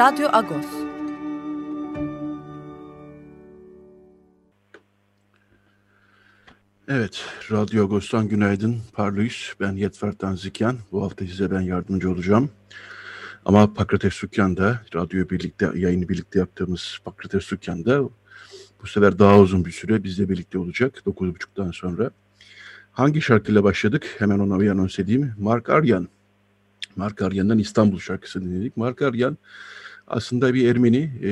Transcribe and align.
Radyo 0.00 0.28
Agos. 0.32 0.66
Evet, 6.88 7.24
Radyo 7.50 7.84
Agos'tan 7.84 8.28
günaydın. 8.28 8.78
Parlıyız. 8.92 9.54
Ben 9.60 9.72
Yetfer 9.72 10.12
Tanzikyan. 10.12 10.78
Bu 10.92 11.02
hafta 11.02 11.26
size 11.26 11.50
ben 11.50 11.60
yardımcı 11.60 12.10
olacağım. 12.10 12.50
Ama 13.44 13.74
Pakrates 13.74 14.14
Sükyan'da, 14.14 14.80
radyo 14.94 15.30
birlikte, 15.30 15.70
yayını 15.74 16.08
birlikte 16.08 16.38
yaptığımız 16.38 16.98
Pakrates 17.04 17.44
Sükyan'da 17.44 18.02
bu 18.82 18.86
sefer 18.86 19.18
daha 19.18 19.38
uzun 19.38 19.64
bir 19.64 19.72
süre 19.72 20.04
bizle 20.04 20.28
birlikte 20.28 20.58
olacak. 20.58 21.02
9.30'dan 21.06 21.70
sonra. 21.70 22.10
Hangi 22.92 23.22
şarkıyla 23.22 23.64
başladık? 23.64 24.16
Hemen 24.18 24.38
ona 24.38 24.60
bir 24.60 24.70
anons 24.70 24.98
edeyim. 24.98 25.34
Mark 25.38 25.68
Aryan. 25.68 26.08
Mark 26.96 27.22
Aryan'dan 27.22 27.58
İstanbul 27.58 27.98
şarkısı 27.98 28.42
dinledik. 28.42 28.76
Mark 28.76 29.02
Aryan 29.02 29.38
aslında 30.10 30.54
bir 30.54 30.68
Ermeni, 30.68 31.10
e, 31.22 31.30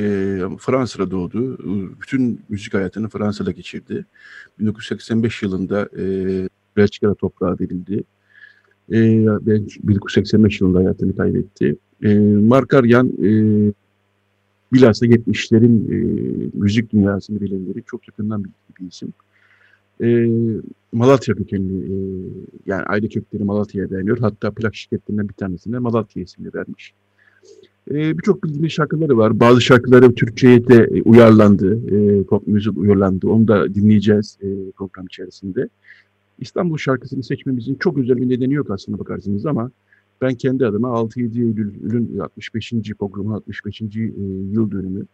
Fransa'da 0.58 1.10
doğdu. 1.10 1.58
Bütün 2.00 2.40
müzik 2.48 2.74
hayatını 2.74 3.08
Fransa'da 3.08 3.50
geçirdi. 3.50 4.04
1985 4.58 5.42
yılında 5.42 5.88
e, 5.98 6.04
Belçika'da 6.76 7.14
toprağa 7.14 7.56
verildi. 7.60 8.04
E, 8.92 8.98
1985 9.88 10.60
yılında 10.60 10.78
hayatını 10.78 11.16
kaybetti. 11.16 11.76
E, 12.02 12.18
Mark 12.18 12.74
Aryan 12.74 13.08
e, 13.08 13.30
bilhassa 14.72 15.06
70'lerin 15.06 15.92
e, 15.92 15.96
müzik 16.54 16.92
dünyasını 16.92 17.40
bilenleri 17.40 17.82
çok 17.86 18.08
yakından 18.08 18.44
bildiği 18.44 18.80
bir 18.80 18.86
isim. 18.86 19.12
E, 20.02 20.28
Malatya 20.92 21.34
kökenli, 21.34 21.84
e, 21.84 21.94
yani 22.66 22.82
aile 22.82 23.08
kökleri 23.08 23.44
Malatya'ya 23.44 23.90
dayanıyor. 23.90 24.18
Hatta 24.18 24.50
plak 24.50 24.74
şirketlerinden 24.74 25.28
bir 25.28 25.34
tanesine 25.34 25.78
Malatya 25.78 26.22
ismini 26.22 26.54
vermiş. 26.54 26.94
Birçok 27.91 28.44
bildiğimiz 28.44 28.72
şarkıları 28.72 29.19
var. 29.19 29.41
Bazı 29.41 29.61
şarkıları 29.61 30.14
Türkçe'ye 30.14 30.69
de 30.69 30.89
e, 30.94 31.03
uyarlandı. 31.03 31.81
E, 31.97 32.22
pop 32.22 32.47
müzik 32.47 32.78
uyarlandı. 32.78 33.28
Onu 33.28 33.48
da 33.48 33.75
dinleyeceğiz 33.75 34.39
e, 34.42 34.70
program 34.70 35.06
içerisinde. 35.06 35.69
İstanbul 36.39 36.77
şarkısını 36.77 37.22
seçmemizin 37.22 37.75
çok 37.75 37.98
özel 37.98 38.17
bir 38.17 38.28
nedeni 38.28 38.55
yok 38.55 38.70
aslında 38.70 38.98
bakarsınız 38.98 39.47
ama 39.47 39.70
ben 40.20 40.34
kendi 40.34 40.67
adıma 40.67 40.89
6-7 40.89 41.39
Eylül'ün 41.39 42.18
65. 42.18 42.73
programı 42.98 43.35
65. 43.35 43.83
E, 43.83 43.86
yıl 44.52 44.70
dönümü 44.70 45.07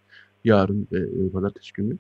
yarın 0.45 0.89
e, 0.93 1.29
pazartesi 1.29 1.73
günü 1.73 1.97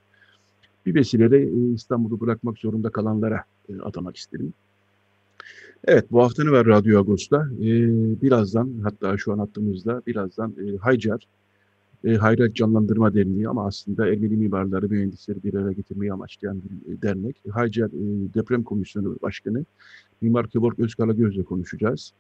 bir 0.87 0.95
vesileyle 0.95 1.43
e, 1.43 1.73
İstanbul'u 1.75 2.21
bırakmak 2.21 2.59
zorunda 2.59 2.91
kalanlara 2.91 3.45
e, 3.69 3.81
atamak 3.81 4.17
isterim. 4.17 4.53
Evet 5.87 6.13
bu 6.13 6.23
hafta 6.23 6.45
ne 6.45 6.51
var 6.51 6.67
Radyo 6.67 7.01
Agos'ta? 7.01 7.49
Ee, 7.61 8.23
birazdan 8.23 8.81
hatta 8.83 9.17
şu 9.19 9.33
an 9.33 9.39
attığımızda 9.39 10.03
birazdan 10.07 10.55
e, 10.67 10.77
Haycar, 10.77 11.27
e, 12.05 12.15
Hayrat 12.15 12.55
Canlandırma 12.55 13.15
Derneği 13.15 13.49
ama 13.49 13.67
aslında 13.67 14.09
Ermeni 14.09 14.37
mimarları, 14.37 14.89
mühendisleri 14.89 15.43
bir 15.45 15.55
araya 15.55 15.73
getirmeyi 15.73 16.13
amaçlayan 16.13 16.63
bir 16.63 16.93
e, 16.93 17.03
dernek. 17.03 17.37
Haycar 17.51 17.87
e, 17.87 18.35
Deprem 18.35 18.63
Komisyonu 18.63 19.17
Başkanı 19.23 19.65
Mimar 20.21 20.49
Kevork 20.49 20.79
Özkaragöz'le 20.79 21.45
konuşacağız. 21.45 22.13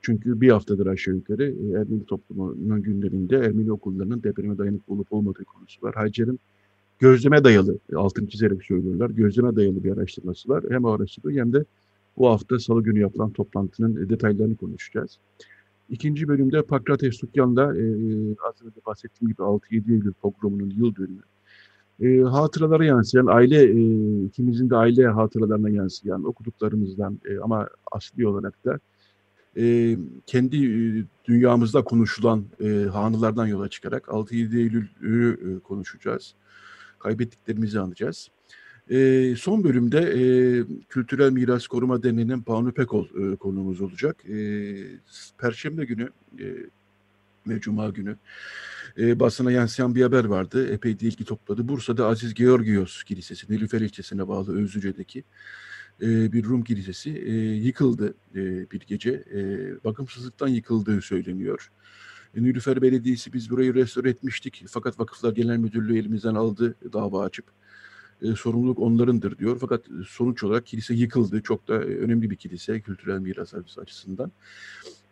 Çünkü 0.00 0.40
bir 0.40 0.50
haftadır 0.50 0.86
aşağı 0.86 1.14
yukarı 1.14 1.44
e, 1.44 1.80
Ermeni 1.80 2.04
toplumunun 2.04 2.82
günlerinde 2.82 3.36
Ermeni 3.36 3.72
okullarının 3.72 4.22
depreme 4.22 4.58
dayanıklı 4.58 4.94
olup 4.94 5.12
olmadığı 5.12 5.44
konusu 5.44 5.82
var. 5.82 5.94
Haycar'ın 5.94 6.38
gözleme 6.98 7.44
dayalı, 7.44 7.78
altın 7.96 8.26
çizerek 8.26 8.64
söylüyorlar, 8.64 9.10
gözleme 9.10 9.56
dayalı 9.56 9.84
bir 9.84 9.92
araştırması 9.92 10.48
var. 10.48 10.64
Hem 10.70 10.84
o 10.84 10.90
araştırma 10.90 11.32
hem 11.32 11.52
de 11.52 11.64
bu 12.16 12.28
hafta 12.28 12.58
salı 12.58 12.82
günü 12.82 13.00
yapılan 13.00 13.30
toplantının 13.30 14.08
detaylarını 14.08 14.56
konuşacağız. 14.56 15.18
İkinci 15.90 16.28
bölümde 16.28 16.62
Pakrates 16.62 17.16
Sukyan'da 17.16 17.62
e, 17.62 17.84
az 18.48 18.62
önce 18.62 18.80
bahsettiğim 18.86 19.32
gibi 19.32 19.42
6-7 19.42 19.92
Eylül 19.92 20.12
programının 20.12 20.70
yıl 20.70 20.96
dönümü. 20.96 21.22
E, 22.00 22.22
hatıralara 22.22 22.84
yansıyan, 22.84 23.26
aile 23.26 23.62
e, 23.64 24.24
ikimizin 24.24 24.70
de 24.70 24.76
aile 24.76 25.06
hatıralarına 25.06 25.70
yansıyan 25.70 26.24
okuduklarımızdan 26.24 27.20
e, 27.24 27.38
ama 27.38 27.68
asli 27.92 28.26
olarak 28.26 28.64
da 28.64 28.78
e, 29.56 29.96
kendi 30.26 30.56
e, 30.56 31.04
dünyamızda 31.24 31.84
konuşulan 31.84 32.44
e, 32.60 32.86
hanılardan 32.92 33.46
yola 33.46 33.68
çıkarak 33.68 34.04
6-7 34.04 34.58
Eylül'ü 34.58 35.56
e, 35.56 35.58
konuşacağız. 35.58 36.34
Kaybettiklerimizi 36.98 37.80
anacağız. 37.80 38.28
E, 38.90 39.34
son 39.36 39.64
bölümde 39.64 39.98
e, 39.98 40.20
Kültürel 40.88 41.30
Miras 41.30 41.66
Koruma 41.66 42.02
Derneği'nin 42.02 42.46
Banu 42.46 42.72
Pekol 42.72 43.32
e, 43.32 43.36
konuğumuz 43.36 43.80
olacak. 43.80 44.24
E, 44.28 44.34
Perşembe 45.38 45.84
günü 45.84 46.08
e, 46.40 46.46
ve 47.46 47.60
Cuma 47.60 47.88
günü 47.88 48.16
e, 48.98 49.20
basına 49.20 49.52
yansıyan 49.52 49.94
bir 49.94 50.02
haber 50.02 50.24
vardı. 50.24 50.72
Epey 50.72 51.00
de 51.00 51.06
ilgi 51.06 51.24
topladı. 51.24 51.68
Bursa'da 51.68 52.06
Aziz 52.06 52.34
Georgios 52.34 53.02
Kilisesi, 53.02 53.52
Nilüfer 53.52 53.80
ilçesine 53.80 54.28
bağlı 54.28 54.62
Özlüce'deki 54.62 55.24
e, 56.02 56.32
bir 56.32 56.44
Rum 56.44 56.64
kilisesi 56.64 57.10
e, 57.10 57.32
yıkıldı 57.54 58.14
e, 58.34 58.70
bir 58.70 58.80
gece. 58.80 59.24
E, 59.34 59.40
bakımsızlıktan 59.84 60.48
yıkıldığı 60.48 61.02
söyleniyor. 61.02 61.70
E, 62.36 62.42
Nilüfer 62.42 62.82
Belediyesi 62.82 63.32
biz 63.32 63.50
burayı 63.50 63.74
restore 63.74 64.10
etmiştik 64.10 64.64
fakat 64.68 65.00
Vakıflar 65.00 65.32
Genel 65.32 65.56
Müdürlüğü 65.56 65.98
elimizden 65.98 66.34
aldı 66.34 66.74
dava 66.92 67.24
açıp 67.24 67.44
e, 68.22 68.36
sorumluluk 68.36 68.78
onlarındır 68.78 69.38
diyor. 69.38 69.58
Fakat 69.60 69.84
sonuç 70.08 70.42
olarak 70.42 70.66
kilise 70.66 70.94
yıkıldı. 70.94 71.42
Çok 71.42 71.68
da 71.68 71.74
e, 71.74 71.78
önemli 71.78 72.30
bir 72.30 72.36
kilise 72.36 72.80
kültürel 72.80 73.18
miras 73.18 73.54
açısından. 73.78 74.32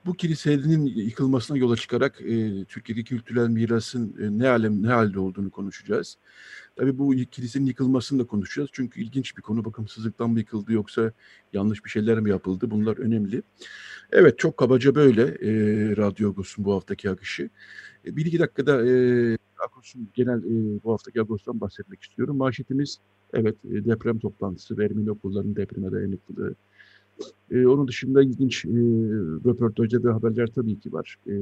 Bu 0.07 0.15
kilisenin 0.15 0.87
yıkılmasına 0.87 1.57
yola 1.57 1.77
çıkarak 1.77 2.21
e, 2.21 2.65
Türkiye'deki 2.65 3.09
kültürel 3.09 3.49
mirasın 3.49 4.17
e, 4.21 4.39
ne 4.39 4.49
alem 4.49 4.83
ne 4.83 4.89
halde 4.89 5.21
olduğunu 5.21 5.51
konuşacağız. 5.51 6.19
Tabii 6.78 6.99
bu 6.99 7.11
kilisenin 7.31 7.66
yıkılmasını 7.66 8.19
da 8.19 8.27
konuşacağız. 8.27 8.71
Çünkü 8.72 9.00
ilginç 9.00 9.37
bir 9.37 9.43
konu. 9.43 9.65
Bakımsızlıktan 9.65 10.31
mı 10.31 10.39
yıkıldı 10.39 10.72
yoksa 10.72 11.12
yanlış 11.53 11.84
bir 11.84 11.91
şeyler 11.91 12.21
mi 12.21 12.31
yapıldı? 12.31 12.71
Bunlar 12.71 12.97
önemli. 12.97 13.43
Evet 14.12 14.39
çok 14.39 14.56
kabaca 14.56 14.94
böyle 14.94 15.22
e, 15.22 15.50
Radyo 15.97 16.31
Agos'un 16.31 16.65
bu 16.65 16.75
haftaki 16.75 17.11
akışı. 17.11 17.50
E, 18.06 18.16
bir 18.16 18.27
iki 18.27 18.39
dakikada 18.39 18.87
e, 18.87 18.93
Agos'un 19.59 20.09
genel 20.15 20.39
e, 20.39 20.83
bu 20.84 20.93
haftaki 20.93 21.21
Agos'tan 21.21 21.61
bahsetmek 21.61 22.03
istiyorum. 22.03 22.37
Manşetimiz 22.37 22.99
evet 23.33 23.56
e, 23.65 23.84
deprem 23.84 24.19
toplantısı, 24.19 24.83
Ermeni 24.83 25.10
okullarının 25.10 25.57
depreme 25.57 25.92
dayanıklılığı. 25.92 26.54
E, 27.50 27.66
onun 27.66 27.88
dışında 27.88 28.22
ilginç 28.22 28.65
e, 28.65 28.68
röportajlar 29.44 30.04
ve 30.04 30.12
haberler 30.12 30.47
tabii 30.47 30.80
ki 30.80 30.92
var. 30.92 31.16
E, 31.26 31.34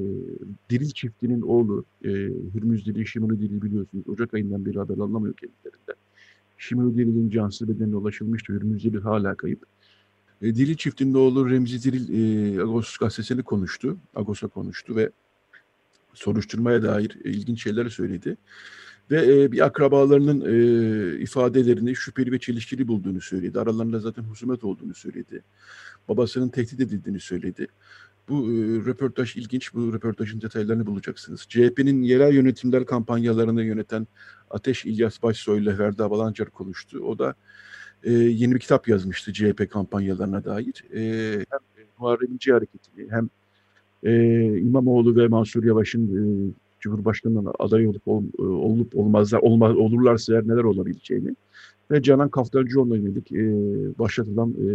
Diril 0.70 0.90
çiftinin 0.90 1.40
oğlu 1.40 1.84
e, 2.05 2.08
Hürmüz 2.55 2.87
Dili, 2.87 3.06
Şimunu 3.06 3.38
Dili 3.38 3.62
biliyorsunuz. 3.62 4.08
Ocak 4.08 4.34
ayından 4.34 4.67
beri 4.67 4.78
haber 4.78 4.99
anlamıyor 4.99 5.34
kendilerinden. 5.34 5.96
Şimunu 6.58 6.94
Dilil'in 6.94 7.31
cansız 7.31 7.69
bedenine 7.69 7.96
ulaşılmıştı. 7.96 8.52
Hürmüz 8.52 8.84
Dili 8.84 8.99
hala 9.00 9.34
kayıp. 9.34 9.67
E, 10.43 10.55
Diril 10.55 10.75
çiftinin 10.75 11.14
oğlu 11.14 11.50
Remzi 11.50 11.82
Diril 11.82 12.08
e, 12.08 12.62
Agos 12.62 12.96
gazetesini 12.96 13.43
konuştu. 13.43 13.96
Agos'a 14.14 14.46
konuştu 14.46 14.96
ve 14.96 15.11
soruşturmaya 16.14 16.82
dair 16.82 17.19
e, 17.25 17.31
ilginç 17.31 17.62
şeyler 17.62 17.88
söyledi. 17.88 18.37
Ve 19.11 19.43
e, 19.43 19.53
bir 19.53 19.64
akrabalarının 19.64 20.41
e, 20.41 21.20
ifadelerini 21.20 21.97
şüpheli 21.97 22.32
ve 22.32 22.38
çelişkili 22.38 22.88
bulduğunu 22.88 23.20
söyledi. 23.20 23.61
Aralarında 23.61 23.99
zaten 23.99 24.23
husumet 24.23 24.64
olduğunu 24.64 24.94
söyledi. 24.94 25.43
Babasının 26.08 26.49
tehdit 26.49 26.81
edildiğini 26.81 27.20
söyledi. 27.20 27.67
Bu 28.29 28.35
e, 28.35 28.55
röportaj 28.87 29.37
ilginç. 29.37 29.75
Bu 29.75 29.93
röportajın 29.93 30.41
detaylarını 30.41 30.87
bulacaksınız. 30.87 31.47
CHP'nin 31.49 32.03
yerel 32.03 32.35
yönetimler 32.35 32.87
kampanyalarını 32.87 33.62
yöneten 33.62 34.06
Ateş 34.50 34.85
İlyas 34.85 35.23
Başsoy 35.23 35.62
ile 35.62 35.76
Ferda 35.76 36.11
Balancar 36.11 36.50
konuştu. 36.50 36.99
O 36.99 37.19
da 37.19 37.35
e, 38.02 38.12
yeni 38.12 38.55
bir 38.55 38.61
kitap 38.61 38.88
yazmıştı 38.88 39.32
CHP 39.32 39.70
kampanyalarına 39.70 40.44
dair. 40.44 40.85
E, 40.94 41.32
hem 41.50 41.87
Muharrem 41.99 42.32
İnce 42.32 42.52
hareketini 42.52 43.11
hem 43.11 43.31
e, 44.02 44.44
İmamoğlu 44.59 45.17
ve 45.17 45.29
Mansur 45.29 45.64
Yavaş'ın 45.64 46.06
e, 46.06 46.52
Cumhurbaşkanı'na 46.87 47.53
aday 47.59 47.87
olup 47.87 48.09
ol, 48.09 48.23
e, 48.38 48.43
olup 48.43 48.97
olmazlar 48.97 49.38
olmaz 49.38 49.77
olurlarsa 49.77 50.35
eğer 50.35 50.49
neler 50.49 50.65
olabileceğini 50.65 51.37
ve 51.91 52.03
Canan 52.03 52.29
Kaftancıoğlu'na 52.29 52.97
yönelik 52.97 53.33
e, 53.33 53.44
başlatılan 53.99 54.50
e, 54.50 54.69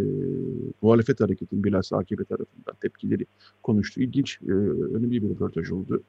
muhalefet 0.81 1.21
hareketin 1.21 1.63
bilhassa 1.63 1.97
AKP 1.97 2.23
tarafından 2.23 2.75
tepkileri 2.81 3.25
konuştu. 3.63 4.01
İlginç, 4.01 4.39
e, 4.47 4.51
önemli 4.95 5.23
bir 5.23 5.29
röportaj 5.29 5.71
oldu. 5.71 6.03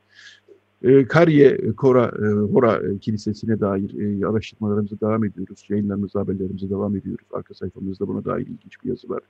E, 0.82 1.04
Kariye 1.04 1.72
Kora, 1.76 2.04
e, 2.04 2.26
Hora 2.52 2.98
Kilisesi'ne 2.98 3.60
dair 3.60 4.20
e, 4.22 4.26
araştırmalarımıza 4.26 5.00
devam 5.00 5.24
ediyoruz. 5.24 5.66
Yayınlarımıza, 5.68 6.20
haberlerimize 6.20 6.70
devam 6.70 6.96
ediyoruz. 6.96 7.26
Arka 7.32 7.54
sayfamızda 7.54 8.08
buna 8.08 8.24
dair 8.24 8.46
ilginç 8.46 8.84
bir 8.84 8.88
yazı 8.88 9.08
var. 9.08 9.22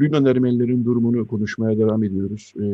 Lübnan 0.00 0.24
Ermenilerin 0.24 0.84
durumunu 0.84 1.26
konuşmaya 1.26 1.78
devam 1.78 2.04
ediyoruz. 2.04 2.52
E, 2.56 2.64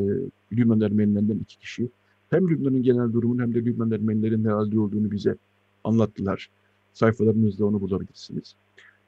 Lübnan 0.56 0.80
Ermenilerinden 0.80 1.38
iki 1.38 1.58
kişi 1.58 1.88
hem 2.30 2.48
Lübnan'ın 2.48 2.82
genel 2.82 3.12
durumunu 3.12 3.42
hem 3.42 3.54
de 3.54 3.64
Lübnan 3.64 3.90
Ermenilerin 3.90 4.44
ne 4.44 4.48
halde 4.48 4.80
olduğunu 4.80 5.10
bize 5.10 5.36
anlattılar. 5.84 6.50
Sayfalarımızda 6.92 7.66
onu 7.66 7.80
bulabilirsiniz. 7.80 8.54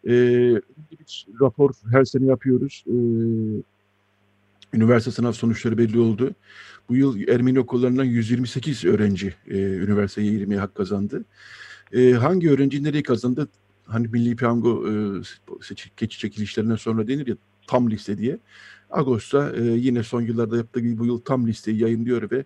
E, 0.04 0.12
bir 0.90 1.26
rapor 1.40 1.70
her 1.90 2.04
sene 2.04 2.26
yapıyoruz. 2.26 2.84
E, 2.86 2.94
üniversite 4.76 5.10
sınav 5.10 5.32
sonuçları 5.32 5.78
belli 5.78 5.98
oldu. 5.98 6.34
Bu 6.88 6.96
yıl 6.96 7.28
Ermeni 7.28 7.60
okullarından 7.60 8.04
128 8.04 8.84
öğrenci 8.84 9.34
e, 9.48 9.58
üniversiteye 9.58 10.30
girmeye 10.30 10.58
hak 10.60 10.74
kazandı. 10.74 11.24
E, 11.92 12.12
hangi 12.12 12.50
öğrenci 12.50 12.84
nereye 12.84 13.02
kazandı? 13.02 13.48
Hani 13.84 14.08
Milli 14.08 14.36
Piyango 14.36 14.88
e, 14.88 14.92
geçiş 15.96 16.20
çekilişlerinden 16.20 16.76
sonra 16.76 17.08
denir 17.08 17.26
ya 17.26 17.36
tam 17.66 17.90
liste 17.90 18.18
diye. 18.18 18.38
Ağustos'ta 18.90 19.56
e, 19.56 19.62
yine 19.62 20.02
son 20.02 20.20
yıllarda 20.20 20.56
yaptığı 20.56 20.80
gibi 20.80 20.98
bu 20.98 21.06
yıl 21.06 21.18
tam 21.18 21.46
listeyi 21.46 21.82
yayınlıyor 21.82 22.30
ve 22.30 22.44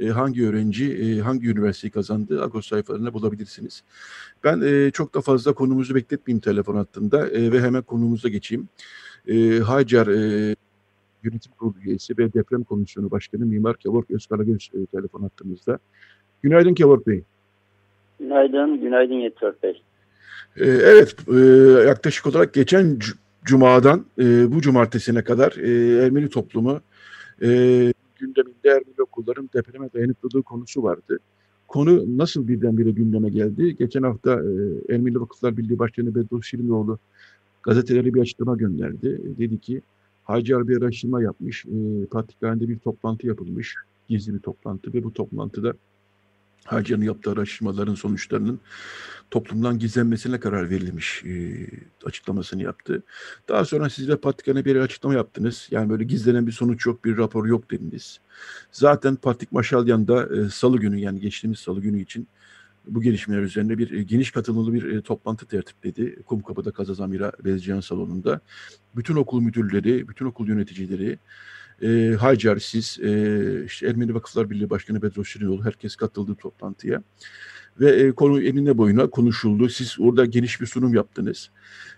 e, 0.00 0.06
hangi 0.06 0.46
öğrenci 0.46 0.92
e, 0.92 1.20
hangi 1.20 1.50
üniversiteyi 1.50 1.90
kazandı 1.90 2.42
Agos 2.42 2.66
sayfalarında 2.66 3.14
bulabilirsiniz. 3.14 3.82
Ben 4.44 4.60
e, 4.60 4.90
çok 4.90 5.14
da 5.14 5.20
fazla 5.20 5.52
konumuzu 5.52 5.94
bekletmeyeyim 5.94 6.40
telefon 6.40 6.76
hattında 6.76 7.28
e, 7.28 7.52
ve 7.52 7.60
hemen 7.60 7.82
konumuza 7.82 8.28
geçeyim. 8.28 8.68
E, 9.28 9.58
Hacer 9.58 10.06
e, 10.06 10.54
Yönetim 11.24 11.52
Kurulu 11.58 11.74
üyesi 11.84 12.18
ve 12.18 12.32
Deprem 12.32 12.64
Komisyonu 12.64 13.10
Başkanı 13.10 13.46
Mimar 13.46 13.76
Kevork 13.76 14.10
Özkaragöz 14.10 14.70
e, 14.74 14.86
telefon 14.86 15.22
hattımızda. 15.22 15.78
Günaydın 16.42 16.74
Kevork 16.74 17.06
Bey. 17.06 17.22
Günaydın, 18.20 18.80
günaydın 18.80 19.14
Yetört 19.14 19.62
Bey. 19.62 19.82
E, 20.56 20.64
evet, 20.64 21.16
e, 21.34 21.38
yaklaşık 21.88 22.26
olarak 22.26 22.54
geçen 22.54 22.98
Cuma'dan 23.44 24.04
e, 24.18 24.52
bu 24.52 24.60
cumartesine 24.60 25.24
kadar 25.24 25.52
e, 25.52 26.04
Ermeni 26.04 26.28
toplumu 26.28 26.80
e, 27.42 27.48
gündeminde 28.18 28.68
Ermeni 28.68 29.02
okulların 29.02 29.50
depreme 29.54 29.88
dayanıklılığı 29.94 30.42
konusu 30.42 30.82
vardı. 30.82 31.18
Konu 31.68 32.18
nasıl 32.18 32.48
birdenbire 32.48 32.90
gündeme 32.90 33.28
geldi? 33.28 33.76
Geçen 33.76 34.02
hafta 34.02 34.32
e, 34.32 34.94
Ermeni 34.94 35.20
Vakıflar 35.20 35.56
Birliği 35.56 35.78
Başkanı 35.78 36.14
Bedros 36.14 36.46
Şirinoğlu 36.46 36.98
gazetelere 37.62 38.14
bir 38.14 38.20
açıklama 38.20 38.56
gönderdi. 38.56 39.20
Dedi 39.38 39.58
ki 39.58 39.82
Hacer 40.24 40.68
bir 40.68 40.82
araştırma 40.82 41.22
yapmış. 41.22 41.66
E, 41.66 42.06
Patrikhane'de 42.10 42.68
bir 42.68 42.78
toplantı 42.78 43.26
yapılmış. 43.26 43.74
Gizli 44.08 44.34
bir 44.34 44.38
toplantı 44.38 44.94
ve 44.94 45.04
bu 45.04 45.12
toplantıda 45.12 45.74
Hacer'in 46.66 47.02
yaptığı 47.02 47.30
araştırmaların 47.30 47.94
sonuçlarının 47.94 48.60
toplumdan 49.30 49.78
gizlenmesine 49.78 50.40
karar 50.40 50.70
verilmiş 50.70 51.24
e, 51.24 51.66
açıklamasını 52.04 52.62
yaptı. 52.62 53.02
Daha 53.48 53.64
sonra 53.64 53.90
siz 53.90 54.08
de 54.08 54.16
Patrikhan'e 54.16 54.64
bir 54.64 54.76
açıklama 54.76 55.14
yaptınız. 55.14 55.68
Yani 55.70 55.90
böyle 55.90 56.04
gizlenen 56.04 56.46
bir 56.46 56.52
sonuç 56.52 56.86
yok, 56.86 57.04
bir 57.04 57.16
rapor 57.16 57.46
yok 57.46 57.70
dediniz. 57.70 58.20
Zaten 58.72 59.16
Patrik 59.16 59.52
Maşalyan 59.52 60.08
da 60.08 60.36
e, 60.36 60.48
salı 60.48 60.78
günü 60.78 61.00
yani 61.00 61.20
geçtiğimiz 61.20 61.58
salı 61.58 61.80
günü 61.80 62.00
için 62.00 62.28
bu 62.88 63.02
gelişmeler 63.02 63.42
üzerine 63.42 63.78
bir 63.78 63.90
e, 63.90 64.02
geniş 64.02 64.30
katılımlı 64.30 64.74
bir 64.74 64.84
e, 64.84 65.02
toplantı 65.02 65.46
tertipledi. 65.46 66.22
Kumkapı'da 66.22 66.70
Kazazamira 66.70 67.32
Bezcihan 67.44 67.80
Salonu'nda. 67.80 68.40
Bütün 68.96 69.16
okul 69.16 69.40
müdürleri, 69.40 70.08
bütün 70.08 70.26
okul 70.26 70.48
yöneticileri, 70.48 71.18
e, 71.82 72.16
Hacer, 72.20 72.56
siz, 72.56 72.98
e, 73.02 73.64
işte 73.66 73.86
Ermeni 73.86 74.14
Vakıflar 74.14 74.50
Birliği 74.50 74.70
Başkanı 74.70 75.02
Bedros 75.02 75.28
Şirinoğlu 75.28 75.64
herkes 75.64 75.96
katıldı 75.96 76.34
toplantıya. 76.34 77.02
Ve 77.80 77.90
e, 77.90 78.12
konu 78.12 78.42
enine 78.42 78.78
boyuna 78.78 79.10
konuşuldu. 79.10 79.68
Siz 79.68 79.96
orada 80.00 80.24
geniş 80.24 80.60
bir 80.60 80.66
sunum 80.66 80.94
yaptınız. 80.94 81.50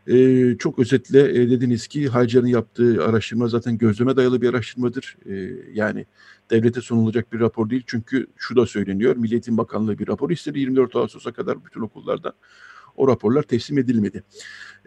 E, 0.06 0.56
çok 0.58 0.78
özetle 0.78 1.42
e, 1.42 1.50
dediniz 1.50 1.86
ki 1.86 2.08
Hacer'in 2.08 2.46
yaptığı 2.46 3.04
araştırma 3.04 3.48
zaten 3.48 3.78
gözleme 3.78 4.16
dayalı 4.16 4.42
bir 4.42 4.48
araştırmadır. 4.48 5.16
E, 5.26 5.34
yani 5.72 6.06
devlete 6.50 6.80
sunulacak 6.80 7.32
bir 7.32 7.40
rapor 7.40 7.70
değil. 7.70 7.82
Çünkü 7.86 8.26
şu 8.36 8.56
da 8.56 8.66
söyleniyor. 8.66 9.16
Milliyetin 9.16 9.56
Bakanlığı 9.58 9.98
bir 9.98 10.08
rapor 10.08 10.30
istedi 10.30 10.58
24 10.58 10.96
Ağustos'a 10.96 11.32
kadar 11.32 11.64
bütün 11.64 11.80
okullarda 11.80 12.32
o 12.99 13.09
raporlar 13.09 13.43
teslim 13.43 13.79
edilmedi. 13.79 14.23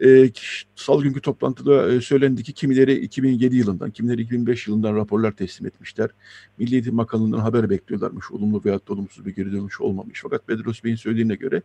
E, 0.04 0.30
Salı 0.76 1.04
günkü 1.04 1.22
toplantıda 1.22 1.92
e, 1.92 2.02
söylendi 2.02 2.44
ki 2.44 2.54
kimileri 2.54 2.94
2007 2.94 3.56
yılından, 3.56 3.92
kimileri 3.92 4.22
2005 4.22 4.68
yılından 4.68 4.96
raporlar 4.96 5.32
teslim 5.32 5.68
etmişler. 5.68 6.10
Milli 6.58 6.74
Eğitim 6.74 6.98
Bakanlığı'ndan 6.98 7.40
haber 7.40 7.70
bekliyorlarmış. 7.70 8.32
Olumlu 8.32 8.62
veya 8.66 8.80
olumsuz 8.90 9.26
bir 9.26 9.36
geri 9.36 9.52
dönüş 9.52 9.82
olmamış. 9.82 10.20
Fakat 10.24 10.50
Bedros 10.50 10.84
Bey'in 10.84 10.96
söylediğine 10.96 11.36
göre 11.36 11.62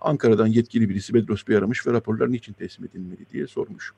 Ankara'dan 0.00 0.46
yetkili 0.46 0.88
birisi 0.88 1.14
Bedros 1.14 1.48
Bey 1.48 1.56
aramış 1.56 1.86
ve 1.86 1.92
raporlar 1.92 2.32
niçin 2.32 2.52
teslim 2.52 2.86
edilmedi 2.86 3.26
diye 3.32 3.46
sormuş. 3.46 3.92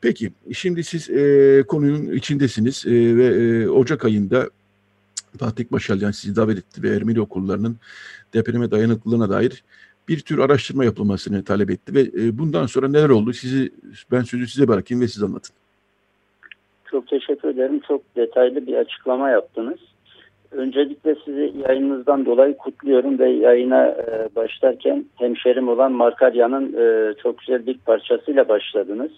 Peki 0.00 0.32
şimdi 0.52 0.84
siz 0.84 1.10
e, 1.10 1.64
konunun 1.68 2.12
içindesiniz 2.12 2.86
e, 2.86 3.16
ve 3.16 3.26
e, 3.26 3.68
Ocak 3.68 4.04
ayında 4.04 4.50
Fatih 5.38 5.64
Başalyan 5.72 6.10
sizi 6.10 6.36
davet 6.36 6.58
etti 6.58 6.82
ve 6.82 6.96
Ermeni 6.96 7.20
okullarının 7.20 7.76
depreme 8.34 8.70
dayanıklılığına 8.70 9.30
dair 9.30 9.64
bir 10.10 10.20
tür 10.20 10.38
araştırma 10.38 10.84
yapılmasını 10.84 11.44
talep 11.44 11.70
etti 11.70 11.94
ve 11.94 12.00
e, 12.00 12.38
bundan 12.38 12.66
sonra 12.66 12.88
neler 12.88 13.08
oldu 13.08 13.32
sizi 13.32 13.70
ben 14.12 14.20
sözü 14.20 14.46
size 14.46 14.68
bırakayım 14.68 15.02
ve 15.02 15.08
siz 15.08 15.22
anlatın. 15.22 15.54
Çok 16.90 17.08
teşekkür 17.08 17.48
ederim. 17.48 17.80
Çok 17.88 18.16
detaylı 18.16 18.66
bir 18.66 18.74
açıklama 18.74 19.30
yaptınız. 19.30 19.78
Öncelikle 20.50 21.16
sizi 21.24 21.52
yayınınızdan 21.68 22.26
dolayı 22.26 22.56
kutluyorum 22.56 23.18
ve 23.18 23.30
yayına 23.30 23.86
e, 23.86 24.28
başlarken 24.36 25.04
hemşerim 25.14 25.68
olan 25.68 25.92
Markarya'nın 25.92 26.72
e, 26.72 27.14
çok 27.22 27.38
güzel 27.38 27.66
bir 27.66 27.78
parçasıyla 27.78 28.48
başladınız. 28.48 29.10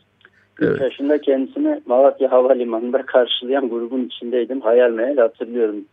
Evet. 0.61 0.76
3 0.76 0.81
yaşında 0.81 1.21
kendisini 1.21 1.83
Malatya 1.87 2.33
Havalimanı'nda 2.33 3.02
karşılayan 3.07 3.69
grubun 3.69 4.05
içindeydim. 4.05 4.61
Hayal 4.61 4.90
meyal 4.90 5.16
hatırlıyorum. 5.16 5.85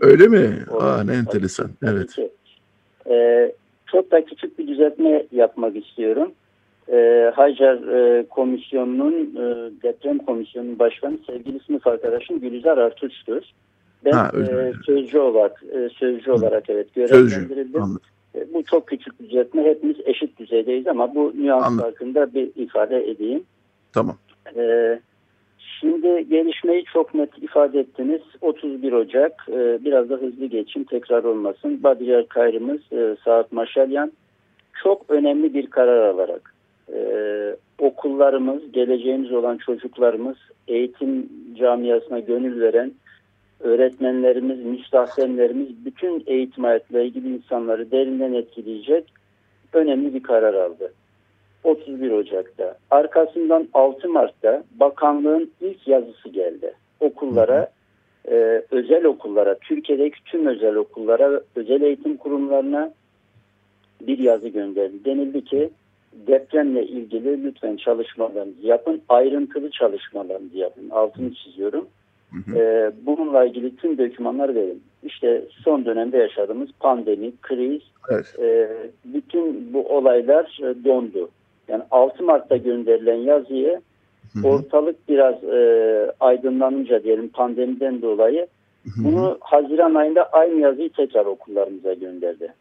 Öyle 0.00 0.28
mi? 0.28 0.58
Aa, 0.80 1.04
ne 1.04 1.12
enteresan. 1.12 1.70
Evet. 1.82 2.16
Ee, 3.10 3.52
çok 3.92 4.10
da 4.10 4.24
küçük 4.24 4.58
bir 4.58 4.68
düzeltme 4.68 5.26
yapmak 5.32 5.76
istiyorum. 5.76 6.32
E, 6.92 7.30
Hacer 7.34 7.74
e, 7.74 8.26
Komisyonu'nun 8.26 9.12
e, 9.12 9.70
deprem 9.82 10.18
komisyonunun 10.18 10.78
başkanı 10.78 11.18
sevgili 11.26 11.60
sınıf 11.60 11.86
arkadaşım 11.86 12.40
Gülizar 12.40 12.78
Artuç'tur. 12.78 13.42
Ben 14.04 14.12
ha, 14.12 14.30
e, 14.38 14.72
sözcü 14.86 15.18
olarak 15.18 15.62
e, 15.72 15.88
sözcü 15.88 16.26
Hı. 16.26 16.34
olarak 16.34 16.70
evet 16.70 16.94
görevlendirildim. 16.94 17.82
E, 18.34 18.54
bu 18.54 18.62
çok 18.62 18.86
küçük 18.86 19.20
bir 19.20 19.28
düzeltme. 19.28 19.64
Hepimiz 19.64 19.96
eşit 20.04 20.38
düzeydeyiz 20.38 20.86
ama 20.86 21.14
bu 21.14 21.32
nüans 21.36 21.66
Anladım. 21.66 21.84
farkında 21.84 22.34
bir 22.34 22.50
ifade 22.56 23.10
edeyim. 23.10 23.44
Tamam. 23.92 24.16
E, 24.56 24.62
Şimdi 25.80 26.28
gelişmeyi 26.28 26.84
çok 26.84 27.14
net 27.14 27.38
ifade 27.42 27.80
ettiniz. 27.80 28.20
31 28.40 28.92
Ocak 28.92 29.46
e, 29.48 29.84
biraz 29.84 30.10
da 30.10 30.14
hızlı 30.14 30.46
geçeyim 30.46 30.86
tekrar 30.90 31.24
olmasın. 31.24 31.82
Badiyar 31.82 32.28
Kayrımız 32.28 32.80
e, 32.92 33.16
Saat 33.24 33.52
Maşalyan 33.52 34.12
çok 34.82 35.10
önemli 35.10 35.54
bir 35.54 35.66
karar 35.66 36.08
alarak 36.08 36.54
e, 36.94 37.00
okullarımız, 37.78 38.72
geleceğimiz 38.72 39.32
olan 39.32 39.56
çocuklarımız, 39.56 40.36
eğitim 40.68 41.28
camiasına 41.58 42.18
gönül 42.18 42.60
veren 42.60 42.92
öğretmenlerimiz, 43.60 44.64
müstahsenlerimiz, 44.64 45.84
bütün 45.84 46.22
eğitim 46.26 46.64
hayatıyla 46.64 47.02
ilgili 47.02 47.34
insanları 47.34 47.90
derinden 47.90 48.32
etkileyecek 48.32 49.04
önemli 49.72 50.14
bir 50.14 50.22
karar 50.22 50.54
aldı. 50.54 50.92
31 51.64 52.10
Ocak'ta. 52.10 52.78
Arkasından 52.90 53.68
6 53.74 54.08
Mart'ta 54.08 54.64
bakanlığın 54.74 55.50
ilk 55.60 55.88
yazısı 55.88 56.28
geldi. 56.28 56.74
Okullara, 57.00 57.68
e, 58.30 58.62
özel 58.70 59.04
okullara, 59.04 59.58
Türkiye'deki 59.58 60.24
tüm 60.24 60.46
özel 60.46 60.74
okullara, 60.74 61.40
özel 61.56 61.82
eğitim 61.82 62.16
kurumlarına 62.16 62.92
bir 64.00 64.18
yazı 64.18 64.48
gönderdi. 64.48 65.04
Denildi 65.04 65.44
ki 65.44 65.70
depremle 66.26 66.86
ilgili 66.86 67.44
lütfen 67.44 67.76
çalışmalarınızı 67.76 68.66
yapın, 68.66 69.02
ayrıntılı 69.08 69.70
çalışmalarınızı 69.70 70.58
yapın. 70.58 70.90
Altını 70.90 71.34
çiziyorum. 71.34 71.86
Hı 72.30 72.52
hı. 72.52 72.58
E, 72.58 72.92
bununla 73.06 73.44
ilgili 73.44 73.76
tüm 73.76 73.98
dokümanlar 73.98 74.54
verin. 74.54 74.82
İşte 75.02 75.44
son 75.64 75.84
dönemde 75.84 76.18
yaşadığımız 76.18 76.68
pandemi, 76.80 77.32
kriz, 77.42 77.82
evet. 78.10 78.34
e, 78.38 78.68
bütün 79.04 79.72
bu 79.72 79.88
olaylar 79.88 80.58
e, 80.62 80.84
dondu. 80.84 81.30
Yani 81.72 81.82
6 81.90 82.22
Mart'ta 82.22 82.56
gönderilen 82.56 83.16
yazıyı 83.16 83.80
ortalık 84.44 85.08
biraz 85.08 85.44
e, 85.44 86.12
aydınlanınca 86.20 87.02
diyelim 87.02 87.28
pandemiden 87.28 88.02
dolayı 88.02 88.46
Bunu 89.04 89.38
Haziran 89.40 89.94
ayında 89.94 90.24
aynı 90.24 90.60
yazıyı 90.60 90.90
tekrar 90.92 91.26
okullarımıza 91.26 91.92
gönderdi. 91.92 92.54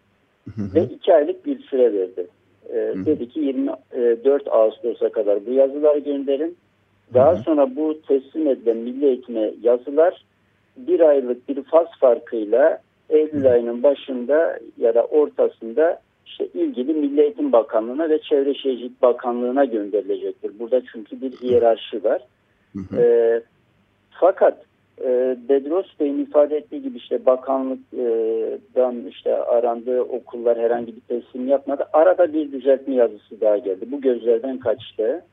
Ve 0.57 0.83
iki 0.83 1.13
aylık 1.13 1.45
bir 1.45 1.59
süre 1.59 1.93
verdi. 1.93 2.27
E, 2.69 3.05
dedi 3.05 3.29
ki 3.29 3.39
24 3.39 4.47
Ağustos'a 4.47 5.09
kadar 5.09 5.45
bu 5.45 5.51
yazıları 5.51 5.99
gönderin. 5.99 6.57
Daha 7.13 7.35
sonra 7.35 7.75
bu 7.75 8.01
teslim 8.07 8.47
edilen 8.47 8.77
milli 8.77 9.05
eğitime 9.05 9.51
yazılar 9.61 10.25
bir 10.77 10.99
aylık 10.99 11.49
bir 11.49 11.63
faz 11.63 11.87
farkıyla 11.99 12.79
Eylül 13.09 13.51
ayının 13.51 13.83
başında 13.83 14.59
ya 14.77 14.95
da 14.95 15.05
ortasında 15.05 16.01
işte 16.31 16.47
ilgili 16.53 16.93
Milli 16.93 17.21
Eğitim 17.21 17.51
Bakanlığı'na 17.51 18.09
ve 18.09 18.21
Çevre 18.21 18.53
Şehircilik 18.53 19.01
Bakanlığı'na 19.01 19.65
gönderilecektir. 19.65 20.59
Burada 20.59 20.81
çünkü 20.91 21.21
bir 21.21 21.31
hiyerarşi 21.31 22.03
var. 22.03 22.21
Hı 22.73 22.79
hı. 22.79 23.01
E, 23.01 23.41
fakat 24.09 24.65
e, 25.01 25.37
Bedros 25.49 25.85
Bey'in 25.99 26.25
ifade 26.25 26.57
ettiği 26.57 26.81
gibi 26.81 26.97
işte 26.97 27.25
bakanlıktan 27.25 29.07
işte 29.09 29.37
arandığı 29.37 30.01
okullar 30.01 30.59
herhangi 30.59 30.95
bir 30.95 31.01
teslim 31.01 31.47
yapmadı. 31.47 31.85
Arada 31.93 32.33
bir 32.33 32.51
düzeltme 32.51 32.95
yazısı 32.95 33.41
daha 33.41 33.57
geldi. 33.57 33.85
Bu 33.91 34.01
gözlerden 34.01 34.59
kaçtı. 34.59 35.23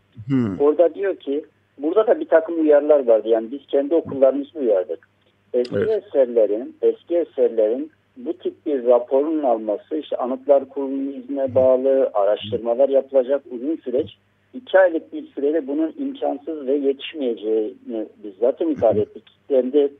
Orada 0.60 0.94
diyor 0.94 1.16
ki 1.16 1.44
burada 1.78 2.06
da 2.06 2.20
bir 2.20 2.28
takım 2.28 2.60
uyarılar 2.60 3.06
vardı. 3.06 3.28
Yani 3.28 3.50
biz 3.50 3.66
kendi 3.66 3.94
okullarımızı 3.94 4.58
uyardık. 4.58 5.08
Eski 5.52 5.76
evet. 5.76 6.04
eserlerin, 6.06 6.76
eski 6.82 7.16
eserlerin 7.16 7.90
bu 8.18 8.32
tip 8.32 8.66
bir 8.66 8.86
raporun 8.86 9.42
alması 9.42 9.96
işte 9.96 10.16
Anıtlar 10.16 10.68
Kurulu'nun 10.68 11.12
izne 11.12 11.54
bağlı 11.54 12.10
araştırmalar 12.14 12.88
yapılacak 12.88 13.42
uzun 13.50 13.76
süreç. 13.76 14.16
iki 14.54 14.78
aylık 14.78 15.12
bir 15.12 15.26
sürede 15.26 15.66
bunun 15.66 15.94
imkansız 15.98 16.66
ve 16.66 16.72
yetişmeyeceğini 16.72 18.06
biz 18.24 18.32
zaten 18.40 18.68
ifade 18.68 19.00
ettik. 19.00 19.24
Hem 19.48 19.72
de 19.72 19.90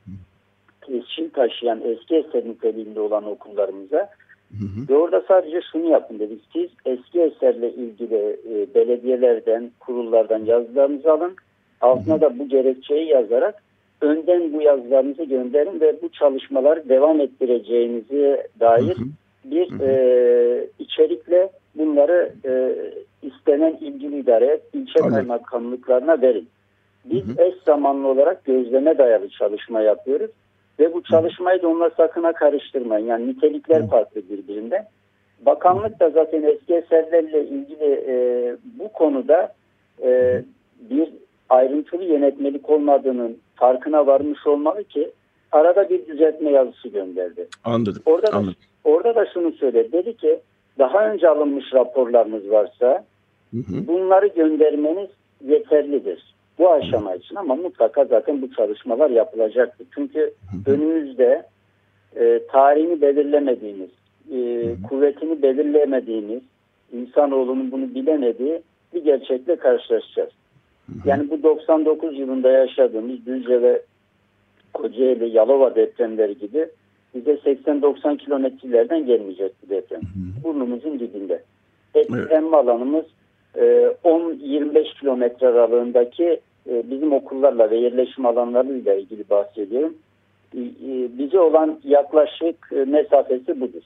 tescil 0.87 1.31
taşıyan 1.31 1.81
eski 1.85 2.17
eser 2.17 2.45
niteliğinde 2.45 3.01
olan 3.01 3.25
okullarımıza 3.25 4.09
Hı 4.51 4.65
hı. 4.65 4.89
Ve 4.89 4.99
orada 4.99 5.25
sadece 5.29 5.61
şunu 5.73 5.91
yapın 5.91 6.19
dedik. 6.19 6.43
Siz 6.53 6.71
eski 6.85 7.21
eserle 7.21 7.73
ilgili 7.73 8.41
e, 8.51 8.75
belediyelerden, 8.75 9.71
kurullardan 9.81 10.45
yazılarınızı 10.45 11.13
alın. 11.13 11.37
Altına 11.81 12.15
hı 12.15 12.19
hı. 12.19 12.21
da 12.21 12.39
bu 12.39 12.49
gerekçeyi 12.49 13.09
yazarak 13.09 13.63
önden 14.01 14.53
bu 14.53 14.63
yazılarınızı 14.63 15.25
gönderin 15.25 15.81
ve 15.81 16.03
bu 16.03 16.09
çalışmalar 16.09 16.89
devam 16.89 17.21
ettireceğinizi 17.21 18.43
dair 18.61 18.97
hı 18.97 19.03
hı. 19.03 19.09
bir 19.45 19.71
hı 19.71 19.75
hı. 19.75 19.89
E, 19.89 20.69
içerikle 20.79 21.51
bunları 21.75 22.33
e, 22.45 22.75
istenen 23.23 23.77
ilgili 23.81 24.19
idare, 24.19 24.61
ilçe 24.73 25.01
Anladım. 25.01 25.15
kaymakamlıklarına 25.15 26.23
verin. 26.23 26.49
Biz 27.05 27.25
hı 27.25 27.43
hı. 27.43 27.43
eş 27.43 27.55
zamanlı 27.67 28.09
olarak 28.09 28.45
gözleme 28.45 28.99
dayalı 28.99 29.29
çalışma 29.29 29.81
yapıyoruz 29.81 30.31
ve 30.79 30.95
bu 30.95 31.03
çalışmayı 31.03 31.63
da 31.63 31.69
onunla 31.69 31.91
sakına 31.91 32.33
karıştırmayın. 32.33 33.07
Yani 33.07 33.29
nitelikler 33.29 33.81
hı. 33.81 33.87
farklı 33.87 34.23
birbirinden. 34.31 34.87
Bakanlık 35.41 36.01
da 36.01 36.11
zaten 36.11 36.43
eski 36.43 36.75
eserlerle 36.75 37.47
ilgili 37.47 38.05
e, 38.07 38.17
bu 38.79 38.93
konuda 38.93 39.53
e, 40.03 40.43
bir 40.91 41.09
ayrıntılı 41.49 42.05
yönetmelik 42.05 42.71
olmadığının 42.71 43.39
farkına 43.55 44.07
varmış 44.07 44.47
olmalı 44.47 44.85
ki 44.85 45.11
arada 45.53 45.91
bir 45.91 46.07
düzeltme 46.07 46.51
yazısı 46.51 46.89
gönderdi. 46.89 47.49
Anladım. 47.65 48.03
Orada 48.07 48.33
Anladım. 48.33 48.55
da, 48.85 48.91
orada 48.91 49.15
da 49.15 49.27
şunu 49.35 49.53
söyledi. 49.53 49.93
Dedi 49.93 50.17
ki 50.17 50.41
daha 50.79 51.11
önce 51.11 51.29
alınmış 51.29 51.75
raporlarınız 51.75 52.51
varsa 52.51 53.05
hı 53.51 53.57
hı. 53.57 53.87
bunları 53.87 54.27
göndermeniz 54.27 55.09
yeterlidir. 55.45 56.35
Bu 56.59 56.71
aşama 56.73 57.15
için 57.15 57.35
ama 57.35 57.55
mutlaka 57.55 58.05
zaten 58.05 58.43
bu 58.43 58.53
çalışmalar 58.53 59.11
yapılacaktır. 59.11 59.87
Çünkü 59.95 60.21
hı 60.21 60.71
hı. 60.71 60.75
önümüzde 60.75 61.43
e, 62.17 62.41
tarihini 62.53 63.01
belirlemediğimiz, 63.01 63.91
e, 64.33 64.37
hı 64.37 64.71
hı. 64.71 64.83
kuvvetini 64.89 65.43
belirleyemediğimiz, 65.43 66.43
insanoğlunun 66.93 67.73
bunu 67.73 67.95
bilemediği 67.95 68.63
bir 68.95 69.05
gerçekle 69.05 69.57
karşılaşacağız. 69.57 70.31
Yani 71.05 71.31
bu 71.31 71.43
99 71.43 72.19
yılında 72.19 72.51
yaşadığımız 72.51 73.27
Düzce 73.27 73.63
ve 73.63 73.83
Kocaeli, 74.75 75.37
Yalova 75.37 75.75
depremleri 75.75 76.39
gibi 76.39 76.69
bize 77.15 77.33
80-90 77.33 78.17
kilometrelerden 78.17 79.07
gelmeyecek 79.07 79.53
bir 79.63 79.69
deprem. 79.69 80.01
Burnumuzun 80.45 81.01
dibinde. 81.01 81.43
Etkilenme 81.95 82.29
evet. 82.31 82.55
alanımız 82.55 83.05
10-25 83.55 84.79
e, 84.79 84.85
kilometre 85.01 85.47
aralığındaki 85.47 86.41
e, 86.71 86.91
bizim 86.91 87.13
okullarla 87.13 87.71
ve 87.71 87.77
yerleşim 87.77 88.27
alanlarıyla 88.27 88.95
ilgili 88.95 89.31
bahsediyorum. 89.31 89.95
E, 90.55 90.61
bize 91.19 91.41
olan 91.41 91.81
yaklaşık 91.85 92.73
mesafesi 92.87 93.61
budur. 93.61 93.83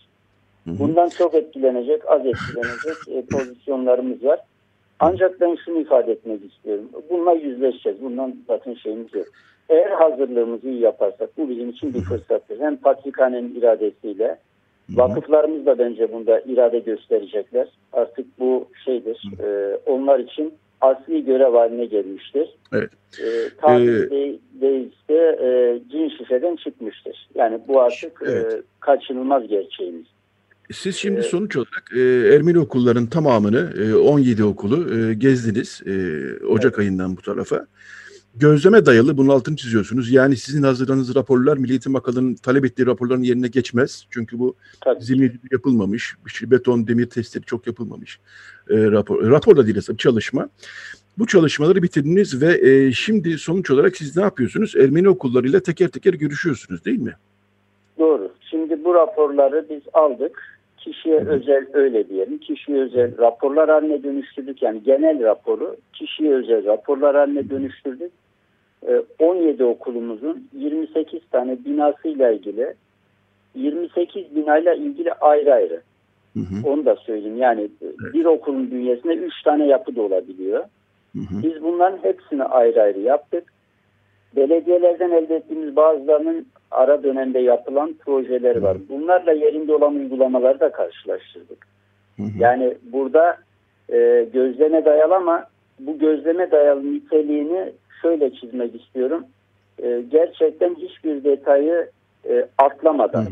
Bundan 0.67 1.09
çok 1.09 1.35
etkilenecek, 1.35 2.11
az 2.11 2.27
etkilenecek 2.27 3.31
pozisyonlarımız 3.31 4.25
var. 4.25 4.41
Ancak 5.01 5.41
ben 5.41 5.57
şunu 5.65 5.81
ifade 5.81 6.13
etmek 6.13 6.45
istiyorum. 6.45 6.89
Bununla 7.11 7.33
yüzleşeceğiz. 7.33 8.03
Bundan 8.03 8.37
zaten 8.47 8.75
şeyimiz 8.75 9.15
yok. 9.15 9.27
Eğer 9.69 9.91
hazırlığımızı 9.91 10.69
iyi 10.69 10.81
yaparsak 10.81 11.39
bu 11.39 11.49
bizim 11.49 11.71
için 11.71 11.95
bir 11.95 12.01
fırsattır. 12.01 12.61
Hem 12.61 12.77
patrikhanenin 12.77 13.55
iradesiyle 13.55 14.39
vakıflarımız 14.91 15.67
da 15.67 15.79
bence 15.79 16.13
bunda 16.13 16.41
irade 16.41 16.79
gösterecekler. 16.79 17.69
Artık 17.93 18.27
bu 18.39 18.69
şeydir. 18.85 19.23
E, 19.45 19.77
onlar 19.87 20.19
için 20.19 20.55
asli 20.81 21.25
görev 21.25 21.55
haline 21.55 21.85
gelmiştir. 21.85 22.49
Evet. 22.73 22.91
E, 23.21 23.57
tabiri 23.61 24.29
ee, 24.29 24.39
değilse 24.61 25.39
e, 25.43 25.81
cin 25.91 26.09
şifreden 26.09 26.57
çıkmıştır. 26.57 27.29
Yani 27.35 27.61
bu 27.69 27.81
artık 27.81 28.23
evet. 28.27 28.55
e, 28.55 28.63
kaçınılmaz 28.81 29.49
gerçeğimiz. 29.49 30.07
Siz 30.73 30.97
şimdi 30.97 31.21
ee, 31.21 31.23
sonuç 31.23 31.57
olarak 31.57 31.91
e, 31.97 32.01
Ermeni 32.35 32.59
okulların 32.59 33.07
tamamını, 33.07 33.75
e, 33.79 33.95
17 33.95 34.45
okulu 34.45 34.95
e, 34.95 35.15
gezdiniz 35.15 35.83
e, 35.87 35.93
Ocak 36.47 36.73
evet. 36.73 36.79
ayından 36.79 37.17
bu 37.17 37.23
tarafa. 37.23 37.67
Gözleme 38.35 38.87
dayalı 38.87 39.17
bunun 39.17 39.29
altını 39.29 39.57
çiziyorsunuz. 39.57 40.11
Yani 40.11 40.37
sizin 40.37 40.63
hazırladığınız 40.63 41.15
raporlar 41.15 41.57
Milli 41.57 41.71
Eğitim 41.71 41.95
Bakanlığı'nın 41.95 42.35
talep 42.35 42.65
ettiği 42.65 42.87
raporların 42.87 43.23
yerine 43.23 43.49
geçmez. 43.49 44.07
Çünkü 44.11 44.39
bu 44.39 44.55
zemin 45.01 45.41
yapılmamış, 45.51 46.15
şey, 46.27 46.51
beton, 46.51 46.87
demir 46.87 47.07
testleri 47.07 47.45
çok 47.45 47.67
yapılmamış. 47.67 48.21
E, 48.71 48.77
rapor, 48.91 49.31
rapor 49.31 49.57
da 49.57 49.67
değil 49.67 49.79
aslında 49.79 49.97
çalışma. 49.97 50.49
Bu 51.19 51.27
çalışmaları 51.27 51.83
bitirdiniz 51.83 52.43
ve 52.43 52.71
e, 52.71 52.93
şimdi 52.93 53.39
sonuç 53.39 53.71
olarak 53.71 53.97
siz 53.97 54.17
ne 54.17 54.23
yapıyorsunuz? 54.23 54.77
Ermeni 54.77 55.09
okullarıyla 55.09 55.61
teker 55.61 55.89
teker 55.89 56.15
görüşüyorsunuz 56.15 56.85
değil 56.85 56.99
mi? 56.99 57.15
Doğru. 57.99 58.32
Şimdi 58.53 58.85
bu 58.85 58.95
raporları 58.95 59.67
biz 59.71 59.83
aldık 59.93 60.63
kişiye 60.79 61.17
özel 61.17 61.67
öyle 61.73 62.09
diyelim. 62.09 62.39
Kişiye 62.39 62.79
özel 62.79 63.19
raporlar 63.19 63.71
haline 63.71 64.03
dönüştürdük. 64.03 64.63
Yani 64.63 64.83
genel 64.83 65.23
raporu 65.23 65.77
kişiye 65.93 66.35
özel 66.35 66.65
raporlar 66.65 67.17
haline 67.17 67.51
dönüştürdük. 67.51 68.13
17 69.19 69.63
ee, 69.63 69.67
okulumuzun 69.67 70.49
28 70.53 71.21
tane 71.31 71.65
binasıyla 71.65 72.31
ilgili 72.31 72.75
28 73.55 74.37
binayla 74.37 74.75
ilgili 74.75 75.13
ayrı 75.13 75.55
ayrı. 75.55 75.81
Hı 76.35 76.41
hı. 76.41 76.69
Onu 76.69 76.85
da 76.85 76.97
söyleyeyim. 76.97 77.37
Yani 77.37 77.69
evet. 77.83 78.15
bir 78.15 78.25
okulun 78.25 78.71
bünyesinde 78.71 79.15
3 79.15 79.43
tane 79.43 79.67
yapı 79.67 79.97
da 79.97 80.03
olabiliyor. 80.03 80.65
Hı 81.13 81.19
hı. 81.19 81.43
Biz 81.43 81.63
bunların 81.63 81.99
hepsini 82.03 82.45
ayrı 82.45 82.83
ayrı 82.83 83.01
yaptık. 83.01 83.53
Belediyelerden 84.37 85.11
elde 85.11 85.37
ettiğimiz 85.37 85.77
bazılarının 85.77 86.47
ara 86.71 87.03
dönemde 87.03 87.39
yapılan 87.39 87.95
projeler 88.05 88.57
var. 88.57 88.77
Bunlarla 88.89 89.33
yerinde 89.33 89.75
olan 89.75 89.95
uygulamaları 89.95 90.61
da 90.61 90.73
karşılaştırdık. 90.73 91.67
Hı 92.17 92.23
hı. 92.23 92.29
Yani 92.39 92.75
burada 92.93 93.37
e, 93.93 94.27
gözleme 94.33 94.85
dayalı 94.85 95.15
ama 95.15 95.45
bu 95.81 95.99
gözleme 95.99 96.51
dayalı 96.51 96.95
niteliğini 96.95 97.73
şöyle 98.03 98.35
çizmek 98.35 98.75
istiyorum. 98.83 99.25
E, 99.83 100.03
gerçekten 100.11 100.75
hiçbir 100.75 101.25
detayı 101.25 101.91
e, 102.29 102.47
atlamadan. 102.59 103.27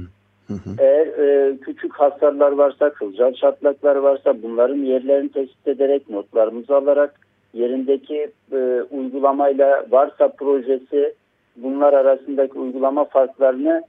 Hı 0.46 0.54
hı. 0.54 0.70
Eğer 0.78 1.06
e, 1.06 1.56
küçük 1.56 1.94
hasarlar 1.94 2.52
varsa, 2.52 2.90
kılcal 2.90 3.32
çatlaklar 3.32 3.96
varsa 3.96 4.42
bunların 4.42 4.78
yerlerini 4.78 5.32
tespit 5.32 5.68
ederek 5.68 6.10
notlarımızı 6.10 6.76
alarak 6.76 7.14
yerindeki 7.54 8.30
e, 8.52 8.82
uygulamayla 8.90 9.86
varsa 9.90 10.28
projesi 10.28 11.14
bunlar 11.56 11.92
arasındaki 11.92 12.58
uygulama 12.58 13.04
farklarını 13.04 13.82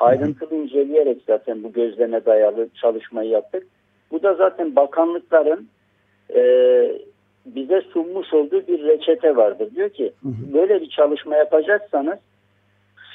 ayrıntılı 0.00 0.54
inceleyerek 0.54 1.18
zaten 1.26 1.62
bu 1.62 1.72
gözleme 1.72 2.24
dayalı 2.24 2.68
çalışmayı 2.74 3.30
yaptık. 3.30 3.66
Bu 4.10 4.22
da 4.22 4.34
zaten 4.34 4.76
bakanlıkların 4.76 5.68
e, 6.34 6.42
bize 7.46 7.80
sunmuş 7.80 8.34
olduğu 8.34 8.66
bir 8.66 8.84
reçete 8.84 9.36
vardır. 9.36 9.74
Diyor 9.74 9.90
ki 9.90 10.12
böyle 10.54 10.80
bir 10.80 10.88
çalışma 10.88 11.36
yapacaksanız 11.36 12.18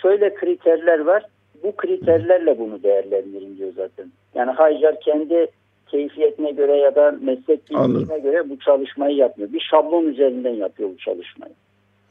şöyle 0.02 0.34
kriterler 0.34 1.00
var. 1.00 1.24
Bu 1.64 1.76
kriterlerle 1.76 2.60
bunu 2.60 2.84
değerlendirin 2.84 3.58
diyor 3.58 3.72
zaten. 3.76 4.12
Yani 4.36 4.52
Haycar 4.52 5.00
kendi 5.00 5.48
keyfiyetine 5.94 6.52
göre 6.52 6.78
ya 6.78 6.96
da 6.96 7.18
meslek 7.22 7.70
bilgisine 7.70 8.20
göre 8.20 8.50
bu 8.50 8.60
çalışmayı 8.60 9.16
yapmıyor. 9.16 9.54
Bir 9.54 9.60
şablon 9.72 10.06
üzerinden 10.06 10.54
yapıyor 10.54 10.90
bu 10.90 10.98
çalışmayı. 10.98 11.54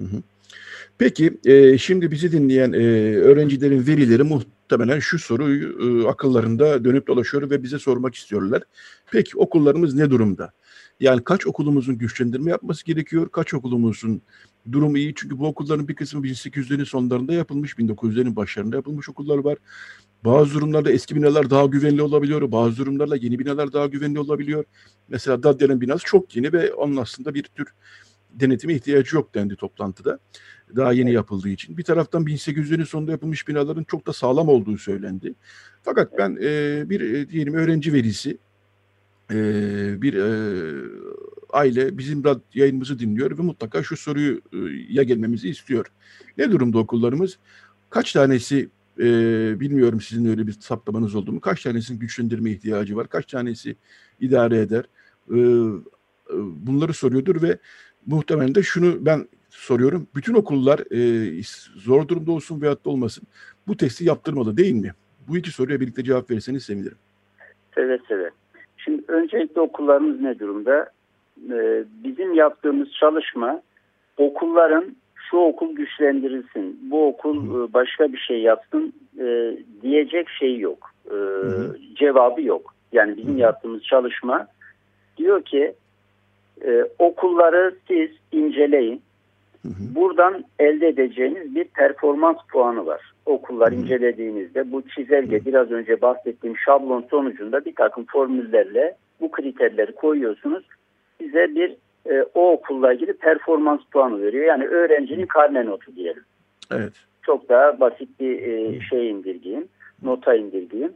Hı 0.00 0.04
hı. 0.04 0.22
Peki 0.98 1.32
e, 1.44 1.78
şimdi 1.78 2.10
bizi 2.10 2.32
dinleyen 2.32 2.72
e, 2.72 2.76
öğrencilerin 3.16 3.86
verileri 3.86 4.22
muhtemelen 4.22 4.98
şu 4.98 5.18
soruyu 5.18 5.68
e, 5.82 6.08
akıllarında 6.08 6.84
dönüp 6.84 7.06
dolaşıyor 7.06 7.50
ve 7.50 7.62
bize 7.62 7.78
sormak 7.78 8.14
istiyorlar. 8.14 8.62
Peki 9.12 9.38
okullarımız 9.38 9.94
ne 9.94 10.10
durumda? 10.10 10.52
Yani 11.00 11.24
kaç 11.24 11.46
okulumuzun 11.46 11.98
güçlendirme 11.98 12.50
yapması 12.50 12.84
gerekiyor? 12.84 13.28
Kaç 13.28 13.54
okulumuzun 13.54 14.22
durumu 14.72 14.98
iyi? 14.98 15.14
Çünkü 15.16 15.38
bu 15.38 15.46
okulların 15.46 15.88
bir 15.88 15.94
kısmı 15.94 16.20
1800'lerin 16.20 16.84
sonlarında 16.84 17.32
yapılmış, 17.32 17.72
1900'lerin 17.72 18.36
başlarında 18.36 18.76
yapılmış 18.76 19.08
okullar 19.08 19.38
var. 19.38 19.58
Bazı 20.24 20.54
durumlarda 20.54 20.92
eski 20.92 21.16
binalar 21.16 21.50
daha 21.50 21.66
güvenli 21.66 22.02
olabiliyor. 22.02 22.52
Bazı 22.52 22.76
durumlarla 22.76 23.16
yeni 23.16 23.38
binalar 23.38 23.72
daha 23.72 23.86
güvenli 23.86 24.18
olabiliyor. 24.18 24.64
Mesela 25.08 25.42
Dadya'nın 25.42 25.80
binası 25.80 26.04
çok 26.04 26.36
yeni 26.36 26.52
ve 26.52 26.72
onun 26.72 26.96
aslında 26.96 27.34
bir 27.34 27.42
tür 27.42 27.66
denetime 28.30 28.74
ihtiyacı 28.74 29.16
yok 29.16 29.34
dendi 29.34 29.56
toplantıda. 29.56 30.18
Daha 30.76 30.92
yeni 30.92 31.12
yapıldığı 31.12 31.48
için. 31.48 31.76
Bir 31.76 31.82
taraftan 31.82 32.24
1800'lerin 32.24 32.84
sonunda 32.84 33.10
yapılmış 33.10 33.48
binaların 33.48 33.84
çok 33.84 34.06
da 34.06 34.12
sağlam 34.12 34.48
olduğu 34.48 34.78
söylendi. 34.78 35.34
Fakat 35.82 36.18
ben 36.18 36.38
e, 36.42 36.82
bir 36.90 37.00
e, 37.00 37.28
diyelim 37.28 37.54
öğrenci 37.54 37.92
velisi 37.92 38.38
e, 39.30 39.36
bir 40.02 40.14
e, 40.14 40.82
aile 41.50 41.98
bizim 41.98 42.22
yayınımızı 42.54 42.98
dinliyor 42.98 43.38
ve 43.38 43.42
mutlaka 43.42 43.82
şu 43.82 43.96
soruyu 43.96 44.40
e, 44.52 44.56
ya 44.88 45.02
gelmemizi 45.02 45.48
istiyor. 45.48 45.86
Ne 46.38 46.52
durumda 46.52 46.78
okullarımız? 46.78 47.38
Kaç 47.90 48.12
tanesi 48.12 48.68
e, 48.98 49.04
bilmiyorum 49.60 50.00
sizin 50.00 50.30
öyle 50.30 50.46
bir 50.46 50.52
saptamanız 50.52 51.14
oldu 51.14 51.32
mu? 51.32 51.40
Kaç 51.40 51.62
tanesinin 51.62 51.98
güçlendirme 51.98 52.50
ihtiyacı 52.50 52.96
var? 52.96 53.08
Kaç 53.08 53.26
tanesi 53.26 53.76
idare 54.20 54.58
eder? 54.58 54.84
E, 55.30 55.38
bunları 56.66 56.92
soruyordur 56.92 57.42
ve 57.42 57.58
muhtemelen 58.06 58.54
de 58.54 58.62
şunu 58.62 59.06
ben 59.06 59.28
soruyorum. 59.50 60.06
Bütün 60.14 60.34
okullar 60.34 60.78
e, 60.78 61.42
zor 61.76 62.08
durumda 62.08 62.32
olsun 62.32 62.60
veyahut 62.60 62.84
da 62.84 62.90
olmasın 62.90 63.24
bu 63.66 63.76
testi 63.76 64.04
yaptırmalı 64.04 64.56
değil 64.56 64.74
mi? 64.74 64.92
Bu 65.28 65.36
iki 65.36 65.50
soruya 65.50 65.80
birlikte 65.80 66.04
cevap 66.04 66.30
verirseniz 66.30 66.64
sevinirim. 66.64 66.98
Seve 67.74 67.98
seve. 68.08 68.30
Şimdi 68.76 69.02
öncelikle 69.08 69.60
okullarımız 69.60 70.20
ne 70.20 70.38
durumda? 70.38 70.90
Ee, 71.50 71.84
bizim 72.04 72.34
yaptığımız 72.34 72.88
çalışma 73.00 73.62
okulların 74.16 74.96
şu 75.32 75.38
okul 75.38 75.74
güçlendirilsin, 75.76 76.80
bu 76.90 77.06
okul 77.08 77.36
e, 77.36 77.72
başka 77.72 78.12
bir 78.12 78.18
şey 78.18 78.40
yapsın 78.40 78.92
e, 79.18 79.56
diyecek 79.82 80.28
şey 80.28 80.58
yok. 80.58 80.90
E, 81.06 81.16
cevabı 81.94 82.42
yok. 82.42 82.74
Yani 82.92 83.16
bizim 83.16 83.38
yaptığımız 83.38 83.82
çalışma 83.82 84.46
diyor 85.16 85.42
ki 85.42 85.74
e, 86.64 86.84
okulları 86.98 87.74
siz 87.88 88.10
inceleyin. 88.32 89.02
Buradan 89.94 90.44
elde 90.58 90.88
edeceğiniz 90.88 91.54
bir 91.54 91.64
performans 91.64 92.36
puanı 92.52 92.86
var. 92.86 93.00
Okullar 93.26 93.72
incelediğinizde 93.72 94.72
bu 94.72 94.82
çizelge 94.88 95.44
biraz 95.44 95.70
önce 95.70 96.00
bahsettiğim 96.00 96.56
şablon 96.56 97.04
sonucunda 97.10 97.64
bir 97.64 97.74
takım 97.74 98.04
formüllerle 98.12 98.96
bu 99.20 99.30
kriterleri 99.30 99.92
koyuyorsunuz. 99.92 100.64
Size 101.20 101.54
bir 101.54 101.76
e, 102.10 102.24
o 102.34 102.52
okulla 102.52 102.92
ilgili 102.92 103.12
performans 103.12 103.80
puanı 103.92 104.22
veriyor. 104.22 104.44
Yani 104.44 104.66
öğrencinin 104.66 105.26
karne 105.26 105.66
notu 105.66 105.96
diyelim. 105.96 106.22
Evet. 106.72 106.92
Çok 107.22 107.48
daha 107.48 107.80
basit 107.80 108.20
bir 108.20 108.42
e, 108.42 108.80
şey 108.80 109.10
indirgeyim, 109.10 109.68
nota 110.02 110.34
indirgeyim. 110.34 110.92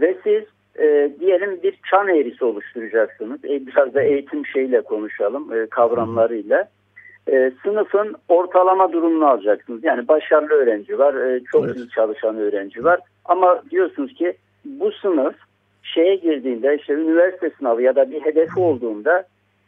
Ve 0.00 0.16
siz 0.24 0.42
e, 0.78 1.10
diyelim 1.20 1.62
bir 1.62 1.78
çan 1.90 2.08
eğrisi 2.08 2.44
oluşturacaksınız. 2.44 3.44
E, 3.44 3.66
biraz 3.66 3.94
da 3.94 4.02
eğitim 4.02 4.46
şeyle 4.46 4.80
konuşalım, 4.80 5.52
e, 5.52 5.66
kavramlarıyla. 5.66 6.68
E, 7.28 7.52
sınıfın 7.62 8.16
ortalama 8.28 8.92
durumunu 8.92 9.26
alacaksınız. 9.26 9.84
Yani 9.84 10.08
başarılı 10.08 10.54
öğrenci 10.54 10.98
var, 10.98 11.14
e, 11.14 11.40
çok 11.52 11.64
evet. 11.64 11.76
iyi 11.76 11.88
çalışan 11.88 12.36
öğrenci 12.36 12.84
var. 12.84 13.00
Ama 13.24 13.62
diyorsunuz 13.70 14.14
ki 14.14 14.34
bu 14.64 14.92
sınıf 14.92 15.34
şeye 15.82 16.16
girdiğinde 16.16 16.76
işte 16.76 16.92
üniversite 16.92 17.50
sınavı 17.58 17.82
ya 17.82 17.96
da 17.96 18.10
bir 18.10 18.20
hedefi 18.20 18.60
olduğunda 18.60 19.24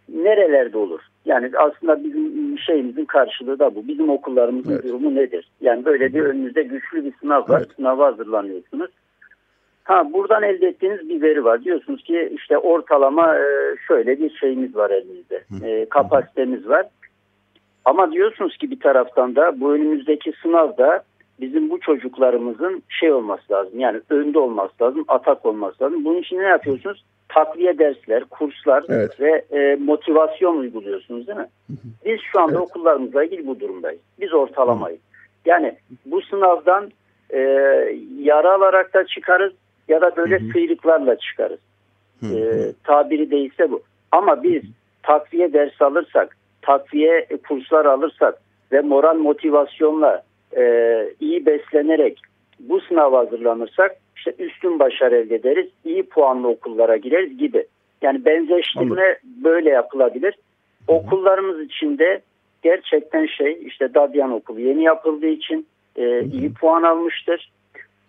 nerelerde 0.08 0.78
olur? 0.78 1.00
Yani 1.24 1.50
aslında 1.56 2.04
bizim 2.04 2.58
şeyimizin 2.58 3.04
karşılığı 3.04 3.58
da 3.58 3.74
bu. 3.74 3.88
Bizim 3.88 4.10
okullarımızın 4.10 4.72
evet. 4.72 4.84
durumu 4.84 5.14
nedir? 5.14 5.48
Yani 5.60 5.84
böyle 5.84 6.14
bir 6.14 6.20
önünüzde 6.20 6.62
güçlü 6.62 7.04
bir 7.04 7.12
sınav 7.20 7.48
var. 7.48 7.58
Evet. 7.58 7.76
Sınava 7.76 8.06
hazırlanıyorsunuz. 8.06 8.90
Ha 9.84 10.12
buradan 10.12 10.42
elde 10.42 10.68
ettiğiniz 10.68 11.08
bir 11.08 11.22
veri 11.22 11.44
var. 11.44 11.64
Diyorsunuz 11.64 12.02
ki 12.02 12.32
işte 12.34 12.58
ortalama 12.58 13.36
e, 13.36 13.44
şöyle 13.88 14.18
bir 14.18 14.30
şeyimiz 14.30 14.76
var 14.76 14.90
elimizde. 14.90 15.44
E, 15.64 15.86
kapasitemiz 15.88 16.68
var. 16.68 16.86
Ama 17.84 18.12
diyorsunuz 18.12 18.56
ki 18.56 18.70
bir 18.70 18.80
taraftan 18.80 19.36
da 19.36 19.60
bu 19.60 19.72
önümüzdeki 19.72 20.32
sınavda 20.42 21.02
bizim 21.40 21.70
bu 21.70 21.80
çocuklarımızın 21.80 22.82
şey 22.88 23.12
olması 23.12 23.52
lazım. 23.52 23.80
Yani 23.80 24.00
önde 24.10 24.38
olması 24.38 24.72
lazım, 24.82 25.04
atak 25.08 25.46
olması 25.46 25.84
lazım. 25.84 26.04
Bunun 26.04 26.18
için 26.18 26.38
ne 26.38 26.46
yapıyorsunuz? 26.46 27.04
Takviye 27.28 27.78
dersler, 27.78 28.24
kurslar 28.24 28.84
evet. 28.88 29.20
ve 29.20 29.44
e, 29.50 29.76
motivasyon 29.76 30.56
uyguluyorsunuz 30.56 31.26
değil 31.26 31.38
mi? 31.38 31.48
Biz 32.04 32.20
şu 32.32 32.40
anda 32.40 32.52
evet. 32.52 32.62
okullarımızla 32.62 33.24
ilgili 33.24 33.46
bu 33.46 33.60
durumdayız. 33.60 34.00
Biz 34.20 34.34
ortalamayız. 34.34 35.00
Yani 35.44 35.76
bu 36.06 36.22
sınavdan 36.22 36.90
e, 37.30 37.38
yara 38.18 38.54
alarak 38.54 38.94
da 38.94 39.06
çıkarız 39.06 39.52
ya 39.88 40.00
da 40.00 40.16
böyle 40.16 40.40
Hı-hı. 40.40 40.52
sıyrıklarla 40.52 41.18
çıkarız. 41.18 41.58
E, 42.22 42.72
tabiri 42.84 43.30
değilse 43.30 43.70
bu. 43.70 43.82
Ama 44.12 44.42
biz 44.42 44.62
takviye 45.02 45.52
ders 45.52 45.82
alırsak, 45.82 46.36
takviye 46.62 47.26
kurslar 47.48 47.84
alırsak 47.84 48.34
ve 48.72 48.80
moral 48.80 49.16
motivasyonla 49.16 50.22
e, 50.56 50.62
iyi 51.20 51.46
beslenerek 51.46 52.20
bu 52.60 52.80
sınava 52.80 53.18
hazırlanırsak 53.18 53.96
işte 54.18 54.34
üstün 54.38 54.78
başarı 54.78 55.16
elde 55.16 55.34
ederiz, 55.34 55.66
iyi 55.84 56.02
puanlı 56.02 56.48
okullara 56.48 56.96
gireriz 56.96 57.38
gibi. 57.38 57.66
Yani 58.02 58.24
benzeştirme 58.24 59.02
Anladım. 59.02 59.44
böyle 59.44 59.70
yapılabilir. 59.70 60.34
Hı-hı. 60.86 60.96
Okullarımız 60.96 61.60
içinde 61.60 62.20
gerçekten 62.62 63.26
şey 63.26 63.58
işte 63.66 63.94
Dadyan 63.94 64.32
Okulu 64.32 64.60
yeni 64.60 64.82
yapıldığı 64.82 65.26
için 65.26 65.66
e, 65.96 66.24
iyi 66.24 66.54
puan 66.54 66.82
almıştır. 66.82 67.52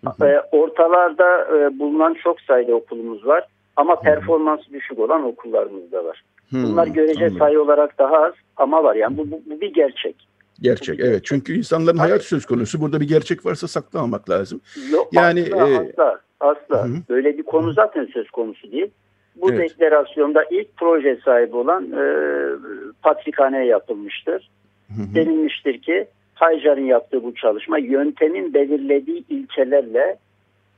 Hı 0.04 0.26
E, 0.26 0.40
ortalarda 0.52 1.44
e, 1.56 1.78
bulunan 1.78 2.14
çok 2.14 2.40
sayıda 2.40 2.74
okulumuz 2.74 3.26
var 3.26 3.44
ama 3.76 4.00
performansı 4.00 4.72
düşük 4.72 4.98
olan 4.98 5.24
okullarımız 5.24 5.92
da 5.92 6.04
var. 6.04 6.22
Hı, 6.50 6.56
Bunlar 6.56 6.86
görece 6.86 7.30
sayı 7.30 7.62
olarak 7.62 7.98
daha 7.98 8.16
az 8.16 8.32
ama 8.56 8.84
var 8.84 8.94
yani 8.94 9.16
bu, 9.16 9.30
bu, 9.30 9.40
bu 9.46 9.60
bir 9.60 9.74
gerçek. 9.74 10.16
Gerçek 10.62 11.00
evet 11.00 11.20
çünkü 11.24 11.58
insanların 11.58 11.96
hayat 11.96 12.22
söz 12.22 12.46
konusu 12.46 12.80
burada 12.80 13.00
bir 13.00 13.08
gerçek 13.08 13.46
varsa 13.46 13.68
saklamamak 13.68 14.30
lazım. 14.30 14.60
Yok 14.92 15.08
yani 15.12 15.44
asla 15.54 15.68
e... 15.68 15.76
asla, 15.76 16.20
asla. 16.40 16.84
Hı. 16.88 16.92
böyle 17.08 17.38
bir 17.38 17.42
konu 17.42 17.72
zaten 17.72 18.08
söz 18.12 18.30
konusu 18.30 18.72
değil. 18.72 18.90
Bu 19.36 19.52
evet. 19.52 19.70
deklarasyonda 19.70 20.44
ilk 20.50 20.76
proje 20.76 21.18
sahibi 21.24 21.56
olan 21.56 21.84
e, 21.92 22.02
patrikhaneye 23.02 23.64
yapılmıştır. 23.64 24.50
Hı 24.88 25.02
hı. 25.02 25.14
Denilmiştir 25.14 25.82
ki 25.82 26.06
Hayjar'ın 26.34 26.84
yaptığı 26.84 27.24
bu 27.24 27.34
çalışma 27.34 27.78
yöntemin 27.78 28.54
belirlediği 28.54 29.24
ilkelerle 29.28 30.16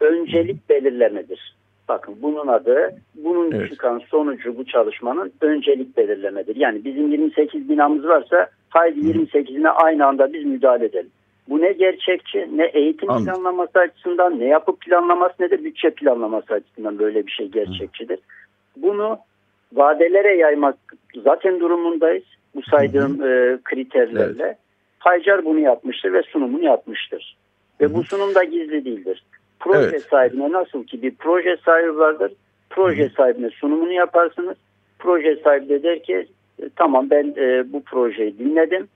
öncelik 0.01 0.69
belirlemedir. 0.69 1.57
Bakın 1.93 2.17
bunun 2.23 2.47
adı, 2.47 2.91
bunun 3.15 3.53
evet. 3.53 3.71
çıkan 3.71 4.03
sonucu 4.11 4.57
bu 4.57 4.65
çalışmanın 4.65 5.33
öncelik 5.41 5.97
belirlemedir. 5.97 6.57
Yani 6.57 6.85
bizim 6.85 7.13
28 7.13 7.69
binamız 7.69 8.05
varsa 8.05 8.47
haydi 8.69 9.01
28'ine 9.01 9.69
aynı 9.69 10.07
anda 10.07 10.33
biz 10.33 10.45
müdahale 10.45 10.85
edelim. 10.85 11.11
Bu 11.49 11.61
ne 11.61 11.73
gerçekçi, 11.73 12.49
ne 12.53 12.65
eğitim 12.65 13.11
Anladım. 13.11 13.27
planlaması 13.27 13.79
açısından, 13.79 14.41
ne 14.41 14.45
yapı 14.45 14.77
planlaması, 14.77 15.35
ne 15.41 15.51
de 15.51 15.65
bütçe 15.65 15.91
planlaması 15.91 16.55
açısından 16.55 16.99
böyle 16.99 17.27
bir 17.27 17.31
şey 17.31 17.49
gerçekçidir. 17.49 18.19
Bunu 18.77 19.19
vadelere 19.73 20.37
yaymak 20.37 20.77
zaten 21.25 21.61
durumundayız. 21.61 22.25
Bu 22.55 22.63
saydığım 22.63 23.23
e, 23.23 23.59
kriterlerle. 23.65 24.45
Evet. 24.45 24.57
Haycar 24.99 25.45
bunu 25.45 25.59
yapmıştır 25.59 26.13
ve 26.13 26.23
sunumunu 26.23 26.65
yapmıştır. 26.65 27.37
Ve 27.81 27.95
bu 27.95 28.05
sunum 28.05 28.35
da 28.35 28.45
gizli 28.45 28.85
değildir. 28.85 29.25
Proje 29.63 29.89
evet. 29.89 30.07
sahibine 30.11 30.53
nasıl 30.53 30.85
ki 30.85 31.03
bir 31.03 31.15
proje 31.15 31.57
sahibi 31.65 31.99
vardır. 31.99 32.33
Proje 32.71 33.09
sahibine 33.17 33.51
sunumunu 33.51 33.93
yaparsınız. 33.93 34.57
Proje 34.99 35.37
sahibi 35.37 35.69
de 35.69 35.83
der 35.83 36.03
ki 36.03 36.27
e, 36.63 36.69
tamam 36.77 37.11
ben 37.11 37.35
e, 37.37 37.73
bu 37.73 37.83
projeyi 37.83 38.39
dinledim. 38.39 38.89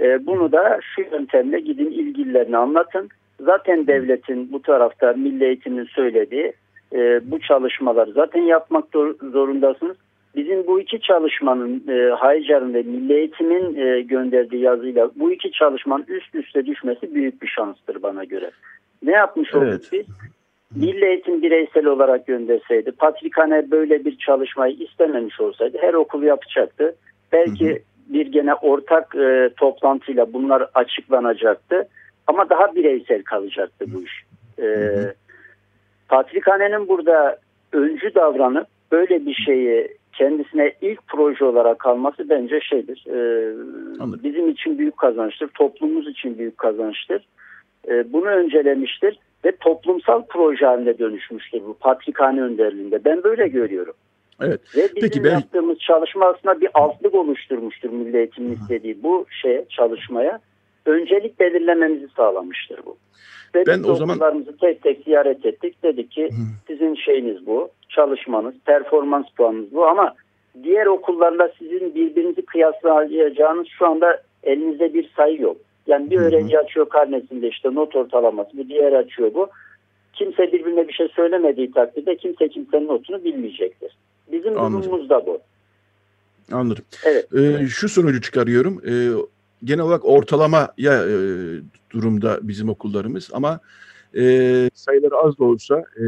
E, 0.00 0.26
bunu 0.26 0.52
da 0.52 0.80
şu 0.94 1.02
yöntemle 1.02 1.60
gidin 1.60 1.90
ilgililerine 1.90 2.56
anlatın. 2.56 3.08
Zaten 3.40 3.86
devletin 3.86 4.52
bu 4.52 4.62
tarafta 4.62 5.12
milli 5.12 5.44
eğitimin 5.44 5.84
söylediği 5.84 6.52
e, 6.94 7.30
bu 7.30 7.40
çalışmaları 7.40 8.12
zaten 8.12 8.42
yapmak 8.42 8.84
zorundasınız. 9.32 9.96
Bizim 10.36 10.66
bu 10.66 10.80
iki 10.80 11.00
çalışmanın 11.00 11.84
e, 11.88 12.10
Haycar'ın 12.10 12.74
ve 12.74 12.82
Milli 12.82 13.14
Eğitim'in 13.14 13.76
e, 13.76 14.00
gönderdiği 14.00 14.62
yazıyla 14.62 15.10
bu 15.16 15.32
iki 15.32 15.52
çalışmanın 15.52 16.04
üst 16.08 16.34
üste 16.34 16.66
düşmesi 16.66 17.14
büyük 17.14 17.42
bir 17.42 17.48
şanstır 17.48 18.02
bana 18.02 18.24
göre. 18.24 18.50
Ne 19.02 19.12
yapmış 19.12 19.54
olduk 19.54 19.68
evet. 19.68 19.88
biz? 19.92 20.06
Milli 20.76 21.04
Eğitim 21.04 21.42
bireysel 21.42 21.86
olarak 21.86 22.26
gönderseydi, 22.26 22.92
Patrikhane 22.92 23.70
böyle 23.70 24.04
bir 24.04 24.18
çalışmayı 24.18 24.74
istememiş 24.74 25.40
olsaydı 25.40 25.78
her 25.80 25.94
okul 25.94 26.22
yapacaktı. 26.22 26.96
Belki 27.32 27.70
hı 27.70 27.74
hı. 27.74 27.78
bir 28.08 28.26
gene 28.26 28.54
ortak 28.54 29.14
e, 29.14 29.50
toplantıyla 29.56 30.32
bunlar 30.32 30.70
açıklanacaktı. 30.74 31.88
Ama 32.26 32.50
daha 32.50 32.74
bireysel 32.74 33.22
kalacaktı 33.22 33.86
bu 33.94 34.02
iş. 34.02 34.24
E, 34.58 34.90
Patrikhane'nin 36.08 36.88
burada 36.88 37.38
öncü 37.72 38.14
davranıp 38.14 38.66
böyle 38.92 39.26
bir 39.26 39.34
şeyi 39.34 39.88
kendisine 40.12 40.72
ilk 40.80 41.06
proje 41.06 41.44
olarak 41.44 41.86
alması 41.86 42.28
bence 42.28 42.60
şeydir. 42.60 43.04
E, 43.08 43.52
bizim 44.22 44.48
için 44.48 44.78
büyük 44.78 44.96
kazançtır. 44.96 45.48
Toplumumuz 45.48 46.08
için 46.08 46.38
büyük 46.38 46.58
kazançtır. 46.58 47.26
E, 47.90 48.12
bunu 48.12 48.26
öncelemiştir 48.26 49.18
ve 49.44 49.56
toplumsal 49.56 50.22
proje 50.28 50.66
haline 50.66 50.98
dönüşmüştür 50.98 51.60
bu 51.66 51.74
Patrikhane 51.74 52.42
önderliğinde. 52.42 53.04
Ben 53.04 53.22
böyle 53.22 53.48
görüyorum. 53.48 53.94
Evet. 54.42 54.60
Ve 54.76 54.82
bizim 54.82 55.00
Peki 55.00 55.24
ben... 55.24 55.30
yaptığımız 55.30 55.78
çalışma 55.78 56.26
aslında 56.26 56.60
bir 56.60 56.68
altlık 56.74 57.14
oluşturmuştur 57.14 57.90
Milli 57.90 58.16
Eğitim'in 58.16 58.54
istediği 58.54 59.02
bu 59.02 59.26
şey 59.42 59.64
çalışmaya. 59.68 60.38
Öncelik 60.86 61.40
belirlememizi 61.40 62.08
sağlamıştır 62.16 62.80
bu. 62.86 62.96
Ve 63.54 63.66
ben 63.66 63.78
biz 63.78 63.90
o 63.90 63.94
zaman 63.94 64.44
tek 64.60 64.82
tek 64.82 65.04
ziyaret 65.04 65.46
ettik. 65.46 65.82
Dedik 65.82 66.10
ki 66.10 66.24
Hı. 66.24 66.42
sizin 66.66 66.94
şeyiniz 66.94 67.46
bu, 67.46 67.68
çalışmanız, 67.88 68.54
performans 68.66 69.26
puanınız 69.36 69.74
bu 69.74 69.86
ama 69.86 70.14
diğer 70.62 70.86
okullarla 70.86 71.50
sizin 71.58 71.94
birbirinizi 71.94 72.42
kıyaslayacağınız 72.42 73.66
şu 73.78 73.86
anda 73.86 74.22
elinizde 74.42 74.94
bir 74.94 75.10
sayı 75.16 75.40
yok. 75.40 75.56
Yani 75.88 76.10
bir 76.10 76.16
öğrenci 76.16 76.58
açıyor 76.58 76.88
karnesinde 76.88 77.48
işte 77.48 77.74
not 77.74 77.96
ortalaması, 77.96 78.50
bu 78.58 78.68
diğer 78.68 78.92
açıyor 78.92 79.34
bu. 79.34 79.48
Kimse 80.12 80.52
birbirine 80.52 80.88
bir 80.88 80.92
şey 80.92 81.08
söylemediği 81.08 81.72
takdirde 81.72 82.16
kimse 82.16 82.48
kimsenin 82.48 82.88
notunu 82.88 83.24
bilmeyecektir. 83.24 83.96
Bizim 84.32 84.58
Anladım. 84.58 84.82
durumumuz 84.82 85.10
da 85.10 85.26
bu. 85.26 85.40
Anladım. 86.52 86.84
Evet. 87.04 87.28
Ee, 87.34 87.66
şu 87.66 87.88
sonucu 87.88 88.20
çıkarıyorum. 88.20 88.82
Ee, 88.86 89.10
genel 89.64 89.84
olarak 89.84 90.04
ortalamaya 90.04 91.04
e, 91.08 91.16
durumda 91.90 92.38
bizim 92.42 92.68
okullarımız 92.68 93.30
ama 93.32 93.60
e, 94.16 94.22
sayıları 94.74 95.16
az 95.16 95.38
da 95.38 95.44
olsa 95.44 95.78
e, 95.78 96.04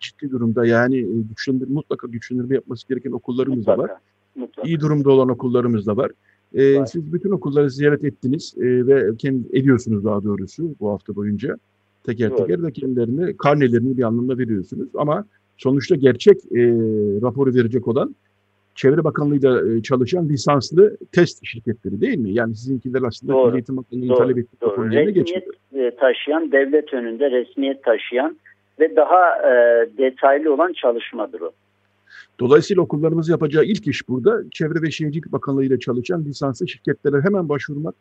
ciddi 0.00 0.30
durumda 0.30 0.66
yani 0.66 0.98
e, 0.98 1.22
güçlendir, 1.28 1.68
mutlaka 1.68 2.06
güçlendirme 2.06 2.54
yapması 2.54 2.88
gereken 2.88 3.12
okullarımız 3.12 3.58
mutlaka, 3.58 3.82
da 3.82 3.82
var. 3.82 3.98
Mutlaka. 4.34 4.68
İyi 4.68 4.80
durumda 4.80 5.10
olan 5.10 5.28
okullarımız 5.28 5.86
da 5.86 5.96
var. 5.96 6.10
E, 6.54 6.86
siz 6.86 7.12
bütün 7.12 7.30
okulları 7.30 7.70
ziyaret 7.70 8.04
ettiniz 8.04 8.54
e, 8.58 8.86
ve 8.86 9.16
kendi 9.18 9.58
ediyorsunuz 9.58 10.04
daha 10.04 10.24
doğrusu 10.24 10.74
bu 10.80 10.90
hafta 10.90 11.16
boyunca. 11.16 11.56
Teker 12.06 12.30
Doğru. 12.30 12.38
teker 12.38 12.62
de 12.62 12.72
kendilerine 12.72 13.36
karnelerini 13.36 13.96
bir 13.96 14.02
anlamda 14.02 14.38
veriyorsunuz. 14.38 14.88
Ama 14.94 15.24
sonuçta 15.56 15.96
gerçek 15.96 16.36
e, 16.36 16.60
raporu 17.22 17.54
verecek 17.54 17.88
olan 17.88 18.14
Çevre 18.74 19.04
Bakanlığı'yla 19.04 19.82
çalışan 19.82 20.28
lisanslı 20.28 20.96
test 21.12 21.46
şirketleri 21.46 22.00
değil 22.00 22.18
mi? 22.18 22.32
Yani 22.32 22.54
sizinkiler 22.54 23.02
aslında 23.02 23.32
Doğru. 23.32 23.56
Eğitim 23.56 23.76
Bakanlığı'nın 23.76 24.16
talep 24.16 24.38
ettiği 24.38 24.56
projelerine 24.58 25.10
geçiyor. 25.10 25.42
Resmiyet 25.42 26.00
taşıyan, 26.00 26.52
devlet 26.52 26.94
önünde 26.94 27.30
resmiyet 27.30 27.84
taşıyan 27.84 28.36
ve 28.80 28.96
daha 28.96 29.50
e, 29.50 29.52
detaylı 29.98 30.54
olan 30.54 30.72
çalışmadır 30.72 31.40
o. 31.40 31.50
Dolayısıyla 32.40 32.82
okullarımız 32.82 33.28
yapacağı 33.28 33.64
ilk 33.64 33.86
iş 33.86 34.08
burada 34.08 34.42
Çevre 34.50 34.82
ve 34.82 34.90
Şehircilik 34.90 35.32
Bakanlığı 35.32 35.64
ile 35.64 35.78
çalışan 35.78 36.24
lisanslı 36.24 36.68
şirketlere 36.68 37.20
hemen 37.20 37.48
başvurmak, 37.48 37.94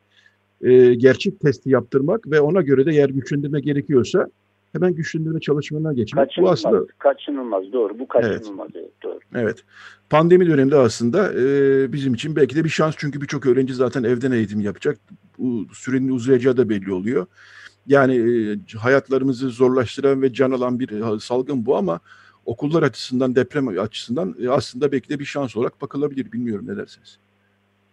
e, 0.62 0.94
gerçek 0.94 1.40
testi 1.40 1.70
yaptırmak 1.70 2.32
ve 2.32 2.42
ona 2.42 2.62
göre 2.62 2.86
de 2.86 2.92
eğer 2.92 3.10
güçlendirme 3.10 3.60
gerekiyorsa 3.60 4.28
hemen 4.74 4.94
güçlendirme 4.94 5.40
çalışmalarına 5.40 5.94
geçmek. 5.94 6.26
Kaçınılmaz, 6.26 6.64
bu 6.64 6.68
aslında 6.68 6.86
kaçınılmaz 6.98 7.74
doğru. 7.74 8.00
Bu 8.00 8.08
kaçınılmaz 8.08 8.70
evet, 8.74 8.84
evet 8.84 9.04
doğru. 9.04 9.20
Evet. 9.36 9.64
Pandemi 10.10 10.48
döneminde 10.48 10.76
aslında 10.76 11.34
e, 11.34 11.94
bizim 11.94 12.14
için 12.14 12.36
belki 12.36 12.56
de 12.56 12.64
bir 12.64 12.70
şans 12.70 12.96
çünkü 12.98 13.22
birçok 13.22 13.46
öğrenci 13.46 13.74
zaten 13.74 14.04
evden 14.04 14.32
eğitim 14.32 14.62
yapacak. 14.62 14.98
Bu 15.38 15.66
sürenin 15.74 16.10
uzayacağı 16.10 16.58
da 16.58 16.70
belli 16.70 16.94
oluyor. 16.94 17.26
Yani 17.88 18.16
e, 18.16 18.58
hayatlarımızı 18.78 19.50
zorlaştıran 19.50 20.22
ve 20.22 20.34
can 20.34 20.52
alan 20.52 20.80
bir 20.80 21.16
e, 21.16 21.20
salgın 21.20 21.66
bu 21.66 21.78
ama 21.78 22.00
okullar 22.46 22.84
açısından, 22.84 23.36
deprem 23.36 23.68
açısından 23.68 24.36
e, 24.44 24.50
aslında 24.50 24.92
belki 24.92 25.10
de 25.10 25.20
bir 25.20 25.26
şans 25.26 25.58
olarak 25.58 25.82
bakılabilir. 25.82 26.32
Bilmiyorum 26.32 26.66
ne 26.68 26.78
dersiniz? 26.78 27.20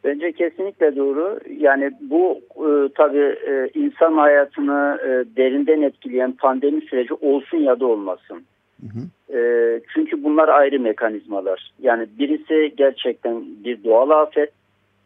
Bence 0.05 0.33
kesinlikle 0.33 0.97
doğru. 0.97 1.41
Yani 1.59 1.91
bu 2.01 2.41
e, 2.57 2.89
tabii 2.95 3.37
e, 3.49 3.71
insan 3.75 4.13
hayatını 4.13 4.99
e, 5.03 5.37
derinden 5.37 5.83
etkileyen 5.83 6.33
pandemi 6.33 6.81
süreci 6.81 7.15
olsun 7.15 7.59
ya 7.59 7.81
da 7.81 7.87
olmasın. 7.87 8.43
Hı 8.81 8.87
hı. 8.87 9.37
E, 9.39 9.81
çünkü 9.95 10.25
bunlar 10.25 10.49
ayrı 10.49 10.81
mekanizmalar. 10.81 11.73
Yani 11.83 12.07
birisi 12.19 12.75
gerçekten 12.77 13.45
bir 13.65 13.85
doğal 13.85 14.11
afet. 14.11 14.51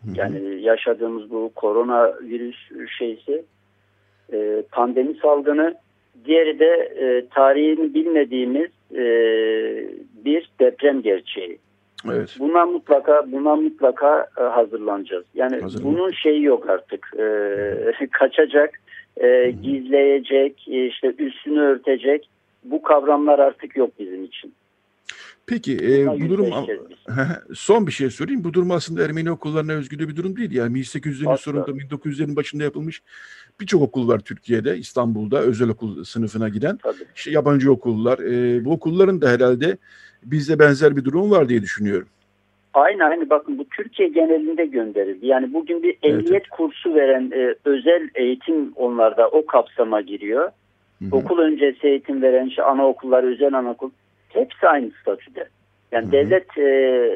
Hı 0.04 0.10
hı. 0.10 0.14
Yani 0.16 0.62
yaşadığımız 0.62 1.30
bu 1.30 1.52
korona 1.54 2.12
virüs 2.22 2.56
şeysi 2.98 3.44
e, 4.32 4.62
pandemi 4.72 5.14
salgını. 5.14 5.74
Diğeri 6.24 6.58
de 6.58 6.92
e, 6.98 7.26
tarihini 7.34 7.94
bilmediğimiz 7.94 8.70
e, 8.92 9.04
bir 10.24 10.50
deprem 10.60 11.02
gerçeği. 11.02 11.58
Evet. 12.12 12.36
Buna 12.38 12.66
mutlaka 12.66 13.32
buna 13.32 13.56
mutlaka 13.56 14.26
e, 14.38 14.42
hazırlanacağız. 14.42 15.24
Yani 15.34 15.60
Hazırlan. 15.60 15.84
bunun 15.84 16.10
şeyi 16.10 16.42
yok 16.42 16.70
artık. 16.70 17.10
E, 17.18 18.06
kaçacak, 18.12 18.80
e, 19.16 19.54
gizleyecek, 19.62 20.68
e, 20.68 20.86
işte 20.86 21.14
üstünü 21.18 21.60
örtecek 21.60 22.28
bu 22.64 22.82
kavramlar 22.82 23.38
artık 23.38 23.76
yok 23.76 23.90
bizim 23.98 24.24
için. 24.24 24.54
Peki 25.46 25.76
e, 25.76 26.06
bu 26.06 26.28
durum 26.28 26.50
son 27.54 27.86
bir 27.86 27.92
şey 27.92 28.10
sorayım. 28.10 28.44
Bu 28.44 28.54
durum 28.54 28.70
aslında 28.70 29.04
Ermeni 29.04 29.30
okullarına 29.30 29.72
özgü 29.72 29.98
de 29.98 30.08
bir 30.08 30.16
durum 30.16 30.36
değil. 30.36 30.52
Yani 30.52 30.78
1800'lerin 30.78 31.36
sonunda 31.36 31.70
1900'lerin 31.70 32.36
başında 32.36 32.64
yapılmış 32.64 33.02
birçok 33.60 33.82
okul 33.82 34.08
var 34.08 34.18
Türkiye'de, 34.18 34.76
İstanbul'da 34.76 35.40
özel 35.40 35.68
okul 35.68 36.04
sınıfına 36.04 36.48
giden. 36.48 36.76
Tabii. 36.76 37.04
İşte 37.16 37.30
yabancı 37.30 37.72
okullar. 37.72 38.18
E, 38.18 38.64
bu 38.64 38.72
okulların 38.72 39.20
da 39.20 39.28
herhalde 39.28 39.76
bizde 40.22 40.58
benzer 40.58 40.96
bir 40.96 41.04
durum 41.04 41.30
var 41.30 41.48
diye 41.48 41.62
düşünüyorum. 41.62 42.08
Aynı 42.74 43.04
aynı 43.04 43.30
bakın 43.30 43.58
bu 43.58 43.64
Türkiye 43.76 44.08
genelinde 44.08 44.66
gönderildi. 44.66 45.26
Yani 45.26 45.54
bugün 45.54 45.82
bir 45.82 45.96
ehliyet 46.02 46.30
evet. 46.30 46.48
kursu 46.48 46.94
veren 46.94 47.30
e, 47.34 47.54
özel 47.64 48.08
eğitim 48.14 48.72
onlarda 48.76 49.28
o 49.28 49.46
kapsama 49.46 50.00
giriyor. 50.00 50.50
Hı 50.98 51.04
hı. 51.04 51.16
Okul 51.16 51.38
öncesi 51.38 51.86
eğitim 51.86 52.22
veren 52.22 52.46
işte 52.46 52.62
anaokullar, 52.62 53.24
özel 53.24 53.54
anaokul 53.54 53.90
hepsi 54.28 54.68
aynı 54.68 54.90
statüde. 55.02 55.48
Yani 55.92 56.04
hı 56.04 56.08
hı. 56.08 56.12
devlet 56.12 56.58
e, 56.58 57.10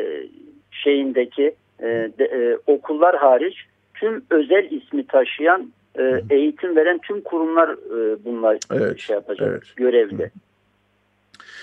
şeyindeki 0.70 1.54
e, 1.80 1.86
de, 2.18 2.24
e, 2.24 2.72
okullar 2.72 3.16
hariç 3.16 3.56
tüm 3.94 4.24
özel 4.30 4.70
ismi 4.70 5.06
taşıyan 5.06 5.72
e, 5.98 6.24
eğitim 6.30 6.76
veren 6.76 6.98
tüm 6.98 7.20
kurumlar 7.20 7.68
e, 7.68 8.24
bunlar 8.24 8.58
evet. 8.72 8.98
şey 8.98 9.14
yapacak 9.14 9.48
evet. 9.48 9.62
görevli. 9.76 10.24
Hı. 10.24 10.30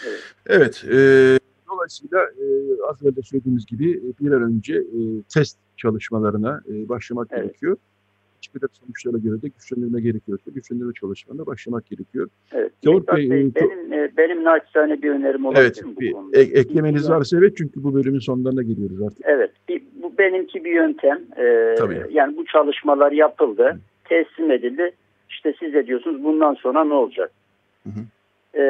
Evet. 0.08 0.24
evet 0.48 0.86
e, 0.92 0.98
dolayısıyla 1.72 2.20
e, 2.20 2.46
az 2.90 3.04
önce 3.04 3.22
söylediğimiz 3.22 3.66
gibi 3.66 3.92
e, 3.92 4.26
bir 4.26 4.32
an 4.32 4.44
önce 4.44 4.76
e, 4.76 5.00
test 5.34 5.58
çalışmalarına 5.78 6.62
e, 6.70 6.90
başlamak 6.90 7.28
evet. 7.32 7.44
gerekiyor. 7.44 7.78
Hiçbir 8.42 8.62
sonuçlara 8.74 9.18
göre 9.18 9.42
de 9.42 9.48
güçlendirme 9.48 10.02
gerekiyorsa 10.02 10.52
güçlendirme 10.52 10.94
çalışmalarına 10.94 11.46
başlamak 11.46 11.86
gerekiyor. 11.86 12.30
Evet. 12.52 12.72
Davut 12.86 13.08
Bey, 13.08 13.30
Bey 13.30 13.42
e, 13.42 13.56
benim, 13.56 13.94
e, 13.94 14.12
benim 14.18 14.44
naçizane 14.44 15.02
bir 15.02 15.10
önerim 15.10 15.46
olabilir 15.46 15.62
evet, 15.62 15.86
mi 15.86 15.96
bu 15.96 16.00
bir, 16.00 16.12
konuda? 16.12 16.38
E, 16.38 16.42
eklemeniz 16.42 17.10
varsa 17.10 17.38
evet 17.38 17.58
çünkü 17.58 17.84
bu 17.84 17.94
bölümün 17.94 18.20
sonlarına 18.20 18.64
geliyoruz 18.64 19.02
artık. 19.02 19.26
Evet. 19.26 19.52
Bir, 19.70 19.84
bu 20.04 20.18
benimki 20.18 20.64
bir 20.66 20.72
yöntem. 20.72 21.22
Ee, 21.38 21.76
Tabii. 21.78 22.06
Yani 22.12 22.38
bu 22.38 22.46
çalışmalar 22.46 23.12
yapıldı, 23.12 23.64
Hı. 23.64 23.80
Teslim 24.06 24.52
edildi. 24.52 24.92
İşte 25.30 25.54
siz 25.60 25.74
de 25.74 25.88
diyorsunuz 25.88 26.24
bundan 26.24 26.54
sonra 26.54 26.84
ne 26.84 26.94
olacak? 26.94 27.32
Hı 27.84 27.90
hı 27.90 28.06
e, 28.58 28.64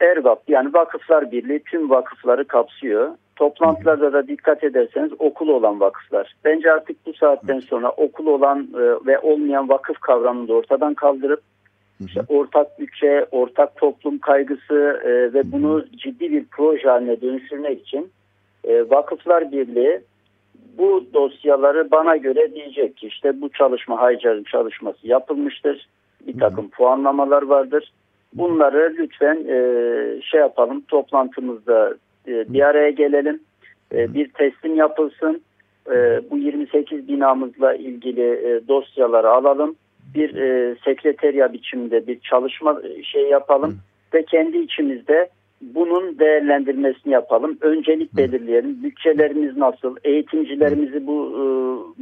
ERVAP 0.00 0.48
yani 0.48 0.74
Vakıflar 0.74 1.32
Birliği 1.32 1.60
tüm 1.60 1.90
vakıfları 1.90 2.44
kapsıyor. 2.44 3.10
Toplantılarda 3.36 4.12
da 4.12 4.28
dikkat 4.28 4.64
ederseniz 4.64 5.12
okul 5.18 5.48
olan 5.48 5.80
vakıflar. 5.80 6.34
Bence 6.44 6.72
artık 6.72 7.06
bu 7.06 7.14
saatten 7.14 7.60
sonra 7.60 7.90
okul 7.90 8.26
olan 8.26 8.68
e, 8.74 9.06
ve 9.06 9.18
olmayan 9.18 9.68
vakıf 9.68 10.00
kavramını 10.00 10.48
da 10.48 10.52
ortadan 10.52 10.94
kaldırıp 10.94 11.40
işte 12.06 12.20
ortak 12.28 12.80
bütçe, 12.80 13.26
ortak 13.30 13.76
toplum 13.76 14.18
kaygısı 14.18 15.00
e, 15.04 15.34
ve 15.34 15.52
bunu 15.52 15.84
ciddi 15.96 16.32
bir 16.32 16.44
proje 16.50 16.88
haline 16.88 17.20
dönüştürmek 17.20 17.80
için 17.80 18.10
e, 18.64 18.90
Vakıflar 18.90 19.52
Birliği 19.52 20.00
bu 20.78 21.04
dosyaları 21.14 21.90
bana 21.90 22.16
göre 22.16 22.54
diyecek 22.54 22.96
ki 22.96 23.06
işte 23.06 23.40
bu 23.40 23.48
çalışma 23.48 24.00
Haycar'ın 24.00 24.44
çalışması 24.44 25.08
yapılmıştır. 25.08 25.88
Bir 26.26 26.38
takım 26.38 26.70
puanlamalar 26.70 27.42
vardır 27.42 27.92
Bunları 28.34 28.94
lütfen 28.98 29.44
e, 29.48 29.56
şey 30.22 30.40
yapalım 30.40 30.80
toplantımızda 30.80 31.94
e, 32.28 32.52
bir 32.52 32.60
araya 32.60 32.90
gelelim. 32.90 33.40
E, 33.92 34.14
bir 34.14 34.28
teslim 34.28 34.76
yapılsın. 34.76 35.42
E, 35.90 36.20
bu 36.30 36.38
28 36.38 37.08
binamızla 37.08 37.74
ilgili 37.74 38.22
e, 38.22 38.68
dosyaları 38.68 39.30
alalım. 39.30 39.76
Bir 40.14 40.36
e, 40.36 40.76
sekreterya 40.84 41.52
biçiminde 41.52 42.06
bir 42.06 42.20
çalışma 42.20 42.80
e, 42.84 43.02
şey 43.02 43.22
yapalım 43.22 43.78
ve 44.14 44.24
kendi 44.24 44.58
içimizde 44.58 45.28
bunun 45.74 46.18
değerlendirmesini 46.18 47.12
yapalım. 47.12 47.58
Öncelik 47.60 48.16
belirleyelim. 48.16 48.82
Bütçelerimiz 48.82 49.56
nasıl? 49.56 49.96
Eğitimcilerimizi 50.04 51.06
bu 51.06 51.30
e, 51.38 51.42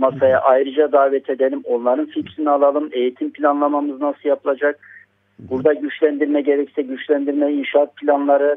masaya 0.01 0.40
ayrıca 0.40 0.92
davet 0.92 1.31
edelim. 1.31 1.62
Onların 1.64 2.07
fikrini 2.07 2.51
alalım. 2.51 2.88
Eğitim 2.92 3.31
planlamamız 3.31 4.01
nasıl 4.01 4.29
yapılacak? 4.29 4.81
Burada 5.38 5.72
güçlendirme 5.72 6.40
gerekse 6.40 6.83
güçlendirme, 6.83 7.53
inşaat 7.53 7.96
planları, 7.96 8.57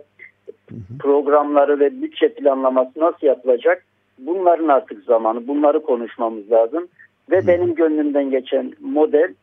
programları 0.99 1.79
ve 1.79 2.01
bütçe 2.01 2.33
planlaması 2.33 2.99
nasıl 2.99 3.27
yapılacak? 3.27 3.85
Bunların 4.19 4.67
artık 4.67 5.03
zamanı. 5.03 5.47
Bunları 5.47 5.83
konuşmamız 5.83 6.51
lazım. 6.51 6.87
Ve 7.31 7.47
benim 7.47 7.75
gönlümden 7.75 8.31
geçen 8.31 8.73
model 8.79 9.33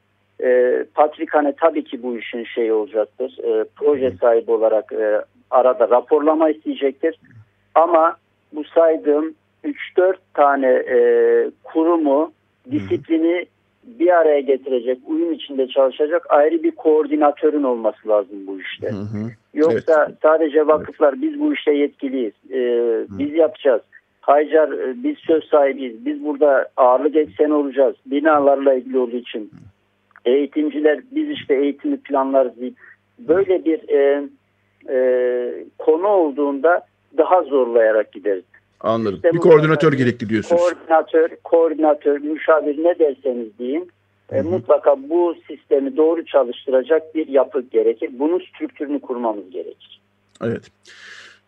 e, 0.43 0.85
Patrikhane 0.95 1.55
tabii 1.61 1.85
ki 1.85 2.03
bu 2.03 2.19
işin 2.19 2.45
şeyi 2.45 2.73
olacaktır. 2.73 3.39
E, 3.45 3.65
proje 3.77 4.11
sahibi 4.11 4.51
olarak 4.51 4.93
e, 4.93 5.23
arada 5.51 5.89
raporlama 5.89 6.51
isteyecektir. 6.51 7.19
Ama 7.75 8.17
bu 8.53 8.65
saydığım 8.65 9.35
3-4 9.65 10.15
tane 10.35 10.69
e, 10.69 10.97
kurumu, 11.65 12.33
disiplini 12.71 13.47
bir 13.85 14.09
araya 14.09 14.41
getirecek, 14.41 14.99
uyum 15.07 15.33
içinde 15.33 15.69
çalışacak 15.69 16.27
ayrı 16.29 16.63
bir 16.63 16.71
koordinatörün 16.71 17.63
olması 17.63 18.09
lazım 18.09 18.47
bu 18.47 18.61
işte. 18.61 18.89
Hı 18.89 18.95
hı. 18.95 19.31
Yoksa 19.55 20.07
evet. 20.07 20.19
sadece 20.23 20.67
vakıflar 20.67 21.23
biz 21.23 21.41
bu 21.41 21.55
işte 21.55 21.73
yetkiliyiz, 21.73 22.33
e, 22.51 22.61
biz 23.19 23.35
yapacağız. 23.35 23.83
Haycar 24.21 24.73
e, 24.73 25.05
biz 25.05 25.19
söz 25.19 25.45
sahibiyiz, 25.45 26.07
biz 26.07 26.25
burada 26.25 26.69
ağırlık 26.77 27.17
ekseni 27.17 27.53
olacağız 27.53 27.97
binalarla 28.07 28.75
ilgili 28.75 28.99
olduğu 28.99 29.17
için. 29.17 29.51
Eğitimciler 30.25 31.01
biz 31.11 31.31
işte 31.31 31.55
eğitimi 31.55 31.97
planlarız 31.97 32.61
deyip 32.61 32.77
böyle 33.19 33.65
bir 33.65 33.89
e, 33.89 34.29
e, 34.89 35.65
konu 35.79 36.07
olduğunda 36.07 36.87
daha 37.19 37.43
zorlayarak 37.43 38.13
gideriz. 38.13 38.45
Anladım. 38.81 39.17
İşte 39.17 39.33
bir 39.33 39.39
koordinatör 39.39 39.93
gerekli 39.93 40.29
diyorsunuz. 40.29 40.63
Koordinatör, 40.63 41.29
koordinatör, 41.45 42.19
müşavir 42.21 42.85
ne 42.85 42.99
derseniz 42.99 43.59
deyin. 43.59 43.91
E, 44.33 44.43
mutlaka 44.43 44.97
bu 45.09 45.35
sistemi 45.49 45.97
doğru 45.97 46.25
çalıştıracak 46.27 47.15
bir 47.15 47.29
yapı 47.29 47.61
gerekir. 47.61 48.11
Bunun 48.13 48.39
strüktürünü 48.39 49.01
kurmamız 49.01 49.51
gerekir. 49.51 50.01
Evet. 50.45 50.63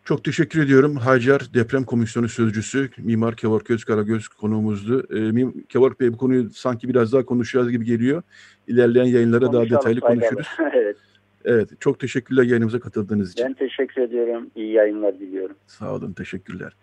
Çok 0.05 0.23
teşekkür 0.23 0.63
ediyorum. 0.63 0.95
Hacer 0.95 1.41
Deprem 1.53 1.83
Komisyonu 1.83 2.29
Sözcüsü 2.29 2.89
Mimar 2.97 3.35
Kevork 3.35 3.71
Özkaragöz 3.71 4.27
konuğumuzdu. 4.27 5.07
Ee, 5.15 5.63
Kevork 5.69 5.99
Bey 5.99 6.13
bu 6.13 6.17
konuyu 6.17 6.49
sanki 6.49 6.89
biraz 6.89 7.13
daha 7.13 7.25
konuşacağız 7.25 7.71
gibi 7.71 7.85
geliyor. 7.85 8.23
İlerleyen 8.67 9.05
yayınlara 9.05 9.45
Konuşalım, 9.45 9.69
daha 9.69 9.79
detaylı 9.79 9.99
konuşuruz. 9.99 10.47
evet. 10.73 10.97
Evet, 11.45 11.69
çok 11.79 11.99
teşekkürler 11.99 12.43
yayınımıza 12.43 12.79
katıldığınız 12.79 13.31
için. 13.31 13.45
Ben 13.45 13.53
teşekkür 13.53 14.01
ediyorum. 14.01 14.49
İyi 14.55 14.71
yayınlar 14.71 15.19
diliyorum. 15.19 15.55
Sağ 15.67 15.95
olun, 15.95 16.13
teşekkürler. 16.13 16.75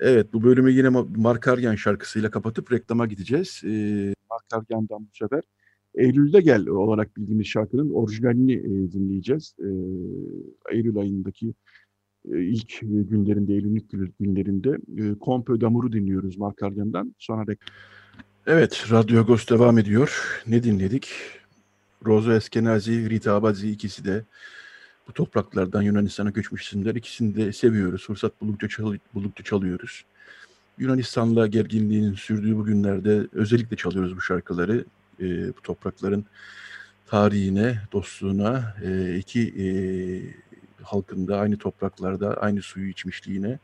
Evet, 0.00 0.26
bu 0.32 0.42
bölümü 0.42 0.72
yine 0.72 0.88
Mark 1.16 1.48
Argen 1.48 1.74
şarkısıyla 1.74 2.30
kapatıp 2.30 2.72
reklama 2.72 3.06
gideceğiz. 3.06 3.62
Ee, 3.64 4.14
Mark 4.30 4.44
Argen'dan 4.52 5.00
bu 5.00 5.16
sefer 5.16 5.42
Eylül'de 5.94 6.40
Gel 6.40 6.66
olarak 6.66 7.16
bildiğimiz 7.16 7.46
şarkının 7.46 7.90
orijinalini 7.90 8.52
e, 8.52 8.92
dinleyeceğiz. 8.92 9.54
Ee, 9.60 9.64
Eylül 10.76 10.96
ayındaki 10.96 11.48
e, 11.48 11.52
ilk 12.26 12.80
günlerinde, 12.80 13.52
Eylül'ün 13.54 14.12
günlerinde 14.20 14.78
e, 14.98 15.14
Compe 15.24 15.60
d'Amour'u 15.60 15.92
dinliyoruz 15.92 16.38
Mark 16.38 16.62
Argen'dan. 16.62 17.14
Sonra 17.18 17.42
reklam. 17.42 17.74
Evet, 18.46 18.86
Radyo 18.90 19.20
Agos 19.20 19.48
devam 19.48 19.78
ediyor. 19.78 20.42
Ne 20.46 20.62
dinledik? 20.62 21.08
Rozo 22.06 22.32
Eskenazi, 22.32 23.10
Rita 23.10 23.34
Abazi 23.34 23.70
ikisi 23.70 24.04
de 24.04 24.24
bu 25.08 25.12
topraklardan 25.12 25.82
Yunanistan'a 25.82 26.30
göçmüş 26.30 26.62
isimler. 26.62 26.94
İkisini 26.94 27.36
de 27.36 27.52
seviyoruz. 27.52 28.06
Fırsat 28.06 28.40
buldukça, 28.40 28.68
çal 28.68 28.96
buldukça 29.14 29.44
çalıyoruz. 29.44 30.04
Yunanistan'la 30.78 31.46
gerginliğin 31.46 32.14
sürdüğü 32.14 32.56
bu 32.56 32.64
günlerde 32.64 33.26
özellikle 33.32 33.76
çalıyoruz 33.76 34.16
bu 34.16 34.20
şarkıları. 34.20 34.84
E, 35.20 35.48
bu 35.48 35.60
toprakların 35.62 36.24
tarihine, 37.06 37.78
dostluğuna, 37.92 38.74
e, 38.84 39.16
iki 39.16 39.40
e, 39.40 39.66
halkında 40.86 41.38
aynı 41.38 41.56
topraklarda 41.58 42.34
aynı 42.34 42.62
suyu 42.62 42.88
içmişliğine, 42.88 43.58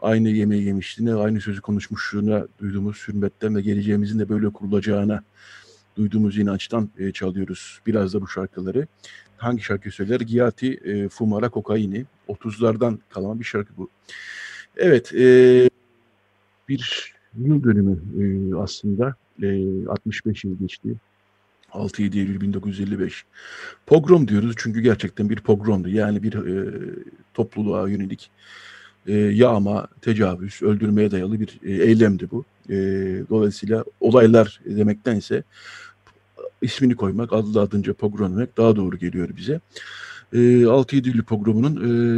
aynı 0.00 0.28
yemeği 0.28 0.64
yemişliğine, 0.64 1.14
aynı 1.14 1.40
sözü 1.40 1.60
konuşmuşluğuna 1.60 2.46
duyduğumuz 2.58 3.08
hürmetten 3.08 3.56
ve 3.56 3.60
geleceğimizin 3.60 4.18
de 4.18 4.28
böyle 4.28 4.50
kurulacağına 4.50 5.22
duyduğumuz 5.96 6.38
inançtan 6.38 6.90
e, 6.98 7.12
çalıyoruz 7.12 7.80
biraz 7.86 8.14
da 8.14 8.20
bu 8.20 8.28
şarkıları. 8.28 8.86
Hangi 9.36 9.62
şarkı 9.62 9.90
söyler? 9.90 10.20
Giati 10.20 10.74
e, 10.74 11.08
Fumara 11.08 11.48
Kokaini. 11.48 12.04
30'lardan 12.28 12.98
kalan 13.08 13.40
bir 13.40 13.44
şarkı 13.44 13.76
bu. 13.76 13.88
Evet, 14.76 15.14
e, 15.14 15.70
bir 16.68 17.14
yıl 17.38 17.62
dönümü 17.62 17.98
e, 18.22 18.56
aslında. 18.56 19.14
E, 19.42 19.88
65 19.88 20.44
yıl 20.44 20.58
geçti. 20.58 20.96
6-7 21.76 22.18
Eylül 22.18 22.40
1955. 22.40 23.24
Pogrom 23.86 24.28
diyoruz 24.28 24.54
çünkü 24.58 24.80
gerçekten 24.80 25.30
bir 25.30 25.40
pogromdu. 25.40 25.88
Yani 25.88 26.22
bir 26.22 26.34
e, 26.34 26.74
topluluğa 27.34 27.88
yönelik 27.88 28.30
e, 29.06 29.12
yağma, 29.12 29.86
tecavüz, 30.00 30.62
öldürmeye 30.62 31.10
dayalı 31.10 31.40
bir 31.40 31.60
e, 31.64 31.72
eylemdi 31.72 32.30
bu. 32.30 32.44
E, 32.70 32.74
dolayısıyla 33.30 33.84
olaylar 34.00 34.60
demektense 34.66 35.42
ismini 36.62 36.96
koymak, 36.96 37.32
adı 37.32 37.60
adınca 37.60 37.92
pogrom 37.92 38.32
demek 38.32 38.56
daha 38.56 38.76
doğru 38.76 38.96
geliyor 38.98 39.28
bize. 39.36 39.60
E, 40.32 40.38
6-7 40.38 41.08
Eylül 41.08 41.22
pogromunun 41.22 41.76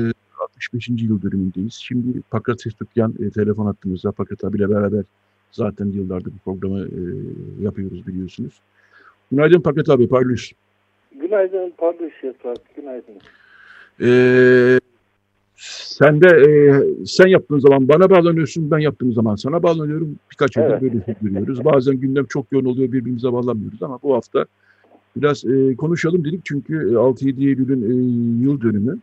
e, 0.09 0.12
65. 0.42 0.88
yıl 0.88 1.23
dönümündeyiz. 1.23 1.75
Şimdi 1.75 2.21
Pakrat 2.21 2.62
Sestukyan 2.62 3.14
e, 3.18 3.31
telefon 3.31 3.66
attığımızda 3.66 4.12
Pakrat 4.12 4.44
abiyle 4.44 4.71
beraber 4.71 5.05
zaten 5.53 5.87
yıllardır 5.87 6.33
bu 6.33 6.38
programı 6.44 6.81
e, 6.81 7.01
yapıyoruz 7.61 8.07
biliyorsunuz. 8.07 8.61
Günaydın 9.33 9.61
Pakrat 9.61 9.88
abi, 9.88 10.09
Parlus. 10.09 10.53
Günaydın 11.21 11.73
Parlus 11.79 12.12
Yasar, 12.23 12.57
günaydın. 12.77 13.14
Ee, 14.01 14.81
sen 15.99 16.21
de 16.21 16.27
e, 16.27 16.49
sen 17.07 17.27
yaptığın 17.27 17.59
zaman 17.59 17.88
bana 17.88 18.11
bağlanıyorsun, 18.11 18.71
ben 18.71 18.79
yaptığım 18.79 19.12
zaman 19.12 19.37
sana 19.37 19.62
bağlanıyorum. 19.62 20.19
Birkaç 20.31 20.57
yıldır 20.57 20.71
evet. 20.71 20.83
böyle 20.83 21.17
görüyoruz. 21.23 21.64
Bazen 21.64 21.97
gündem 21.97 22.27
çok 22.27 22.53
yoğun 22.53 22.64
oluyor, 22.64 22.93
birbirimize 22.93 23.33
bağlanmıyoruz 23.33 23.83
ama 23.83 23.99
bu 24.03 24.14
hafta 24.14 24.45
biraz 25.17 25.45
e, 25.45 25.77
konuşalım 25.77 26.25
dedik 26.25 26.41
çünkü 26.45 26.75
6-7 26.75 27.45
e, 27.45 27.49
Eylül'ün 27.49 27.83
e, 27.83 27.95
yıl 28.45 28.61
dönümü. 28.61 28.99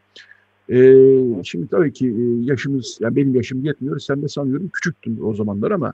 E, 0.70 1.44
şimdi 1.44 1.68
tabii 1.68 1.94
ki 1.94 2.08
e, 2.08 2.46
yaşımız, 2.46 2.98
yani 3.02 3.16
benim 3.16 3.36
yaşım 3.36 3.66
yetmiyor. 3.66 4.00
Sen 4.00 4.22
de 4.22 4.28
sanıyorum 4.28 4.70
küçüktün 4.74 5.20
o 5.24 5.34
zamanlar 5.34 5.72
ama 5.72 5.94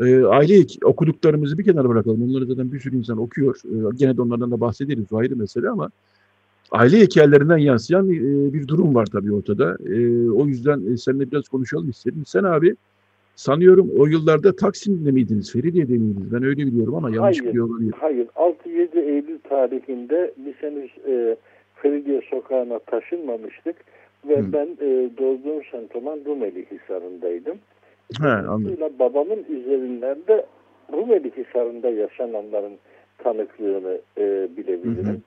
e, 0.00 0.24
aile 0.24 0.66
okuduklarımızı 0.84 1.58
bir 1.58 1.64
kenara 1.64 1.88
bırakalım. 1.88 2.30
Onları 2.30 2.46
zaten 2.46 2.72
bir 2.72 2.80
sürü 2.80 2.96
insan 2.96 3.18
okuyor. 3.18 3.56
E, 3.64 3.96
gene 3.96 4.16
de 4.16 4.22
onlardan 4.22 4.50
da 4.50 4.60
bahsederiz. 4.60 5.12
O 5.12 5.16
ayrı 5.16 5.36
mesele 5.36 5.68
ama 5.68 5.90
aile 6.70 7.00
hikayelerinden 7.00 7.58
yansıyan 7.58 8.10
e, 8.10 8.52
bir 8.52 8.68
durum 8.68 8.94
var 8.94 9.06
tabii 9.06 9.32
ortada. 9.32 9.76
E, 9.86 10.30
o 10.30 10.46
yüzden 10.46 10.92
e, 10.92 10.96
seninle 10.96 11.30
biraz 11.30 11.48
konuşalım 11.48 11.90
istedim. 11.90 12.22
Sen 12.26 12.44
abi 12.44 12.76
sanıyorum 13.36 13.90
o 13.98 14.06
yıllarda 14.06 14.56
Taksim'de 14.56 15.10
miydiniz, 15.10 15.52
Feridiye'de 15.52 15.92
miydiniz? 15.92 16.32
Ben 16.32 16.42
öyle 16.42 16.66
biliyorum 16.66 16.94
ama 16.94 17.10
yanlış 17.10 17.40
hayır, 17.40 17.50
biliyor 17.50 17.68
olabilir. 17.68 17.94
Hayır, 18.00 18.26
6-7 18.26 19.00
Eylül 19.00 19.38
tarihinde 19.38 20.34
biz 20.36 20.54
henüz 20.54 20.90
e, 21.08 21.36
Feridiye 21.74 22.20
sokağına 22.30 22.78
taşınmamıştık 22.78 23.76
ve 24.28 24.36
hmm. 24.36 24.52
ben 24.52 24.66
e, 24.80 25.10
doğduğum 25.18 25.62
sentoman 25.70 26.18
Rumeli 26.26 26.66
Hisarı'ndaydım. 26.70 27.56
He, 28.20 28.28
anladım. 28.28 28.98
Babamın 28.98 29.44
üzerinden 29.48 30.16
de 30.28 30.46
Rumeli 30.92 31.32
Hisarı'nda 31.36 31.90
yaşananların 31.90 32.72
tanıklığını 33.18 33.98
e, 34.18 34.48
bilebilirim. 34.56 35.22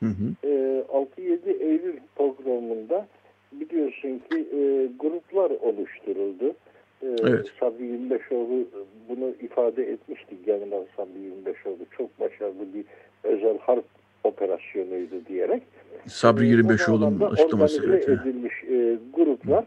Hı 0.00 0.06
hı. 0.06 0.06
Hı 0.06 0.46
hı. 0.46 0.48
E, 0.48 0.82
6-7 1.20 1.62
Eylül 1.62 1.96
programında 2.16 3.06
biliyorsun 3.52 4.22
ki 4.30 4.48
e, 4.52 4.88
gruplar 4.98 5.50
oluşturuldu. 5.50 6.54
E, 7.02 7.06
evet. 7.22 7.52
Sabri 7.60 7.84
25oğlu 7.84 8.64
bunu 9.08 9.34
ifade 9.42 9.90
etmişti 9.92 10.36
General 10.46 10.84
Sabri 10.96 11.18
25oğlu. 11.18 11.86
Çok 11.98 12.20
başarılı 12.20 12.74
bir 12.74 12.84
özel 13.24 13.58
harp 13.58 13.84
operasyonuydu 14.24 15.26
diyerek. 15.28 15.62
Sabri 16.06 16.44
25oğlu'nun 16.44 17.20
e, 17.20 17.24
açıklaması. 17.24 17.82
Organize 17.82 18.04
evet. 18.12 18.20
edilmiş 18.20 18.64
e, 18.64 18.98
gruplar 19.14 19.64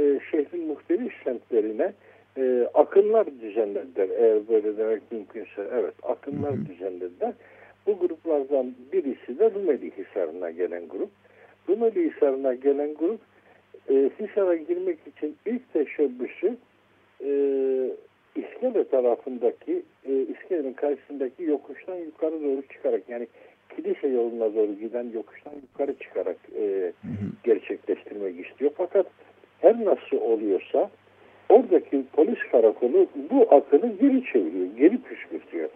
e, 0.00 0.20
şehrin 0.30 0.66
muhtelif 0.66 1.12
semtlerine 1.24 1.92
e, 2.36 2.68
akınlar 2.74 3.26
düzenlediler. 3.40 4.08
Eğer 4.18 4.48
böyle 4.48 4.76
demek 4.76 5.12
mümkünse 5.12 5.68
evet 5.72 5.94
akınlar 6.02 6.52
hı 6.52 6.56
hı. 6.56 6.66
düzenlediler. 6.66 7.32
Bu 7.86 7.98
gruplardan 7.98 8.74
birisi 8.92 9.38
de 9.38 9.50
Rumeli 9.50 9.90
Hisarı'na 9.98 10.50
gelen 10.50 10.88
grup. 10.88 11.10
Rumeli 11.68 12.10
Hisarı'na 12.10 12.54
gelen 12.54 12.94
grup 12.94 13.20
e, 13.90 14.10
Hisar'a 14.20 14.54
girmek 14.54 14.98
için 15.06 15.36
ilk 15.46 15.72
teşebbüsü 15.72 16.56
e, 17.24 17.30
İskele 18.36 18.88
tarafındaki 18.88 19.82
e, 20.04 20.12
İskele'nin 20.12 20.72
karşısındaki 20.72 21.42
yokuştan 21.42 21.96
yukarı 21.96 22.42
doğru 22.42 22.62
çıkarak 22.72 23.08
yani 23.08 23.26
kilise 23.76 24.08
yoluna 24.08 24.54
doğru 24.54 24.74
giden 24.74 25.10
yokuştan 25.14 25.52
yukarı 25.62 25.94
çıkarak 25.98 26.36
e, 26.58 26.92
gerçekleştirmek 27.44 28.46
istiyor. 28.46 28.70
Fakat 28.76 29.06
her 29.60 29.84
nasıl 29.84 30.16
oluyorsa 30.20 30.90
oradaki 31.48 32.02
polis 32.12 32.38
karakolu 32.52 33.06
bu 33.30 33.54
akını 33.54 33.92
geri 34.00 34.24
çeviriyor, 34.32 34.66
geri 34.78 34.98
püskürtüyor. 35.02 35.68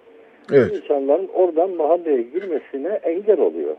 Evet. 0.52 0.72
İnsanların 0.72 1.28
oradan 1.34 1.70
mahalleye 1.70 2.22
girmesine 2.22 2.88
engel 2.88 3.40
oluyor. 3.40 3.76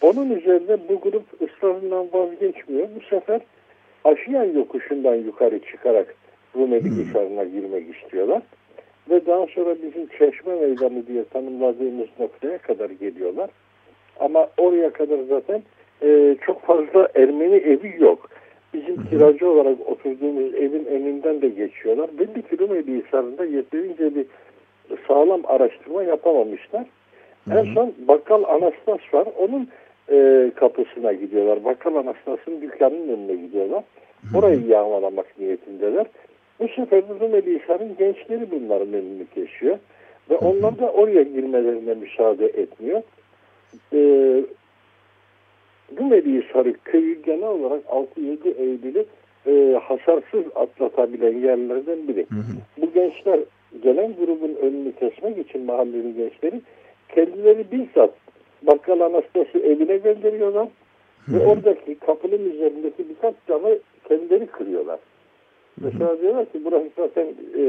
Onun 0.00 0.30
üzerine 0.30 0.76
bu 0.88 1.00
grup 1.00 1.42
ısrarından 1.42 2.08
vazgeçmiyor. 2.12 2.88
Bu 2.96 3.04
sefer 3.10 3.40
Aşiyan 4.04 4.44
yokuşundan 4.44 5.14
yukarı 5.14 5.58
çıkarak 5.58 6.14
Rumeli 6.56 6.90
Hisarı'na 6.90 7.44
girmek 7.44 7.96
istiyorlar. 7.96 8.42
Ve 9.10 9.26
daha 9.26 9.46
sonra 9.46 9.76
bizim 9.82 10.06
Çeşme 10.06 10.54
Meydanı 10.54 11.06
diye 11.06 11.24
tanımladığımız 11.24 12.08
noktaya 12.18 12.58
kadar 12.58 12.90
geliyorlar. 12.90 13.50
Ama 14.20 14.48
oraya 14.56 14.90
kadar 14.90 15.18
zaten 15.28 15.62
e, 16.02 16.36
çok 16.46 16.62
fazla 16.62 17.08
Ermeni 17.14 17.54
evi 17.54 17.94
yok. 17.98 18.30
Bizim 18.74 19.06
kiracı 19.06 19.50
olarak 19.50 19.76
oturduğumuz 19.86 20.54
evin 20.54 20.84
önünden 20.84 21.42
de 21.42 21.48
geçiyorlar. 21.48 22.10
Belli 22.18 22.42
ki 22.42 22.58
Rumeli 22.58 23.04
Hisarı'nda 23.04 23.44
yeterince 23.44 24.14
bir 24.14 24.26
sağlam 25.08 25.40
araştırma 25.44 26.02
yapamamışlar. 26.02 26.86
En 27.50 27.74
son 27.74 27.94
Bakkal 28.08 28.44
Anastas 28.44 29.14
var. 29.14 29.28
Onun 29.38 29.68
e, 30.10 30.50
kapısına 30.56 31.12
gidiyorlar. 31.12 31.64
Bakkal 31.64 31.94
Anastas'ın 31.94 32.60
dükkanının 32.60 33.08
önüne 33.08 33.34
gidiyorlar. 33.46 33.84
Orayı 34.34 34.66
yağmalamak 34.66 35.38
niyetindeler. 35.38 36.06
Bu 36.60 36.68
sefer 36.68 37.02
Rumeli 37.20 37.60
Hisar'ın 37.60 37.96
gençleri 37.98 38.50
bunların 38.50 38.92
önünü 38.92 39.26
kesiyor. 39.34 39.78
Ve 40.30 40.36
onlar 40.36 40.78
da 40.78 40.92
oraya 40.92 41.22
girmelerine 41.22 41.94
müsaade 41.94 42.46
etmiyor. 42.46 43.02
E, 43.92 43.98
Rumeli 45.98 46.42
Hisarı 46.42 46.72
köyü 46.84 47.22
genel 47.22 47.48
olarak 47.48 47.84
6-7 47.84 48.54
Eylül'ü 48.58 49.04
e, 49.46 49.78
hasarsız 49.82 50.44
atlatabilen 50.54 51.38
yerlerden 51.38 52.08
biri. 52.08 52.26
Bu 52.78 52.92
gençler 52.92 53.40
gelen 53.82 54.12
grubun 54.16 54.54
önünü 54.62 54.92
kesmek 54.92 55.38
için 55.38 55.64
mahallenin 55.64 56.16
gençleri 56.16 56.60
kendileri 57.08 57.64
bizzat 57.72 58.10
bakkal 58.62 59.00
anastası 59.00 59.58
evine 59.58 59.96
gönderiyorlar 59.96 60.68
ve 61.28 61.46
oradaki 61.46 61.94
kapının 61.94 62.50
üzerindeki 62.50 63.08
birkaç 63.08 63.34
camı 63.48 63.68
kendileri 64.08 64.46
kırıyorlar. 64.46 64.98
Mesela 65.80 66.20
diyorlar 66.20 66.44
ki 66.44 66.60
burası 66.64 66.88
zaten 66.96 67.26
e, 67.58 67.64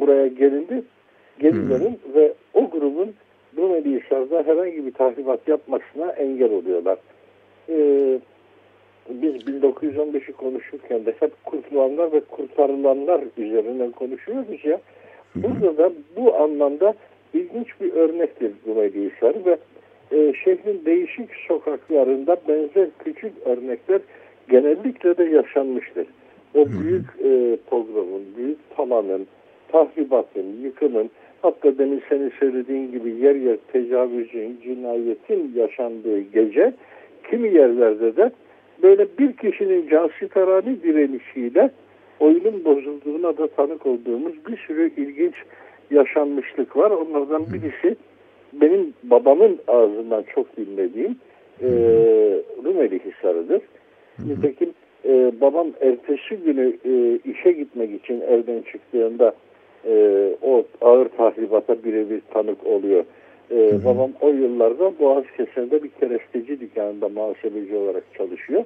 buraya 0.00 0.26
gelindi 0.26 0.82
dönün 1.42 1.98
ve 2.14 2.32
o 2.54 2.70
grubun 2.70 3.14
Rumeli 3.56 4.00
Hisar'da 4.00 4.42
herhangi 4.42 4.86
bir 4.86 4.92
tahribat 4.92 5.48
yapmasına 5.48 6.12
engel 6.12 6.52
oluyorlar. 6.52 6.98
E, 7.68 8.18
biz 9.10 9.34
1915'i 9.34 10.32
konuşurken 10.32 11.06
de 11.06 11.14
hep 11.20 11.44
kurtulanlar 11.44 12.12
ve 12.12 12.20
kurtarılanlar 12.20 13.20
üzerinden 13.38 13.90
konuşuyoruz 13.90 14.64
ya. 14.64 14.80
Burada 15.34 15.78
da 15.78 15.92
bu 16.16 16.36
anlamda 16.36 16.94
ilginç 17.34 17.80
bir 17.80 17.92
örnektir 17.92 18.52
Rumeli 18.66 19.10
Hisar 19.10 19.34
ve 19.46 19.58
e, 20.12 20.32
şehrin 20.44 20.84
değişik 20.84 21.28
sokaklarında 21.48 22.36
benzer 22.48 22.88
küçük 22.98 23.32
örnekler 23.44 24.00
genellikle 24.50 25.16
de 25.16 25.24
yaşanmıştır. 25.24 26.06
O 26.54 26.66
büyük 26.66 27.06
e, 27.24 27.56
pogromun, 27.66 28.22
büyük 28.36 28.76
talanın, 28.76 29.26
tahribatın, 29.72 30.62
yıkımın, 30.62 31.10
hatta 31.42 31.78
demin 31.78 32.02
senin 32.08 32.32
söylediğin 32.40 32.92
gibi 32.92 33.10
yer 33.10 33.34
yer 33.34 33.56
tecavüzün, 33.72 34.60
cinayetin 34.62 35.52
yaşandığı 35.56 36.20
gece 36.20 36.72
kimi 37.32 37.54
yerlerde 37.54 38.16
de 38.16 38.30
böyle 38.82 39.06
bir 39.18 39.32
kişinin 39.32 39.88
cansiperane 39.88 40.82
direnişiyle 40.82 41.70
oyunun 42.20 42.64
bozulduğuna 42.64 43.38
da 43.38 43.46
tanık 43.46 43.86
olduğumuz 43.86 44.46
bir 44.48 44.56
sürü 44.56 44.90
ilginç 44.96 45.34
yaşanmışlık 45.90 46.76
var. 46.76 46.90
Onlardan 46.90 47.46
birisi 47.52 47.96
benim 48.52 48.94
babamın 49.02 49.58
ağzından 49.68 50.24
çok 50.34 50.56
dinlediğim 50.56 51.16
e, 51.62 51.68
Rumeli 52.64 53.00
Hisarı'dır. 53.04 53.62
Nitekim 54.26 54.70
e, 55.04 55.32
babam 55.40 55.66
ertesi 55.80 56.36
günü 56.36 56.76
e, 56.84 57.18
işe 57.30 57.52
gitmek 57.52 58.04
için 58.04 58.20
evden 58.20 58.62
çıktığında 58.72 59.34
e, 59.84 59.92
o 60.42 60.64
ağır 60.80 61.08
tahribata 61.08 61.84
birebir 61.84 62.22
tanık 62.34 62.66
oluyor. 62.66 63.04
E, 63.52 63.84
babam 63.84 64.10
o 64.20 64.28
yıllarda 64.28 64.98
Boğaz 64.98 65.24
Kesen'de 65.36 65.82
bir 65.82 65.88
keresteci 65.88 66.60
dükkanında 66.60 67.08
muhasebeci 67.08 67.76
olarak 67.76 68.04
çalışıyor. 68.18 68.64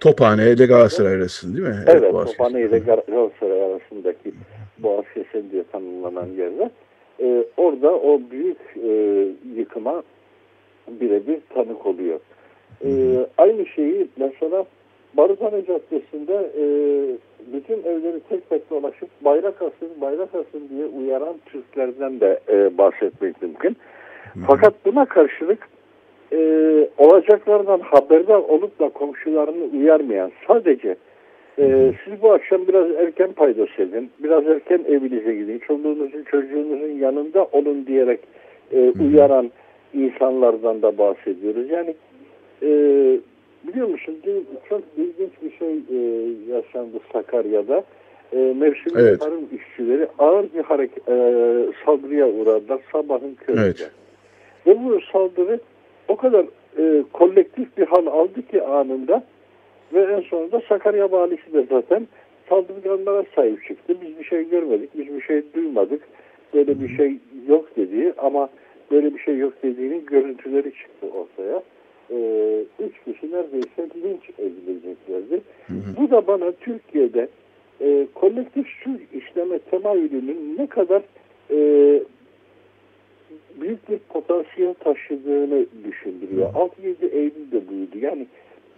Tophane 0.00 0.50
ile 0.50 0.66
Galatasaray 0.66 1.14
arasında 1.14 1.56
değil 1.56 1.68
mi? 1.68 1.84
Evet, 1.86 2.12
Boğaz 2.12 2.26
Tophane 2.26 2.60
ile. 2.60 2.78
Galatasaray 2.78 3.62
arasındaki 3.62 4.32
Boğaz 4.78 5.04
Kesen 5.14 5.50
diye 5.50 5.64
tanımlanan 5.72 6.26
yerde. 6.26 6.70
E, 7.20 7.44
orada 7.56 7.94
o 7.94 8.20
büyük 8.30 8.58
e, 8.84 9.26
yıkıma 9.56 10.02
birebir 10.88 11.38
tanık 11.54 11.86
oluyor. 11.86 12.20
E, 12.84 12.90
aynı 13.38 13.66
şeyi 13.66 14.08
mesela 14.16 14.64
Barutane 15.16 15.66
Caddesi'nde 15.66 16.50
e, 16.58 16.64
bütün 17.52 17.82
evleri 17.82 18.20
tek 18.28 18.50
tek 18.50 18.70
dolaşıp 18.70 19.08
bayrak 19.20 19.62
asın, 19.62 20.00
bayrak 20.00 20.28
asın 20.34 20.68
diye 20.68 20.86
uyaran 20.86 21.34
Türklerden 21.46 22.20
de 22.20 22.40
e, 22.48 22.78
bahsetmek 22.78 23.42
mümkün. 23.42 23.76
Fakat 24.46 24.74
buna 24.84 25.04
karşılık 25.04 25.68
e, 26.32 26.38
olacaklardan 26.98 27.80
haberdar 27.80 28.38
olup 28.38 28.80
da 28.80 28.88
komşularını 28.88 29.64
uyarmayan 29.64 30.32
sadece 30.46 30.96
e, 31.58 31.92
siz 32.04 32.22
bu 32.22 32.32
akşam 32.32 32.68
biraz 32.68 32.90
erken 32.90 33.32
paydos 33.32 33.78
edin, 33.78 34.10
biraz 34.18 34.46
erken 34.46 34.84
evinize 34.88 35.34
gidin, 35.34 35.58
çoluğunuzun 35.58 36.22
çocuğunuzun 36.30 36.98
yanında 37.00 37.44
olun 37.52 37.86
diyerek 37.86 38.20
e, 38.72 38.92
uyaran 39.00 39.50
insanlardan 39.94 40.82
da 40.82 40.98
bahsediyoruz. 40.98 41.70
Yani 41.70 41.94
e, 42.62 42.68
biliyor 43.68 43.88
musun 43.88 44.16
dün 44.24 44.46
çok 44.68 44.80
ilginç 44.96 45.30
bir 45.42 45.58
şey 45.58 45.72
e, 45.72 45.98
yaşandı 46.54 46.96
Sakarya'da. 47.12 47.84
E, 48.32 48.36
mevsimli 48.36 49.00
Evet. 49.00 49.20
tarım 49.20 49.48
işçileri 49.52 50.08
ağır 50.18 50.46
bir 50.54 50.62
hareket, 50.62 51.08
e, 51.08 51.16
saldırıya 51.84 52.28
uğradılar 52.28 52.80
sabahın 52.92 53.34
köründe. 53.34 53.62
Evet. 53.62 53.90
Ve 54.66 54.84
bu 54.84 55.00
saldırı 55.12 55.60
o 56.08 56.16
kadar 56.16 56.46
e, 56.78 57.04
kolektif 57.12 57.76
bir 57.76 57.86
hal 57.86 58.06
aldı 58.06 58.42
ki 58.42 58.62
anında 58.62 59.24
ve 59.92 60.02
en 60.02 60.20
sonunda 60.20 60.62
Sakarya 60.68 61.12
valisi 61.12 61.52
de 61.52 61.66
zaten 61.70 62.06
saldırganlara 62.48 63.24
sahip 63.34 63.64
çıktı. 63.64 63.96
Biz 64.02 64.18
bir 64.18 64.24
şey 64.24 64.48
görmedik, 64.48 64.98
biz 64.98 65.14
bir 65.14 65.22
şey 65.22 65.42
duymadık. 65.54 66.02
Böyle 66.54 66.80
bir 66.80 66.96
şey 66.96 67.18
yok 67.48 67.76
dediği 67.76 68.12
ama 68.18 68.48
böyle 68.90 69.14
bir 69.14 69.18
şey 69.18 69.38
yok 69.38 69.52
dediğinin 69.62 70.06
görüntüleri 70.06 70.72
çıktı 70.72 71.06
ortaya. 71.06 71.62
E, 72.10 72.16
üç 72.80 73.04
kişi 73.04 73.32
neredeyse 73.32 73.88
linç 74.02 74.30
edileceklerdi. 74.38 75.40
Bu 76.00 76.10
da 76.10 76.26
bana 76.26 76.52
Türkiye'de 76.52 77.28
e, 77.80 78.06
kolektif 78.14 78.66
suç 78.66 79.00
işleme 79.12 79.58
temayülünün 79.58 80.56
ne 80.58 80.66
kadar 80.66 81.02
e, 81.50 81.56
büyük 83.60 83.90
bir 83.90 83.98
potansiyel 83.98 84.74
taşıdığını 84.74 85.66
düşündürüyor. 85.84 86.52
6-7 86.54 87.10
Eylül'de 87.10 87.68
buydu. 87.68 87.98
Yani 88.06 88.26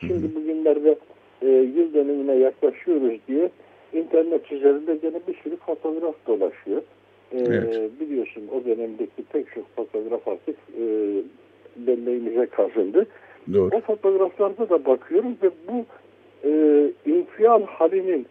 şimdi 0.01 0.35
bugünlerde 0.35 0.97
e, 1.43 1.49
yıl 1.49 1.95
dönümüne 1.95 2.35
yaklaşıyoruz 2.35 3.19
diye 3.29 3.51
internet 3.93 4.53
üzerinde 4.53 4.97
gene 4.97 5.21
bir 5.29 5.35
sürü 5.43 5.57
fotoğraf 5.57 6.15
dolaşıyor. 6.27 6.83
E, 7.33 7.39
Evet. 7.39 7.91
Biliyorsun 8.01 8.43
o 8.53 8.65
dönemdeki 8.65 9.23
pek 9.33 9.47
çok 9.55 9.77
fotoğraf 9.77 10.29
artık 10.29 10.57
e, 10.81 10.85
belleğimize 11.77 12.47
kazındı. 12.47 13.07
Doğru. 13.53 13.77
O 13.77 13.81
fotoğraflarda 13.81 14.69
da 14.69 14.85
bakıyorum 14.85 15.37
ve 15.43 15.51
bu 15.69 15.85
e, 16.45 16.51
infial 17.07 17.63
halinin 17.63 18.27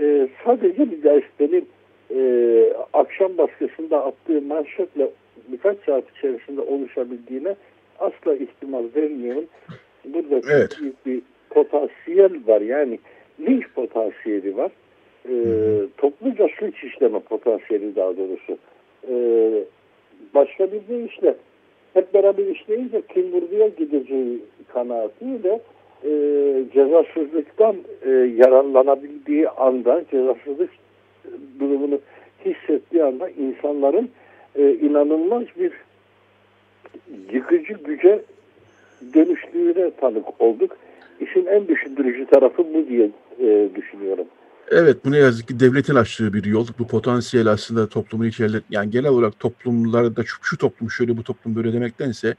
e, 0.00 0.28
sadece 0.44 0.90
bir 0.90 1.02
gazetenin 1.02 1.68
e, 2.14 2.72
akşam 2.92 3.38
baskısında 3.38 4.04
attığı 4.04 4.42
manşetle 4.42 5.10
birkaç 5.48 5.76
saat 5.86 6.04
içerisinde 6.18 6.60
oluşabildiğine 6.60 7.54
asla 7.98 8.34
ihtimal 8.34 8.84
vermiyorum. 8.96 9.44
Burada 10.04 10.40
Evet. 10.52 10.76
büyük 10.80 11.06
bir 11.06 11.22
potansiyel 11.50 12.32
var. 12.46 12.60
Yani 12.60 12.98
linç 13.40 13.64
potansiyeli 13.74 14.56
var. 14.56 14.70
E, 15.28 15.34
topluca 15.98 16.48
suç 16.58 16.84
işleme 16.84 17.20
potansiyeli 17.20 17.96
daha 17.96 18.16
doğrusu. 18.16 18.58
E, 19.08 19.14
başka 20.34 20.72
bir 20.72 20.80
deyişle 20.88 21.34
hep 21.94 22.14
beraber 22.14 22.46
işleyince 22.46 23.02
kim 23.14 23.32
vurduya 23.32 23.68
gideceği 23.68 24.42
kanaatiyle 24.68 25.60
e, 26.04 26.10
cezasızlıktan 26.74 27.76
e, 28.06 28.10
yararlanabildiği 28.10 29.48
anda 29.48 30.04
cezasızlık 30.10 30.70
durumunu 31.60 31.98
hissettiği 32.44 33.04
anda 33.04 33.28
insanların 33.30 34.10
e, 34.56 34.74
inanılmaz 34.74 35.42
bir 35.58 35.72
yıkıcı 37.32 37.72
güce 37.84 38.22
dönüştüğüne 39.14 39.90
tanık 40.00 40.40
olduk. 40.40 40.76
İşin 41.20 41.46
en 41.46 41.68
düşündürücü 41.68 42.26
tarafı 42.26 42.74
bu 42.74 42.88
diye 42.88 43.10
e, 43.38 43.68
düşünüyorum. 43.74 44.26
Evet 44.70 45.04
bu 45.04 45.10
ne 45.12 45.18
yazık 45.18 45.48
ki 45.48 45.60
devletin 45.60 45.94
açtığı 45.94 46.32
bir 46.32 46.44
yol. 46.44 46.66
Bu 46.78 46.86
potansiyel 46.86 47.46
aslında 47.46 47.88
toplumun 47.88 48.24
içeride 48.24 48.60
yani 48.70 48.90
genel 48.90 49.10
olarak 49.10 49.38
toplumlarda 49.38 50.22
şu, 50.24 50.36
şu 50.42 50.58
toplum 50.58 50.90
şöyle 50.90 51.16
bu 51.16 51.22
toplum 51.22 51.56
böyle 51.56 51.72
demektense 51.72 52.34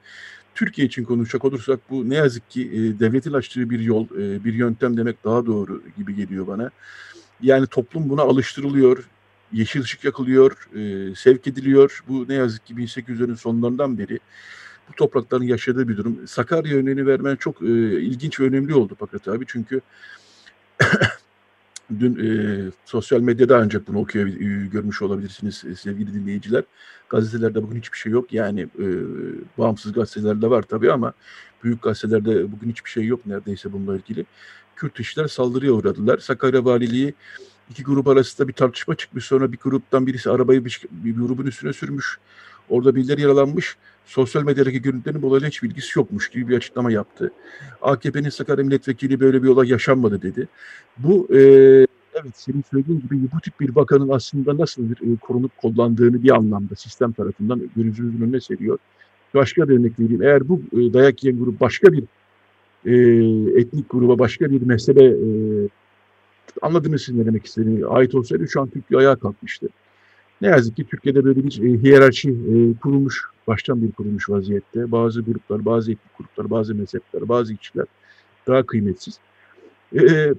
Türkiye 0.55 0.87
için 0.87 1.03
konuşacak 1.03 1.45
olursak 1.45 1.79
bu 1.89 2.09
ne 2.09 2.15
yazık 2.15 2.49
ki 2.49 2.61
e, 2.61 2.99
devletin 2.99 3.33
açtığı 3.33 3.69
bir 3.69 3.79
yol, 3.79 4.05
e, 4.05 4.43
bir 4.43 4.53
yöntem 4.53 4.97
demek 4.97 5.23
daha 5.23 5.45
doğru 5.45 5.81
gibi 5.97 6.15
geliyor 6.15 6.47
bana. 6.47 6.71
Yani 7.41 7.67
toplum 7.67 8.09
buna 8.09 8.21
alıştırılıyor, 8.21 9.09
yeşil 9.53 9.81
ışık 9.81 10.03
yakılıyor, 10.03 10.67
e, 10.75 11.15
sevk 11.15 11.47
ediliyor. 11.47 12.03
Bu 12.07 12.25
ne 12.29 12.33
yazık 12.33 12.65
ki 12.65 12.73
1800'lerin 12.73 13.35
sonlarından 13.35 13.97
beri 13.97 14.19
bu 14.89 14.93
toprakların 14.93 15.43
yaşadığı 15.43 15.87
bir 15.87 15.97
durum. 15.97 16.27
Sakarya 16.27 16.77
örneğini 16.77 17.07
vermen 17.07 17.35
çok 17.35 17.61
e, 17.61 18.01
ilginç 18.01 18.39
ve 18.39 18.43
önemli 18.43 18.75
oldu 18.75 18.95
Fakat 18.99 19.27
abi 19.27 19.45
çünkü 19.47 19.81
dün 21.99 22.15
e, 22.15 22.71
sosyal 22.85 23.19
medyada 23.19 23.57
ancak 23.57 23.87
bunu 23.87 23.99
okuyor, 23.99 24.27
e, 24.27 24.67
görmüş 24.67 25.01
olabilirsiniz 25.01 25.63
e, 25.65 25.75
sevgili 25.75 26.13
dinleyiciler. 26.13 26.63
Gazetelerde 27.09 27.63
bugün 27.63 27.77
hiçbir 27.77 27.97
şey 27.97 28.11
yok. 28.11 28.33
Yani 28.33 28.61
e, 28.61 28.87
bağımsız 29.57 29.93
gazetelerde 29.93 30.49
var 30.49 30.61
tabii 30.61 30.91
ama 30.91 31.13
büyük 31.63 31.81
gazetelerde 31.81 32.51
bugün 32.51 32.69
hiçbir 32.69 32.89
şey 32.89 33.05
yok 33.05 33.25
neredeyse 33.25 33.73
bununla 33.73 33.95
ilgili. 33.95 34.25
Kürt 34.75 34.99
işler 34.99 35.27
saldırıya 35.27 35.71
uğradılar. 35.71 36.17
Sakarya 36.17 36.65
Valiliği 36.65 37.13
iki 37.73 37.83
grup 37.83 38.07
arasında 38.07 38.47
bir 38.47 38.53
tartışma 38.53 38.95
çıkmış. 38.95 39.25
Sonra 39.25 39.51
bir 39.51 39.57
gruptan 39.57 40.07
birisi 40.07 40.29
arabayı 40.29 40.65
bir, 40.65 40.81
bir 40.91 41.15
grubun 41.15 41.45
üstüne 41.45 41.73
sürmüş. 41.73 42.17
Orada 42.69 42.95
birileri 42.95 43.21
yaralanmış. 43.21 43.77
Sosyal 44.05 44.43
medyadaki 44.43 44.81
görüntülerin 44.81 45.21
bu 45.21 45.27
olayla 45.27 45.47
hiç 45.47 45.63
bilgisi 45.63 45.99
yokmuş 45.99 46.29
gibi 46.29 46.47
bir 46.47 46.57
açıklama 46.57 46.91
yaptı. 46.91 47.31
AKP'nin 47.81 48.29
Sakarya 48.29 48.65
Milletvekili 48.65 49.19
böyle 49.19 49.43
bir 49.43 49.47
olay 49.47 49.69
yaşanmadı 49.69 50.21
dedi. 50.21 50.47
Bu 50.97 51.27
e, 51.33 51.39
evet 52.13 52.35
senin 52.35 52.63
söylediğin 52.71 52.99
gibi 52.99 53.31
bu 53.35 53.41
tip 53.41 53.59
bir 53.59 53.75
bakanın 53.75 54.09
aslında 54.09 54.57
nasıl 54.57 54.89
bir 54.89 55.13
e, 55.13 55.15
korunup 55.15 55.57
kullandığını 55.57 56.23
bir 56.23 56.35
anlamda 56.35 56.75
sistem 56.75 57.11
tarafından 57.11 57.61
gözümüzün 57.75 58.21
önüne 58.21 58.41
seriyor. 58.41 58.77
Başka 59.33 59.69
bir 59.69 59.79
örnek 59.79 59.99
vereyim. 59.99 60.23
Eğer 60.23 60.49
bu 60.49 60.61
e, 60.73 60.93
dayak 60.93 61.23
yiyen 61.23 61.39
grup 61.39 61.59
başka 61.59 61.93
bir 61.93 62.03
e, 62.85 62.93
etnik 63.59 63.89
gruba, 63.89 64.19
başka 64.19 64.51
bir 64.51 64.61
mezhebe 64.61 65.03
e, 65.03 65.27
anladınız 66.61 67.01
siz 67.01 67.15
ne 67.15 67.25
demek 67.25 67.45
istediğini 67.45 67.85
ait 67.85 68.15
olsaydı 68.15 68.47
şu 68.47 68.61
an 68.61 68.69
Türkiye 68.69 68.99
ayağa 68.99 69.15
kalkmıştı. 69.15 69.69
Ne 70.41 70.47
yazık 70.47 70.75
ki 70.75 70.83
Türkiye'de 70.83 71.25
böyle 71.25 71.43
bir 71.43 71.63
e, 71.63 71.81
hiyerarşi 71.81 72.29
e, 72.29 72.79
kurulmuş, 72.81 73.25
baştan 73.47 73.81
bir 73.83 73.91
kurulmuş 73.91 74.29
vaziyette. 74.29 74.91
Bazı 74.91 75.21
gruplar, 75.21 75.65
bazı 75.65 75.91
etnik 75.91 76.17
gruplar, 76.17 76.49
bazı 76.49 76.75
mezhepler, 76.75 77.29
bazı 77.29 77.55
kişiler 77.55 77.85
daha 78.47 78.63
kıymetsiz. 78.63 79.19
E, 79.95 80.33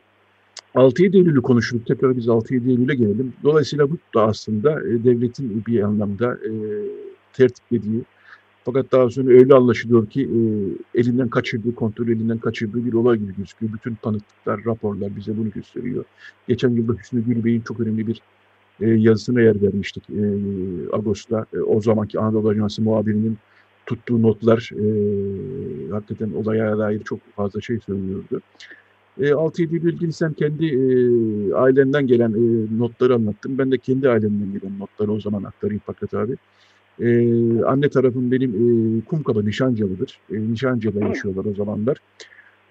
6-7 0.75 1.17
Eylül'ü 1.17 1.43
konuştuk. 1.43 1.87
Tekrar 1.87 2.17
biz 2.17 2.27
6-7 2.27 2.71
Eylül'e 2.71 2.95
gelelim. 2.95 3.33
Dolayısıyla 3.43 3.91
bu 3.91 3.99
da 4.15 4.23
aslında 4.23 4.81
e, 4.81 5.05
devletin 5.05 5.65
bir 5.67 5.81
anlamda 5.81 6.35
e, 6.35 6.51
tertiplediği 7.33 8.03
fakat 8.65 8.93
daha 8.93 9.11
sonra 9.11 9.31
öyle 9.31 9.55
anlaşılıyor 9.55 10.07
ki 10.07 10.23
e, 10.23 10.39
elinden 11.01 11.29
kaçırdığı, 11.29 11.75
kontrol 11.75 12.09
elinden 12.09 12.39
kaçırdığı 12.39 12.87
bir 12.87 12.93
olay 12.93 13.19
gibi 13.19 13.37
gözüküyor. 13.37 13.73
Bütün 13.73 13.95
tanıklıklar, 13.95 14.65
raporlar 14.65 15.17
bize 15.17 15.37
bunu 15.37 15.51
gösteriyor. 15.51 16.05
Geçen 16.49 16.71
yılda 16.71 16.93
Hüsnü 16.93 17.25
Gülbey'in 17.25 17.61
çok 17.61 17.81
önemli 17.81 18.07
bir 18.07 18.21
e, 18.81 18.91
yazısına 18.91 19.41
yer 19.41 19.63
vermiştik. 19.63 20.11
E, 20.11 20.23
Ağustos'ta 20.93 21.47
e, 21.55 21.59
o 21.61 21.81
zamanki 21.81 22.19
Anadolu 22.19 22.49
Ajansı 22.49 22.83
muhabirinin 22.83 23.39
tuttuğu 23.87 24.23
notlar 24.23 24.71
e, 24.73 24.85
hakikaten 25.91 26.33
olaya 26.33 26.79
dair 26.79 27.01
çok 27.05 27.21
fazla 27.37 27.61
şey 27.61 27.79
söylüyordu. 27.81 28.41
E, 29.21 29.23
6-7 29.23 30.05
ile 30.05 30.13
sen 30.13 30.33
kendi 30.33 30.67
e, 30.67 31.53
ailenden 31.55 32.07
gelen 32.07 32.31
e, 32.31 32.79
notları 32.79 33.15
anlattın. 33.15 33.59
Ben 33.59 33.71
de 33.71 33.79
kendi 33.79 34.09
ailemden 34.09 34.53
gelen 34.53 34.79
notları 34.79 35.13
o 35.13 35.21
zaman 35.21 35.45
aktarayım 35.45 35.83
Fakat 35.87 36.15
abi. 36.15 36.37
E, 37.01 37.09
anne 37.63 37.89
tarafım 37.89 38.31
benim 38.31 38.51
e, 38.51 39.01
Kumkapı 39.01 39.47
Nişancalı'dır. 39.47 40.19
E, 40.33 40.53
Nişanca'da 40.53 41.05
yaşıyorlar 41.05 41.45
o 41.45 41.55
zamanlar. 41.55 41.97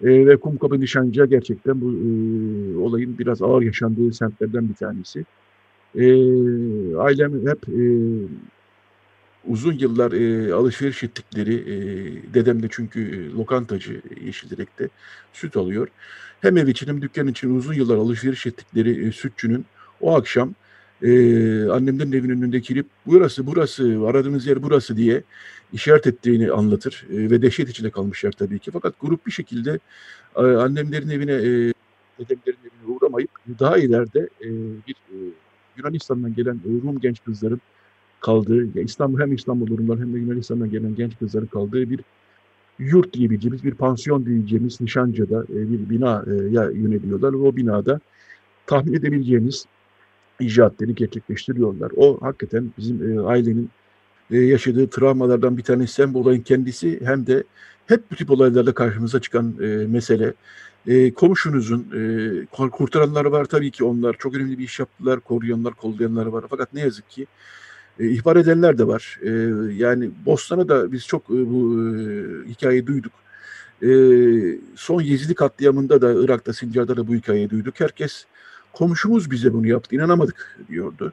E, 0.04 0.26
ve 0.26 0.36
Kumkapı 0.36 0.80
Nişanca 0.80 1.24
gerçekten 1.24 1.80
bu 1.80 1.90
e, 1.90 2.78
olayın 2.78 3.18
biraz 3.18 3.42
ağır 3.42 3.62
yaşandığı 3.62 4.12
semtlerden 4.12 4.68
bir 4.68 4.74
tanesi. 4.74 5.24
E, 5.94 6.06
ailem 6.96 7.46
hep 7.46 7.68
e, 7.68 7.84
uzun 9.46 9.72
yıllar 9.72 10.12
e, 10.12 10.54
alışveriş 10.54 11.02
ettikleri, 11.02 11.54
e, 11.54 11.74
dedem 12.34 12.62
de 12.62 12.66
çünkü 12.70 13.00
e, 13.00 13.30
lokantacı 13.30 14.02
Yeşildirek'te 14.24 14.88
süt 15.32 15.56
alıyor. 15.56 15.88
Hem 16.40 16.56
ev 16.56 16.66
için 16.66 16.86
hem 16.86 17.02
dükkan 17.02 17.28
için 17.28 17.56
uzun 17.56 17.74
yıllar 17.74 17.96
alışveriş 17.96 18.46
ettikleri 18.46 19.08
e, 19.08 19.12
sütçünün 19.12 19.64
o 20.00 20.16
akşam 20.16 20.54
e, 21.04 21.10
annemlerin 21.68 22.12
evinin 22.12 22.42
önünde 22.42 22.60
kilip 22.60 22.86
burası 23.06 23.46
burası 23.46 24.00
aradığınız 24.06 24.46
yer 24.46 24.62
burası 24.62 24.96
diye 24.96 25.22
işaret 25.72 26.06
ettiğini 26.06 26.52
anlatır 26.52 27.06
e, 27.10 27.30
ve 27.30 27.42
dehşet 27.42 27.68
içinde 27.68 27.90
kalmışlar 27.90 28.32
tabii 28.32 28.58
ki. 28.58 28.70
Fakat 28.70 28.94
grup 29.00 29.26
bir 29.26 29.32
şekilde 29.32 29.78
e, 30.36 30.40
annemlerin 30.40 31.08
evine 31.08 31.32
e, 31.32 31.72
dedemlerin 32.18 32.58
evine 32.60 32.96
uğramayıp 32.96 33.30
daha 33.60 33.78
ileride 33.78 34.28
e, 34.40 34.48
bir 34.88 34.94
e, 34.94 35.16
Yunanistan'dan 35.76 36.34
gelen 36.34 36.54
e, 36.54 36.68
Rum 36.82 37.00
genç 37.00 37.24
kızların 37.24 37.60
kaldığı, 38.20 38.78
ya 38.78 38.82
İstanbul 38.82 39.20
hem 39.20 39.32
İstanbullular 39.32 39.98
hem 39.98 40.14
de 40.14 40.18
Yunanistan'dan 40.18 40.70
gelen 40.70 40.94
genç 40.94 41.18
kızların 41.18 41.46
kaldığı 41.46 41.90
bir 41.90 42.00
yurt 42.78 43.12
diyebileceğimiz, 43.12 43.64
bir 43.64 43.74
pansiyon 43.74 44.26
diyeceğimiz 44.26 44.80
Nişanca'da 44.80 45.44
e, 45.44 45.72
bir 45.72 45.90
binaya 45.90 46.70
yöneliyorlar 46.70 47.32
ve 47.32 47.36
o 47.36 47.56
binada 47.56 48.00
tahmin 48.66 48.94
edebileceğimiz 48.94 49.66
icraatları 50.40 50.90
gerçekleştiriyorlar. 50.90 51.92
O 51.96 52.18
hakikaten 52.22 52.70
bizim 52.78 53.18
e, 53.18 53.22
ailenin 53.22 53.70
e, 54.30 54.38
yaşadığı 54.38 54.90
travmalardan 54.90 55.56
bir 55.56 55.62
tanesi 55.62 56.02
hem 56.02 56.14
bu 56.14 56.20
olayın 56.20 56.42
kendisi 56.42 57.00
hem 57.04 57.26
de 57.26 57.44
hep 57.86 58.10
bu 58.10 58.16
tip 58.16 58.30
olaylarda 58.30 58.74
karşımıza 58.74 59.20
çıkan 59.20 59.54
e, 59.62 59.66
mesele. 59.66 60.34
E, 60.86 61.14
komşunuzun 61.14 61.86
e, 61.94 62.70
kurtaranlar 62.70 63.24
var 63.24 63.44
tabii 63.44 63.70
ki 63.70 63.84
onlar 63.84 64.16
çok 64.18 64.34
önemli 64.34 64.58
bir 64.58 64.64
iş 64.64 64.78
yaptılar, 64.80 65.20
koruyanlar, 65.20 65.74
kollayanlar 65.74 66.26
var. 66.26 66.44
Fakat 66.50 66.74
ne 66.74 66.80
yazık 66.80 67.10
ki 67.10 67.26
e, 68.00 68.08
ihbar 68.08 68.36
edenler 68.36 68.78
de 68.78 68.86
var. 68.86 69.18
E, 69.22 69.30
yani 69.74 70.10
Bostan'a 70.26 70.68
da 70.68 70.92
biz 70.92 71.06
çok 71.06 71.22
e, 71.22 71.50
bu 71.50 71.80
e, 71.80 72.48
hikayeyi 72.48 72.86
duyduk. 72.86 73.12
E, 73.82 73.88
son 74.76 75.00
Yezidi 75.00 75.34
katliamında 75.34 76.02
da 76.02 76.24
Irak'ta, 76.24 76.52
Sincar'da 76.52 76.96
da 76.96 77.08
bu 77.08 77.14
hikayeyi 77.14 77.50
duyduk. 77.50 77.80
Herkes 77.80 78.26
komşumuz 78.74 79.30
bize 79.30 79.52
bunu 79.52 79.66
yaptı, 79.66 79.96
inanamadık 79.96 80.58
diyordu. 80.68 81.12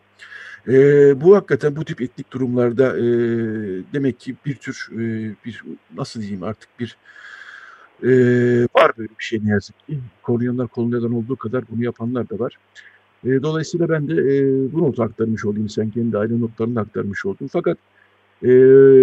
E, 0.68 0.74
bu 1.22 1.36
hakikaten 1.36 1.76
bu 1.76 1.86
tip 1.86 2.02
etnik 2.02 2.32
durumlarda 2.32 2.98
e, 2.98 3.04
demek 3.94 4.20
ki 4.20 4.36
bir 4.46 4.56
tür 4.56 4.90
e, 4.94 5.36
bir 5.46 5.64
nasıl 5.98 6.22
diyeyim 6.22 6.44
artık 6.44 6.70
bir 6.80 6.98
e, 8.04 8.10
var 8.76 8.92
böyle 8.98 9.10
bir 9.20 9.24
şey 9.24 9.40
ne 9.44 9.50
yazık 9.50 9.88
ki. 9.88 10.00
Koruyanlar 10.24 10.68
kolonyadan 10.68 11.14
olduğu 11.14 11.36
kadar 11.36 11.64
bunu 11.72 11.84
yapanlar 11.84 12.30
da 12.30 12.40
var. 12.40 12.58
E, 13.26 13.44
dolayısıyla 13.44 13.90
ben 13.90 14.08
de 14.08 14.14
e, 14.14 14.74
bu 14.74 14.82
notu 14.82 15.04
aktarmış 15.04 15.46
olayım. 15.46 15.70
Sen 15.70 15.90
kendi 15.90 16.18
aile 16.18 16.42
notlarını 16.42 16.80
aktarmış 16.80 17.26
oldun. 17.26 17.48
Fakat 17.48 17.78
e, 18.44 18.50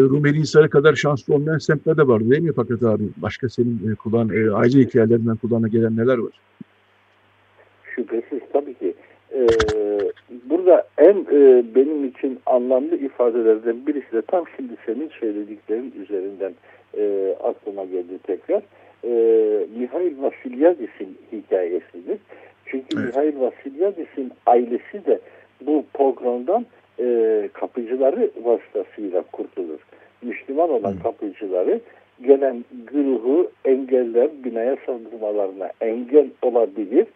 Rumeli 0.00 0.40
Hisarı 0.40 0.70
kadar 0.70 0.94
şanslı 0.94 1.34
olmayan 1.34 1.58
semtler 1.58 1.96
de 1.96 2.08
var 2.08 2.30
değil 2.30 2.42
mi 2.42 2.52
Fakat 2.56 2.82
abi? 2.82 3.04
Başka 3.16 3.48
senin 3.48 3.92
e, 3.92 3.94
kulağın, 3.94 4.28
e, 4.28 4.50
aile 4.50 4.80
hikayelerinden 4.80 5.36
kulağına 5.36 5.68
gelen 5.68 5.96
neler 5.96 6.18
var? 6.18 6.40
Şüphesiz 7.98 8.40
tabii 8.52 8.74
ki. 8.74 8.94
Ee, 9.34 9.98
burada 10.50 10.86
en 10.98 11.16
e, 11.32 11.62
benim 11.74 12.04
için 12.04 12.38
anlamlı 12.46 12.96
ifadelerden 12.96 13.86
birisi 13.86 14.12
de 14.12 14.22
tam 14.22 14.44
şimdi 14.56 14.72
senin 14.86 15.08
söylediklerin 15.08 15.94
üzerinden 16.02 16.52
e, 16.98 17.34
aklıma 17.42 17.84
geldi 17.84 18.18
tekrar. 18.22 18.62
E, 19.04 19.10
Mihail 19.78 20.22
Vasilyadis'in 20.22 21.18
hikayesidir. 21.32 22.18
Çünkü 22.66 22.86
evet. 22.96 23.06
Mihail 23.06 23.40
Vasilyadis'in 23.40 24.32
ailesi 24.46 25.06
de 25.06 25.18
bu 25.60 25.84
programdan 25.94 26.66
e, 27.00 27.48
kapıcıları 27.52 28.30
vasıtasıyla 28.44 29.22
kurtulur. 29.22 29.78
Müslüman 30.22 30.70
olan 30.70 30.92
Hı. 30.92 31.02
kapıcıları 31.02 31.80
gelen 32.22 32.64
güruhu 32.92 33.50
engeller, 33.64 34.28
binaya 34.44 34.76
saldırmalarına 34.86 35.70
engel 35.80 36.26
olabilir 36.42 37.06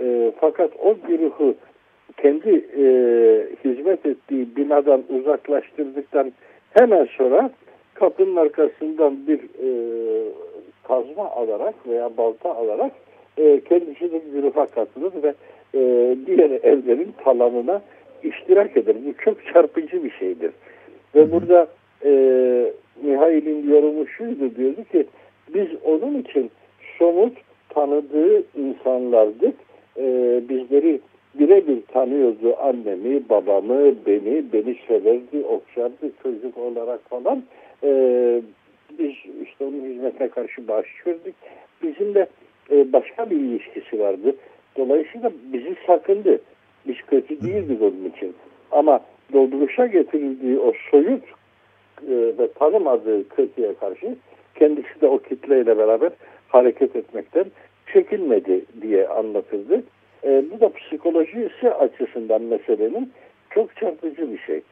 e, 0.00 0.32
fakat 0.40 0.70
o 0.84 0.96
güruhu 1.08 1.54
kendi 2.16 2.50
e, 2.76 2.84
hizmet 3.64 4.06
ettiği 4.06 4.56
binadan 4.56 5.02
uzaklaştırdıktan 5.08 6.32
hemen 6.70 7.04
sonra 7.04 7.50
kapının 7.94 8.36
arkasından 8.36 9.26
bir 9.26 9.38
e, 9.38 9.68
kazma 10.88 11.30
alarak 11.30 11.74
veya 11.88 12.16
balta 12.16 12.54
alarak 12.54 12.92
e, 13.38 13.60
kendisi 13.68 14.12
de 14.12 14.20
güruha 14.32 14.66
katılır 14.66 15.12
ve 15.22 15.34
e, 15.74 16.16
diğer 16.26 16.50
evlerin 16.50 17.14
talanına 17.24 17.82
iştirak 18.22 18.76
eder. 18.76 18.96
Bu 19.06 19.24
çok 19.24 19.46
çarpıcı 19.46 20.04
bir 20.04 20.10
şeydir. 20.10 20.52
Ve 21.14 21.32
burada 21.32 21.66
e, 22.04 22.10
Mihail'in 23.02 23.70
yorumu 23.70 24.06
şuydu 24.06 24.56
diyordu 24.56 24.84
ki 24.92 25.06
biz 25.54 25.68
onun 25.84 26.18
için 26.18 26.50
somut 26.98 27.38
tanıdığı 27.68 28.42
insanlardık 28.58 29.54
e, 29.96 30.40
bizleri 30.48 31.00
birebir 31.34 31.82
tanıyordu 31.82 32.56
annemi, 32.60 33.28
babamı, 33.28 33.94
beni, 34.06 34.44
beni 34.52 34.76
severdi, 34.88 35.44
okşardı 35.44 36.10
çocuk 36.22 36.58
olarak 36.58 37.10
falan. 37.10 37.42
Ee, 37.84 38.42
biz 38.98 39.14
işte 39.42 39.64
onun 39.64 39.84
hizmetine 39.84 40.28
karşı 40.28 40.68
başlıyorduk. 40.68 41.34
Bizimle 41.82 42.26
e, 42.70 42.92
başka 42.92 43.30
bir 43.30 43.36
ilişkisi 43.36 44.00
vardı. 44.00 44.36
Dolayısıyla 44.76 45.32
bizi 45.52 45.76
sakındı. 45.86 46.40
Biz 46.86 46.96
kötü 47.06 47.42
değildik 47.42 47.82
onun 47.82 48.12
için. 48.16 48.34
Ama 48.70 49.00
dolduruşa 49.32 49.86
getirildiği 49.86 50.58
o 50.58 50.72
soyut 50.90 51.24
e, 52.08 52.14
ve 52.38 52.52
tanımadığı 52.52 53.28
kötüye 53.28 53.74
karşı 53.74 54.16
kendisi 54.54 55.00
de 55.00 55.06
o 55.06 55.18
kitleyle 55.18 55.78
beraber 55.78 56.12
hareket 56.48 56.96
etmekten 56.96 57.44
çekilmedi 57.92 58.64
diye 58.82 59.08
anlatıldı. 59.08 59.82
E, 60.24 60.44
bu 60.50 60.60
da 60.60 60.72
psikolojisi 60.72 61.70
açısından 61.70 62.42
meselenin 62.42 63.12
çok 63.50 63.76
çarpıcı 63.76 64.32
bir 64.32 64.38
şey. 64.38 64.62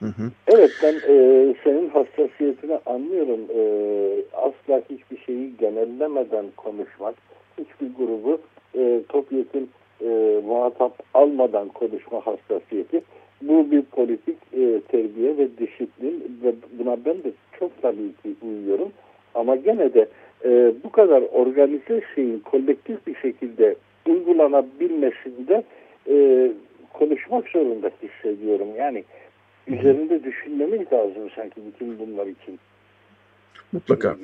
Hı 0.00 0.06
hı. 0.06 0.30
Evet 0.48 0.70
ben 0.82 0.94
e, 0.94 1.54
senin 1.64 1.88
hassasiyetini 1.88 2.78
anlıyorum. 2.86 3.40
E, 3.54 3.60
asla 4.32 4.82
hiçbir 4.90 5.18
şeyi 5.26 5.56
genellemeden 5.56 6.46
konuşmak, 6.56 7.14
hiçbir 7.58 7.94
grubu 7.98 8.40
e, 8.74 9.00
topyekun 9.08 9.68
e, 10.00 10.40
muhatap 10.46 10.98
almadan 11.14 11.68
konuşma 11.68 12.26
hassasiyeti. 12.26 13.02
Bu 13.42 13.70
bir 13.70 13.82
politik 13.82 14.38
e, 14.52 14.80
terbiye 14.80 15.38
ve 15.38 15.48
disiplin 15.58 16.40
ve 16.44 16.54
buna 16.78 16.96
ben 17.04 17.24
de 17.24 17.32
çok 17.58 17.82
tabii 17.82 18.12
ki 18.22 18.34
uyuyorum. 18.42 18.92
Ama 19.34 19.56
gene 19.56 19.94
de 19.94 20.08
e, 20.44 20.72
bu 20.84 20.92
kadar 20.92 21.22
organize 21.32 22.02
şeyin 22.14 22.38
kolektif 22.38 23.06
bir 23.06 23.14
şekilde 23.14 23.76
uygulanabilmesinde 24.08 25.64
e, 26.08 26.52
konuşmak 26.92 27.48
zorunda 27.48 27.90
hissediyorum. 28.02 28.68
Yani 28.78 29.04
üzerinde 29.66 30.24
düşünmemiz 30.24 30.92
lazım 30.92 31.30
sanki 31.36 31.60
bütün 31.66 31.98
bunlar 31.98 32.26
için. 32.26 32.58
Mutlaka. 33.72 34.16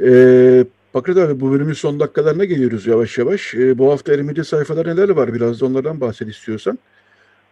Ee, 0.00 0.64
abi 0.94 1.40
bu 1.40 1.52
bölümün 1.52 1.72
son 1.72 2.00
dakikalarına 2.00 2.44
geliyoruz 2.44 2.86
yavaş 2.86 3.18
yavaş. 3.18 3.54
Ee, 3.54 3.78
bu 3.78 3.90
hafta 3.90 4.14
Ermeni 4.14 4.44
sayfalar 4.44 4.86
neler 4.86 5.08
var? 5.08 5.34
Biraz 5.34 5.60
da 5.60 5.66
onlardan 5.66 6.00
bahset 6.00 6.28
istiyorsan. 6.28 6.78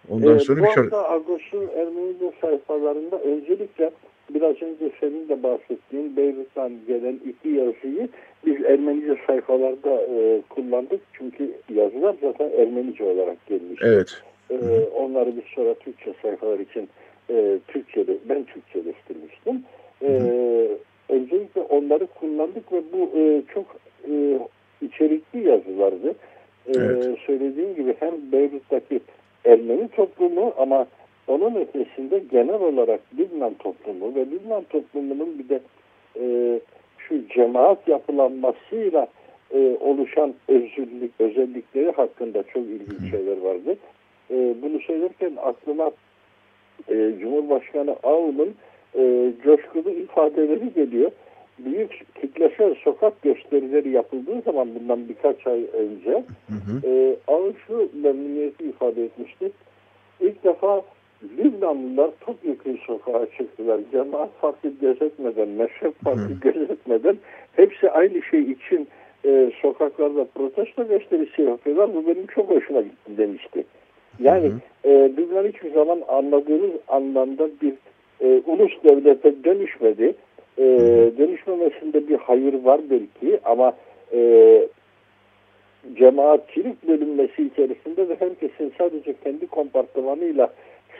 Ondan 0.09 0.37
ee, 0.37 0.41
sonra 0.41 0.61
bu 0.61 0.65
bir 0.65 0.69
hafta 0.69 1.11
Agos'un 1.11 1.69
Ermenice 1.77 2.33
sayfalarında 2.41 3.19
öncelikle 3.19 3.91
biraz 4.35 4.63
önce 4.63 4.91
senin 5.01 5.29
de 5.29 5.43
bahsettiğin 5.43 6.17
Beyrut'tan 6.17 6.73
gelen 6.89 7.21
iki 7.29 7.49
yazıyı 7.49 8.09
biz 8.47 8.65
Ermenice 8.65 9.17
sayfalarda 9.27 10.03
e, 10.03 10.43
kullandık. 10.49 11.01
Çünkü 11.13 11.53
yazılar 11.75 12.17
zaten 12.23 12.51
Ermenice 12.59 13.05
olarak 13.05 13.47
gelmiş. 13.47 13.81
Evet. 13.83 14.23
E, 14.51 14.57
onları 14.95 15.37
biz 15.37 15.45
sonra 15.55 15.75
Türkçe 15.75 16.15
sayfalar 16.23 16.59
için 16.59 16.89
e, 17.31 17.59
Türkçe'de, 17.69 18.17
ben 18.29 18.45
Türkçeleştirmiştim. 18.45 19.63
E, 20.03 20.09
öncelikle 21.09 21.61
onları 21.61 22.07
kullandık 22.07 22.73
ve 22.73 22.83
bu 22.93 23.19
e, 23.19 23.43
çok 23.55 23.77
e, 24.11 24.39
içerikli 24.83 25.49
yazılardı. 25.49 26.09
E, 26.67 26.73
evet. 26.75 27.19
Söylediğim 27.27 27.75
gibi 27.75 27.95
hem 28.01 28.33
Beyrut'taki 28.33 29.01
Ermeni 29.45 29.89
toplumu 29.89 30.53
ama 30.59 30.87
onun 31.31 31.55
ötesinde 31.55 32.19
genel 32.31 32.61
olarak 32.61 33.01
Lübnan 33.19 33.55
toplumu 33.55 34.15
ve 34.15 34.21
Lübnan 34.21 34.63
toplumunun 34.63 35.39
bir 35.39 35.49
de 35.49 35.61
e, 36.21 36.25
şu 36.99 37.29
cemaat 37.29 37.89
yapılanmasıyla 37.89 39.09
e, 39.55 39.77
oluşan 39.81 40.35
özürlük, 40.49 41.13
özellikleri 41.19 41.91
hakkında 41.91 42.43
çok 42.43 42.63
ilginç 42.63 43.11
şeyler 43.11 43.39
vardı. 43.39 43.77
E, 44.31 44.55
bunu 44.63 44.81
söylerken 44.81 45.33
aklıma 45.37 45.91
e, 46.89 47.13
Cumhurbaşkanı 47.21 47.97
Ağul'un 48.03 48.55
e, 48.99 49.33
coşkulu 49.45 49.91
ifadeleri 49.91 50.73
geliyor. 50.75 51.11
Büyük 51.59 52.21
kitlesel 52.21 52.75
sokak 52.75 53.23
gösterileri 53.23 53.91
yapıldığı 53.91 54.41
zaman 54.41 54.69
bundan 54.75 55.09
birkaç 55.09 55.47
ay 55.47 55.65
önce 55.73 56.11
hı 56.49 56.55
hı. 56.55 56.87
E, 56.87 57.17
Ağul 57.29 57.53
şu 57.67 57.91
memnuniyeti 58.03 58.65
ifade 58.65 59.05
etmişti. 59.05 59.53
İlk 60.21 60.45
defa 60.45 60.83
Lübnanlılar 61.39 62.11
topyekun 62.21 62.79
sokağa 62.87 63.27
çıktılar. 63.39 63.81
Cemaat 63.93 64.31
farkı 64.41 64.69
gözetmeden, 64.81 65.49
mezhep 65.49 66.05
farkı 66.05 66.33
gözetmeden 66.41 67.17
hepsi 67.53 67.91
aynı 67.91 68.23
şey 68.23 68.41
için 68.41 68.89
e, 69.25 69.51
sokaklarda 69.63 70.25
protesto 70.35 70.89
gösterisi 70.89 71.43
yapıyorlar. 71.43 71.95
Bu 71.95 72.07
benim 72.07 72.27
çok 72.27 72.51
hoşuma 72.51 72.81
gitti 72.81 73.19
demişti. 73.19 73.65
Yani 74.19 74.47
hı. 74.47 74.89
E, 74.89 74.91
Lübnan 74.91 75.47
hiçbir 75.47 75.73
zaman 75.73 76.03
anladığımız 76.09 76.71
anlamda 76.89 77.49
bir 77.63 77.75
e, 78.21 78.43
ulus 78.47 78.73
devlete 78.85 79.45
dönüşmedi. 79.45 80.15
E, 80.59 80.65
dönüşmemesinde 81.19 82.09
bir 82.09 82.17
hayır 82.17 82.65
var 82.65 82.81
belki 82.91 83.41
ama 83.45 83.73
e, 84.13 84.69
cemaatçilik 85.95 86.89
bölünmesi 86.89 87.43
içerisinde 87.43 88.09
de 88.09 88.17
herkesin 88.21 88.73
sadece 88.79 89.15
kendi 89.25 89.47
kompartımanıyla 89.47 90.53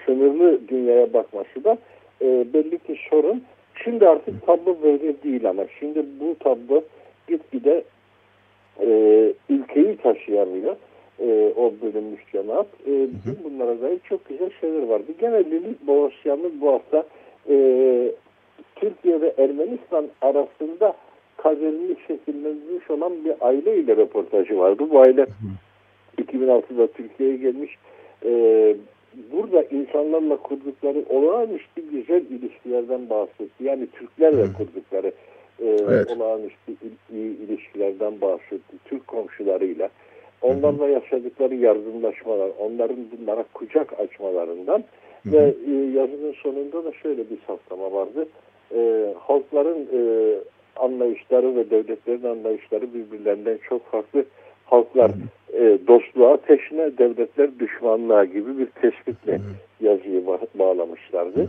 sınırlı 0.07 0.69
dünyaya 0.69 1.13
bakması 1.13 1.65
da 1.65 1.79
e, 2.23 2.47
belli 2.55 2.79
ki 2.79 2.97
sorun. 3.11 3.43
Şimdi 3.85 4.09
artık 4.09 4.47
tablo 4.47 4.77
böyle 4.83 5.23
değil 5.23 5.49
ama 5.49 5.63
şimdi 5.79 6.05
bu 6.21 6.37
tablo 6.39 6.83
gitgide 7.29 7.85
e, 8.81 8.89
ülkeyi 9.49 9.97
taşıyamıyor. 9.97 10.77
E, 11.21 11.53
o 11.57 11.73
bölünmüş 11.83 12.21
cemaat. 12.33 12.67
E, 12.87 12.91
bütün 12.91 13.45
bunlara 13.45 13.81
dair 13.81 13.99
çok 14.05 14.29
güzel 14.29 14.51
şeyler 14.61 14.83
vardı. 14.83 15.13
Gene 15.21 15.45
Lilith 15.45 15.87
Boğazyan'ın 15.87 16.61
bu 16.61 16.73
hafta 16.73 17.05
e, 17.49 17.55
Türkiye 18.77 19.21
ve 19.21 19.35
Ermenistan 19.39 20.09
arasında 20.23 20.95
kaderini 21.37 21.97
şekillenmiş 22.07 22.91
olan 22.91 23.25
bir 23.25 23.35
aile 23.41 23.77
ile 23.77 23.97
röportajı 23.97 24.59
vardı. 24.59 24.87
Bu 24.91 25.01
aile 25.01 25.27
2006'da 26.19 26.87
Türkiye'ye 26.87 27.37
gelmiş. 27.37 27.77
E, 28.25 28.31
burada 29.33 29.63
insanlarla 29.63 30.37
kurdukları 30.37 31.05
olağanüstü 31.09 31.91
güzel 31.91 32.25
ilişkilerden 32.31 33.11
bahsetti. 33.11 33.65
Yani 33.65 33.87
Türklerle 33.87 34.53
kurdukları 34.53 35.13
e, 35.59 35.67
evet. 35.67 36.11
olağanüstü 36.11 36.73
iyi 37.13 37.39
ilişkilerden 37.39 38.21
bahsetti. 38.21 38.77
Türk 38.85 39.07
komşularıyla. 39.07 39.89
Onlarla 40.43 40.89
yaşadıkları 40.89 41.55
yardımlaşmalar, 41.55 42.51
onların 42.59 42.97
bunlara 43.13 43.45
kucak 43.55 44.01
açmalarından 44.01 44.85
Hı-hı. 45.23 45.33
ve 45.33 45.55
e, 45.67 45.73
yazının 45.73 46.33
sonunda 46.43 46.85
da 46.85 46.93
şöyle 46.93 47.31
bir 47.31 47.39
saptama 47.47 47.93
vardı. 47.93 48.29
E, 48.75 49.15
halkların 49.19 49.89
e, 49.93 50.01
anlayışları 50.77 51.57
ve 51.57 51.71
devletlerin 51.71 52.25
anlayışları 52.25 52.95
birbirlerinden 52.95 53.59
çok 53.69 53.87
farklı 53.87 54.25
halklar 54.65 55.11
e, 55.61 55.79
dostluğa 55.89 56.37
teşne, 56.37 56.99
devletler 56.99 57.59
düşmanlığa 57.59 58.25
gibi 58.25 58.59
bir 58.59 58.67
tespitle 58.67 59.33
Hı-hı. 59.33 59.89
yazıyı 59.89 60.21
ba- 60.21 60.59
bağlamışlardı. 60.59 61.49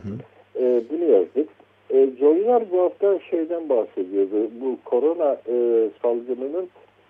E, 0.59 0.81
bunu 0.91 1.03
yazdık. 1.03 1.49
E, 1.89 2.09
Joyner 2.19 2.63
bu 2.71 2.79
hafta 2.81 3.19
şeyden 3.19 3.69
bahsediyordu. 3.69 4.49
Bu 4.61 4.77
korona 4.85 5.37
e, 5.47 5.87
salgınının 6.01 6.69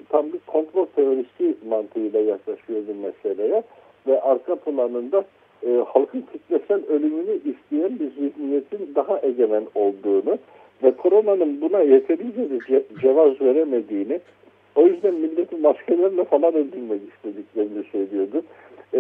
tam 0.10 0.34
bir 0.34 0.40
komplo 0.48 0.88
teorisi 0.96 1.56
mantığıyla 1.70 2.20
yaklaşıyordu 2.20 2.92
meseleye 3.02 3.64
ve 4.08 4.22
arka 4.22 4.56
planında 4.56 5.24
e, 5.66 5.84
halkın 5.88 6.26
kitlesel 6.34 6.86
ölümünü 6.88 7.36
isteyen 7.36 8.00
bir 8.00 8.12
zihniyetin 8.12 8.96
daha 8.96 9.20
egemen 9.22 9.64
olduğunu 9.76 10.38
ve 10.84 10.92
koronanın 10.92 11.62
buna 11.62 11.80
yeterince 11.80 12.50
de 12.50 12.60
ce 12.68 12.84
cevaz 13.02 13.42
veremediğini 13.42 14.20
o 14.76 14.88
yüzden 14.88 15.14
milleti 15.14 15.56
maskelerle 15.56 16.24
falan 16.24 16.54
öldürmek 16.54 17.02
istediklerini 17.16 17.84
söylüyordu. 17.92 18.44
E, 18.94 19.00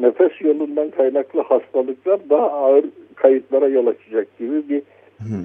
nefes 0.00 0.40
yolundan 0.40 0.90
kaynaklı 0.90 1.40
hastalıklar 1.40 2.30
daha 2.30 2.50
ağır 2.50 2.84
kayıtlara 3.14 3.68
yol 3.68 3.86
açacak 3.86 4.38
gibi 4.38 4.68
bir 4.68 4.82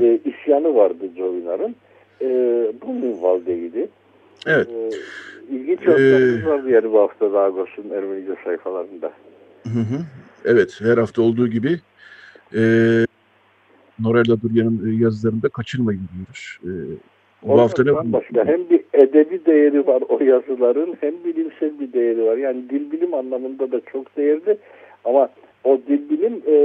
e, 0.02 0.20
isyanı 0.26 0.76
vardı 0.76 1.06
Jovinar'ın. 1.18 1.76
E, 2.22 2.28
bu 2.82 2.94
minvaldeydi. 2.94 3.90
Evet. 4.48 4.68
E, 4.68 4.90
ilginç 5.56 5.80
ee, 5.88 6.46
var 6.46 6.66
diğer 6.66 6.92
bu 6.92 7.00
hafta 7.00 7.34
Dagos'un 7.34 7.90
Ermenice 7.90 8.36
sayfalarında. 8.44 9.12
Hı 9.64 9.80
hı. 9.80 10.00
Evet, 10.46 10.80
her 10.82 10.98
hafta 10.98 11.22
olduğu 11.22 11.48
gibi 11.48 11.80
e, 12.56 12.62
Norella 14.00 14.42
Duryan'ın 14.42 15.00
yazılarında 15.00 15.50
kaçırmayın 15.50 16.02
diyoruz. 16.16 16.60
E, 16.64 16.72
bu 17.44 17.60
hafta 17.60 17.84
ne? 17.84 18.14
Başka. 18.14 18.46
Hem 18.46 18.70
bir 18.70 18.82
edebi 18.94 19.46
değeri 19.46 19.88
var 19.88 20.04
o 20.10 20.24
yazıların 20.24 20.98
hem 21.02 21.24
bilimsel 21.24 21.80
bir 21.80 21.94
değeri 21.94 22.26
var. 22.26 22.38
Yani 22.38 22.70
dil 22.70 22.92
bilim 22.92 23.14
anlamında 23.14 23.72
da 23.72 23.82
çok 23.92 24.18
değerli 24.18 24.58
ama 25.06 25.30
o 25.64 25.78
dil 25.88 26.10
bilim 26.10 26.42
e, 26.48 26.56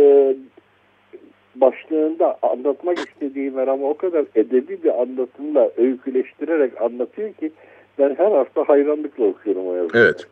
başlığında 1.57 2.39
anlatmak 2.43 2.99
istediği 2.99 3.51
meramı 3.51 3.89
o 3.89 3.97
kadar 3.97 4.25
edebi 4.35 4.83
bir 4.85 5.03
anlatımla 5.03 5.71
öyküleştirerek 5.77 6.83
anlatıyor 6.83 7.33
ki 7.33 7.53
Ben 7.99 8.15
her 8.19 8.31
hafta 8.31 8.69
hayranlıkla 8.69 9.25
okuyorum 9.25 9.67
o 9.67 9.75
yazıları. 9.75 10.05
Evet. 10.05 10.27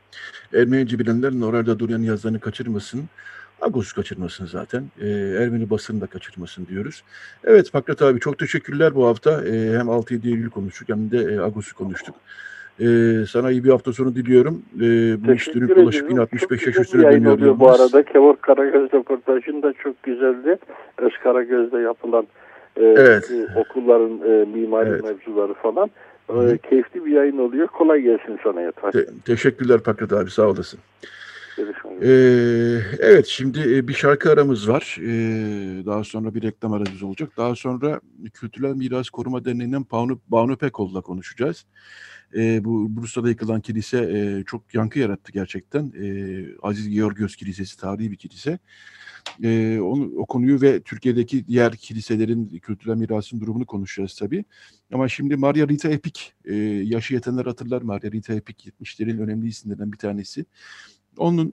Ermenici 0.54 0.98
bilenlerin 0.98 1.40
orada 1.40 1.78
duran 1.78 2.02
yazılarını 2.02 2.40
kaçırmasın. 2.40 3.00
Agos 3.64 3.92
kaçırmasın 3.92 4.46
zaten. 4.46 4.84
E, 5.00 5.08
Ermeni 5.42 5.70
basını 5.70 6.00
da 6.00 6.06
kaçırmasın 6.06 6.66
diyoruz. 6.66 7.02
Evet 7.44 7.70
Fakret 7.70 8.02
abi 8.02 8.20
çok 8.20 8.38
teşekkürler 8.38 8.94
bu 8.94 9.06
hafta. 9.06 9.30
E, 9.44 9.52
hem 9.78 9.86
6-7 9.86 10.26
Eylül 10.28 10.50
konuştuk 10.50 10.88
hem 10.88 11.10
de 11.10 11.18
e, 11.34 11.38
Agos'u 11.40 11.74
konuştuk. 11.76 12.14
E, 12.80 12.86
sana 13.30 13.50
iyi 13.50 13.64
bir 13.64 13.70
hafta 13.70 13.92
sonu 13.92 14.14
diliyorum. 14.14 14.62
E, 14.76 14.80
bu 15.28 15.32
iş 15.32 15.54
dönüp 15.54 15.76
dolaşıp 15.76 16.10
1065 16.10 16.66
yaş 16.66 16.78
üstüne 16.78 17.12
dönüyor. 17.12 17.58
bu 17.60 17.70
arada. 17.70 18.02
Kevork 18.02 18.42
Karagöz 18.42 18.92
röportajın 18.92 19.62
da 19.62 19.72
çok 19.72 20.02
güzeldi. 20.02 20.58
Öz 20.98 21.12
Karagöz'de 21.22 21.78
yapılan 21.78 22.26
e, 22.76 22.84
Evet. 22.84 23.30
e, 23.30 23.58
okulların 23.60 24.20
e, 24.30 24.44
mimari 24.44 24.88
Evet. 24.88 25.04
mevzuları 25.04 25.54
falan. 25.54 25.90
E, 26.28 26.58
keyifli 26.58 27.04
bir 27.04 27.10
yayın 27.10 27.38
oluyor. 27.38 27.66
Kolay 27.66 28.00
gelsin 28.00 28.38
sana 28.44 28.60
Yatay. 28.60 28.90
Te- 28.90 29.06
teşekkürler 29.24 29.80
Fakret 29.84 30.12
abi 30.12 30.30
sağ 30.30 30.48
olasın. 30.48 30.80
Ee, 32.02 32.80
evet 32.98 33.26
şimdi 33.26 33.76
e, 33.76 33.88
bir 33.88 33.92
şarkı 33.92 34.30
aramız 34.30 34.68
var. 34.68 34.98
Ee, 35.00 35.86
daha 35.86 36.04
sonra 36.04 36.34
bir 36.34 36.42
reklam 36.42 36.72
aramız 36.72 37.02
olacak. 37.02 37.30
Daha 37.36 37.54
sonra 37.54 38.00
Kültürel 38.32 38.74
Miras 38.74 39.10
Koruma 39.10 39.44
Derneği'nden 39.44 39.86
Banu, 39.92 40.20
Banu 40.28 40.56
Pekol'la 40.56 41.00
konuşacağız. 41.00 41.66
Ee, 42.36 42.64
bu 42.64 42.96
Bursa'da 42.96 43.28
yıkılan 43.28 43.60
kilise 43.60 43.98
e, 43.98 44.44
çok 44.44 44.74
yankı 44.74 44.98
yarattı 44.98 45.32
gerçekten. 45.32 45.92
Ee, 46.00 46.46
Aziz 46.62 46.88
Georgios 46.88 47.36
Kilisesi 47.36 47.76
tarihi 47.76 48.10
bir 48.10 48.16
kilise. 48.16 48.58
Ee, 49.42 49.78
onu, 49.80 50.12
o 50.16 50.26
konuyu 50.26 50.60
ve 50.60 50.80
Türkiye'deki 50.80 51.46
diğer 51.46 51.76
kiliselerin 51.76 52.58
kültürel 52.58 52.96
mirasın 52.96 53.40
durumunu 53.40 53.66
konuşacağız 53.66 54.14
tabii. 54.14 54.44
Ama 54.92 55.08
şimdi 55.08 55.36
Maria 55.36 55.68
Rita 55.68 55.88
Epik, 55.88 56.32
e, 56.44 56.54
yaşı 56.84 57.14
yetenler 57.14 57.44
hatırlar 57.44 57.82
Maria 57.82 58.10
Rita 58.10 58.34
Epik 58.34 58.66
70'lerin 58.66 59.22
önemli 59.22 59.48
isimlerinden 59.48 59.92
bir 59.92 59.98
tanesi. 59.98 60.44
Onun 61.18 61.52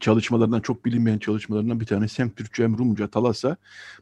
çalışmalarından 0.00 0.60
çok 0.60 0.84
bilinmeyen 0.84 1.18
çalışmalarından 1.18 1.80
bir 1.80 1.86
tanesi 1.86 2.22
hem 2.22 2.30
Türkçe 2.30 2.62
hem 2.62 2.78
Rumca 2.78 3.08
Talasa. 3.08 3.56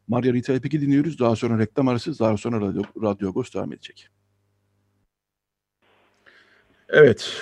Maria 0.07 0.33
Rita 0.33 0.53
Epik'i 0.53 0.81
dinliyoruz. 0.81 1.19
Daha 1.19 1.35
sonra 1.35 1.59
reklam 1.59 1.87
arası, 1.87 2.19
daha 2.19 2.37
sonra 2.37 2.61
Radyo, 2.61 2.83
Radyo 3.01 3.29
Agos 3.29 3.53
devam 3.53 3.73
edecek. 3.73 4.09
Evet, 6.89 7.33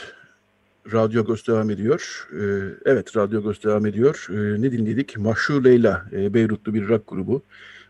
Radyo 0.91 1.21
Agos 1.21 1.47
devam 1.47 1.69
ediyor. 1.69 2.27
Ee, 2.33 2.38
evet, 2.85 3.17
Radyo 3.17 3.39
Agos 3.39 3.63
devam 3.63 3.85
ediyor. 3.85 4.27
Ee, 4.29 4.61
ne 4.61 4.71
dinledik? 4.71 5.17
Mahşur 5.17 5.63
Leyla, 5.63 6.05
e, 6.11 6.33
Beyrutlu 6.33 6.73
bir 6.73 6.88
rock 6.88 7.07
grubu. 7.07 7.43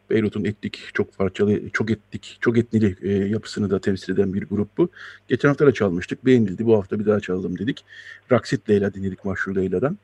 Beyrut'un 0.09 0.43
etnik, 0.43 0.89
çok 0.93 1.17
parçalı, 1.17 1.69
çok 1.69 1.91
etnik, 1.91 2.37
çok 2.41 2.57
etnili 2.57 2.95
e, 3.01 3.11
yapısını 3.11 3.69
da 3.69 3.79
temsil 3.79 4.13
eden 4.13 4.33
bir 4.33 4.43
grup 4.43 4.77
bu. 4.77 4.89
Geçen 5.27 5.49
hafta 5.49 5.65
da 5.65 5.71
çalmıştık, 5.71 6.25
beğenildi. 6.25 6.65
Bu 6.65 6.77
hafta 6.77 6.99
bir 6.99 7.05
daha 7.05 7.19
çalalım 7.19 7.59
dedik. 7.59 7.85
Raksit 8.31 8.69
Leyla 8.69 8.93
dinledik 8.93 9.25
Mahşur 9.25 9.55
Leyla'dan. 9.55 9.97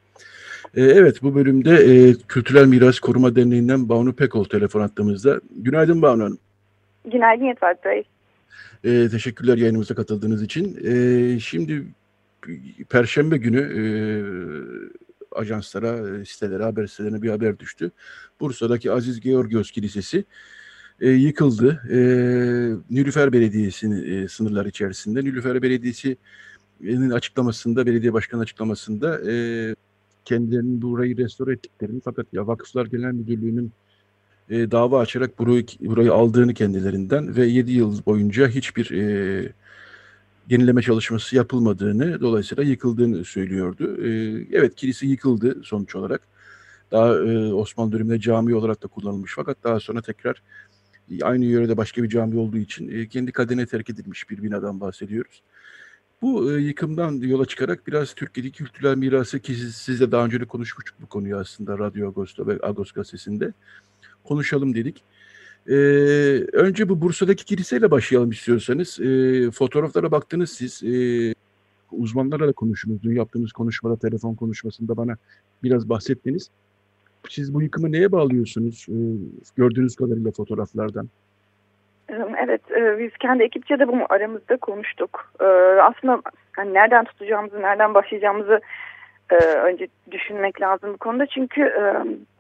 Ee, 0.75 0.81
evet, 0.81 1.23
bu 1.23 1.35
bölümde 1.35 1.71
e, 1.71 2.13
Kültürel 2.27 2.65
Miras 2.65 2.99
Koruma 2.99 3.35
Derneği'nden 3.35 3.89
Banu 3.89 4.13
Pekol 4.13 4.43
telefon 4.43 4.81
attığımızda. 4.81 5.41
Günaydın 5.55 6.01
Banu 6.01 6.23
Hanım. 6.23 6.37
Günaydın 7.11 7.45
Yetvat 7.45 7.85
Bey. 7.85 8.03
Ee, 8.85 9.09
teşekkürler 9.11 9.57
yayınımıza 9.57 9.95
katıldığınız 9.95 10.43
için. 10.43 10.79
Ee, 10.85 11.39
şimdi 11.39 11.83
Perşembe 12.89 13.37
günü 13.37 13.59
e, 13.59 13.83
ajanslara, 15.35 16.19
e, 16.19 16.25
sitelere, 16.25 16.63
haber 16.63 16.87
sitelerine 16.87 17.21
bir 17.21 17.29
haber 17.29 17.59
düştü. 17.59 17.91
Bursa'daki 18.39 18.91
Aziz 18.91 19.19
Georgios 19.19 19.71
Kilisesi 19.71 20.25
e, 21.01 21.09
yıkıldı. 21.09 21.81
E, 21.89 21.97
Nilüfer 22.95 23.33
Belediyesi'nin 23.33 24.23
e, 24.23 24.27
sınırlar 24.27 24.65
içerisinde. 24.65 25.23
Nilüfer 25.23 25.61
Belediyesi'nin 25.61 27.09
açıklamasında, 27.09 27.85
belediye 27.85 28.13
başkanı 28.13 28.41
açıklamasında 28.41 29.31
e, 29.31 29.75
kendilerinin 30.25 30.81
burayı 30.81 31.17
restore 31.17 31.53
ettiklerini 31.53 32.01
fakat 32.05 32.27
ya 32.33 32.47
Vakıflar 32.47 32.85
Genel 32.85 33.11
Müdürlüğü'nün 33.11 33.71
e, 34.49 34.71
dava 34.71 34.99
açarak 34.99 35.39
burayı, 35.39 35.65
burayı 35.79 36.13
aldığını 36.13 36.53
kendilerinden 36.53 37.35
ve 37.35 37.45
7 37.45 37.71
yıl 37.71 38.05
boyunca 38.05 38.47
hiçbir 38.47 38.91
e, 38.91 39.53
yenileme 40.49 40.81
çalışması 40.81 41.35
yapılmadığını, 41.35 42.21
dolayısıyla 42.21 42.63
yıkıldığını 42.63 43.25
söylüyordu. 43.25 44.05
E, 44.05 44.09
evet 44.51 44.75
kilise 44.75 45.07
yıkıldı 45.07 45.63
sonuç 45.63 45.95
olarak. 45.95 46.21
Daha 46.91 47.15
e, 47.15 47.53
Osmanlı 47.53 47.91
döneminde 47.91 48.19
cami 48.19 48.55
olarak 48.55 48.83
da 48.83 48.87
kullanılmış 48.87 49.33
fakat 49.35 49.57
daha 49.63 49.79
sonra 49.79 50.01
tekrar 50.01 50.41
e, 51.11 51.23
aynı 51.23 51.45
yörede 51.45 51.77
başka 51.77 52.03
bir 52.03 52.09
cami 52.09 52.39
olduğu 52.39 52.57
için 52.57 52.89
e, 52.89 53.07
kendi 53.07 53.31
kaderine 53.31 53.65
terk 53.65 53.89
edilmiş 53.89 54.29
bir 54.29 54.43
binadan 54.43 54.81
bahsediyoruz. 54.81 55.41
Bu 56.21 56.51
yıkımdan 56.51 57.11
yola 57.11 57.45
çıkarak 57.45 57.87
biraz 57.87 58.13
Türkiye'deki 58.13 58.57
kültürel 58.57 58.97
mirası 58.97 59.39
ki 59.39 59.55
siz, 59.55 59.75
sizle 59.75 60.11
daha 60.11 60.25
önce 60.25 60.39
de 60.39 60.45
konuşmuştuk 60.45 60.95
bu 61.01 61.07
konuyu 61.07 61.37
aslında 61.37 61.77
Radyo 61.79 62.07
Agos'ta 62.07 62.47
ve 62.47 62.59
Agos 62.63 62.91
gazetesinde 62.91 63.53
konuşalım 64.23 64.75
dedik. 64.75 65.03
Ee, 65.69 65.73
önce 66.53 66.89
bu 66.89 67.01
Bursa'daki 67.01 67.45
kiliseyle 67.45 67.91
başlayalım 67.91 68.31
istiyorsanız. 68.31 68.99
Ee, 68.99 69.51
fotoğraflara 69.51 70.11
baktınız 70.11 70.49
siz. 70.49 70.83
Ee, 70.83 71.33
uzmanlarla 71.91 72.47
da 72.47 72.51
konuştunuz. 72.51 73.03
Dün 73.03 73.15
yaptığınız 73.15 73.51
konuşmada, 73.51 73.95
telefon 73.95 74.35
konuşmasında 74.35 74.97
bana 74.97 75.15
biraz 75.63 75.89
bahsettiniz. 75.89 76.49
Siz 77.29 77.53
bu 77.53 77.61
yıkımı 77.61 77.91
neye 77.91 78.11
bağlıyorsunuz? 78.11 78.85
Ee, 78.89 78.95
gördüğünüz 79.57 79.95
kadarıyla 79.95 80.31
fotoğraflardan. 80.31 81.09
Evet, 82.43 82.61
e, 82.71 82.99
biz 82.99 83.11
kendi 83.19 83.43
ekipçe 83.43 83.79
de 83.79 83.87
bunu 83.87 84.05
aramızda 84.09 84.57
konuştuk. 84.57 85.31
E, 85.39 85.45
Aslında 85.81 86.21
hani 86.51 86.73
nereden 86.73 87.05
tutacağımızı, 87.05 87.61
nereden 87.61 87.93
başlayacağımızı 87.93 88.61
e, 89.29 89.35
önce 89.45 89.87
düşünmek 90.11 90.61
lazım 90.61 90.93
bu 90.93 90.97
konuda. 90.97 91.25
Çünkü 91.25 91.61
e, 91.61 91.83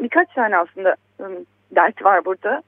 birkaç 0.03 0.33
tane 0.33 0.57
aslında 0.57 0.95
e, 1.19 1.25
dert 1.75 2.03
var 2.03 2.25
burada. 2.25 2.63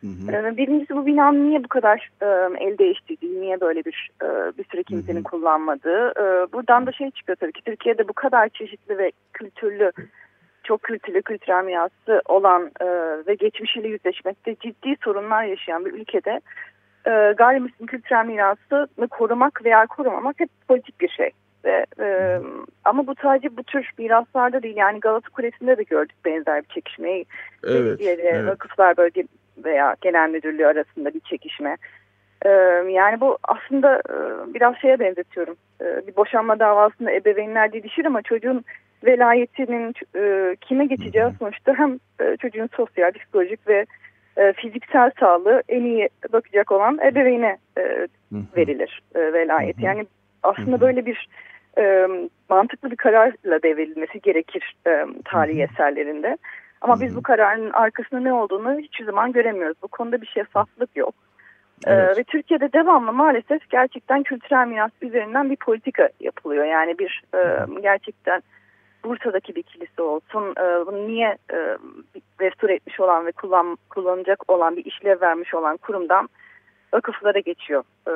Hı 0.00 0.06
hı. 0.06 0.32
E, 0.32 0.56
Birincisi 0.56 0.96
bu 0.96 1.06
binanın 1.06 1.48
niye 1.48 1.64
bu 1.64 1.68
kadar 1.68 2.10
e, 2.22 2.26
el 2.64 2.78
değiştirdiği, 2.78 3.40
niye 3.40 3.60
böyle 3.60 3.84
bir 3.84 4.10
e, 4.22 4.26
bir 4.58 4.64
süre 4.64 4.82
kimsenin 4.82 5.16
Hı 5.16 5.20
hı. 5.20 5.24
kullanmadığı. 5.24 6.08
E, 6.10 6.52
Buradan 6.52 6.86
da 6.86 6.92
şey 6.92 7.10
çıkıyor 7.10 7.36
tabii 7.36 7.52
ki 7.52 7.62
Türkiye'de 7.64 8.08
bu 8.08 8.12
kadar 8.12 8.48
çeşitli 8.48 8.98
ve 8.98 9.12
kültürlü, 9.32 9.92
çok 10.64 10.82
kültürlü, 10.82 11.22
kültürel 11.22 11.64
mirası 11.64 12.22
olan 12.28 12.70
e, 12.80 12.86
ve 13.26 13.34
geçmişiyle 13.34 13.88
yüzleşmekte 13.88 14.56
ciddi 14.60 14.96
sorunlar 15.04 15.44
yaşayan 15.44 15.84
bir 15.84 15.92
ülkede 15.92 16.40
e, 17.06 17.34
gayrimüslim 17.36 17.86
kültürel 17.86 18.26
mirasını 18.26 19.08
korumak 19.08 19.64
veya 19.64 19.86
korumamak 19.86 20.40
hep 20.40 20.48
politik 20.68 21.00
bir 21.00 21.08
şey. 21.08 21.30
Ve, 21.64 21.86
e, 22.00 22.38
ama 22.84 23.06
bu 23.06 23.14
sadece 23.22 23.56
bu 23.56 23.62
tür 23.62 23.90
miraslarda 23.98 24.62
değil 24.62 24.76
yani 24.76 25.00
Galata 25.00 25.30
Kulesi'nde 25.30 25.76
de 25.76 25.82
gördük 25.82 26.16
benzer 26.24 26.62
bir 26.62 26.68
çekişmeyi. 26.68 27.24
Evet, 27.64 27.98
Diğeri 27.98 28.20
evet. 28.20 28.50
Vakıflar 28.50 28.96
Bölge 28.96 29.24
veya 29.64 29.96
Genel 30.00 30.30
Müdürlüğü 30.30 30.66
arasında 30.66 31.14
bir 31.14 31.20
çekişme. 31.20 31.76
E, 32.44 32.48
yani 32.88 33.20
bu 33.20 33.38
aslında 33.42 33.96
e, 33.96 34.14
biraz 34.54 34.76
şeye 34.76 34.98
benzetiyorum. 34.98 35.56
E, 35.80 36.06
bir 36.06 36.16
boşanma 36.16 36.58
davasında 36.58 37.12
ebeveynler 37.12 37.72
didişir 37.72 38.04
ama 38.04 38.22
çocuğun 38.22 38.64
velayetinin 39.04 39.94
e, 40.16 40.56
kime 40.60 40.86
geçeceği 40.86 41.24
sonuçta 41.38 41.74
hem 41.74 41.98
e, 42.20 42.36
çocuğun 42.36 42.68
sosyal, 42.76 43.12
psikolojik 43.12 43.68
ve 43.68 43.86
e, 44.36 44.52
fiziksel 44.52 45.10
sağlığı 45.20 45.62
en 45.68 45.84
iyi 45.84 46.08
bakacak 46.32 46.72
olan 46.72 46.98
ebeveyne 46.98 47.58
e, 47.78 48.06
verilir 48.56 49.02
e, 49.14 49.32
velayet. 49.32 49.78
Yani 49.82 50.06
aslında 50.42 50.80
böyle 50.80 51.06
bir 51.06 51.28
e, 51.78 52.08
mantıklı 52.48 52.90
bir 52.90 52.96
kararla 52.96 53.62
devredilmesi 53.62 54.20
gerekir 54.20 54.74
e, 54.86 55.06
tarihi 55.24 55.62
eserlerinde. 55.62 56.36
Ama 56.80 56.96
Hı 56.96 57.00
biz 57.00 57.12
hı. 57.12 57.16
bu 57.16 57.22
kararın 57.22 57.70
arkasında 57.70 58.20
ne 58.20 58.32
olduğunu 58.32 58.78
hiçbir 58.78 59.04
zaman 59.04 59.32
göremiyoruz. 59.32 59.76
Bu 59.82 59.88
konuda 59.88 60.22
bir 60.22 60.26
şeffaflık 60.26 60.96
yok. 60.96 61.14
E, 61.86 61.92
Evet. 61.92 62.18
ve 62.18 62.24
Türkiye'de 62.24 62.72
devamlı 62.72 63.12
maalesef 63.12 63.70
gerçekten 63.70 64.22
kültürel 64.22 64.66
miras 64.66 64.90
üzerinden 65.02 65.50
bir 65.50 65.56
politika 65.56 66.08
yapılıyor. 66.20 66.64
Yani 66.64 66.98
bir 66.98 67.22
e, 67.34 67.66
gerçekten 67.82 68.42
Bursa'daki 69.04 69.54
bir 69.54 69.62
kilise 69.62 70.02
olsun, 70.02 70.54
e, 70.58 70.86
bunu 70.86 71.06
niye 71.06 71.36
e, 71.52 71.76
restore 72.40 72.74
etmiş 72.74 73.00
olan 73.00 73.26
ve 73.26 73.32
kullan, 73.32 73.78
kullanacak 73.90 74.50
olan 74.52 74.76
bir 74.76 74.84
işlev 74.84 75.20
vermiş 75.20 75.54
olan 75.54 75.76
kurumdan 75.76 76.28
vakıflara 76.92 77.38
geçiyor. 77.38 77.82
E, 78.08 78.12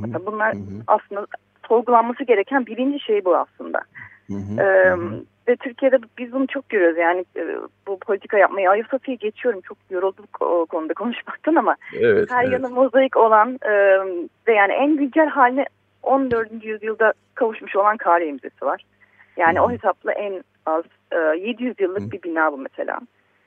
mesela 0.00 0.26
bunlar 0.26 0.54
Hı 0.54 0.58
hı. 0.58 0.82
aslında 0.86 1.26
sorgulanması 1.68 2.24
gereken 2.24 2.66
birinci 2.66 3.00
şey 3.00 3.24
bu 3.24 3.36
aslında. 3.36 3.80
Hı 4.26 4.34
hı. 4.34 4.62
E, 4.62 4.90
Hı 4.90 4.94
hı. 4.94 5.24
Ve 5.48 5.56
Türkiye'de 5.56 5.98
biz 6.18 6.32
bunu 6.32 6.46
çok 6.46 6.68
görüyoruz 6.68 6.98
yani 6.98 7.24
e, 7.36 7.56
bu 7.86 7.98
politika 7.98 8.38
yapmayı. 8.38 8.70
Ayasofya'yı 8.70 9.18
geçiyorum 9.18 9.60
çok 9.60 9.78
yoruldum 9.90 10.24
o 10.40 10.66
konuda 10.66 10.94
konuşmaktan 10.96 11.54
ama 11.54 11.76
Evet, 11.98 12.30
her 12.30 12.44
evet. 12.44 12.52
yanı 12.52 12.68
mozaik 12.68 13.16
olan 13.16 13.58
e, 13.62 13.72
ve 14.48 14.54
yani 14.54 14.72
en 14.72 14.96
güncel 14.96 15.28
haline 15.28 15.66
14. 16.02 16.64
yüzyılda 16.64 17.12
kavuşmuş 17.34 17.76
olan 17.76 17.96
Kale 17.96 18.32
Müzesi 18.32 18.64
var. 18.64 18.84
Yani 19.36 19.58
hı. 19.58 19.62
o 19.62 19.70
hesapla 19.70 20.12
en 20.12 20.44
az 20.66 20.84
e, 21.12 21.16
700 21.16 21.74
yıllık 21.80 22.02
Hı. 22.02 22.10
bir 22.10 22.22
bina 22.22 22.52
bu 22.52 22.58
mesela. 22.58 22.98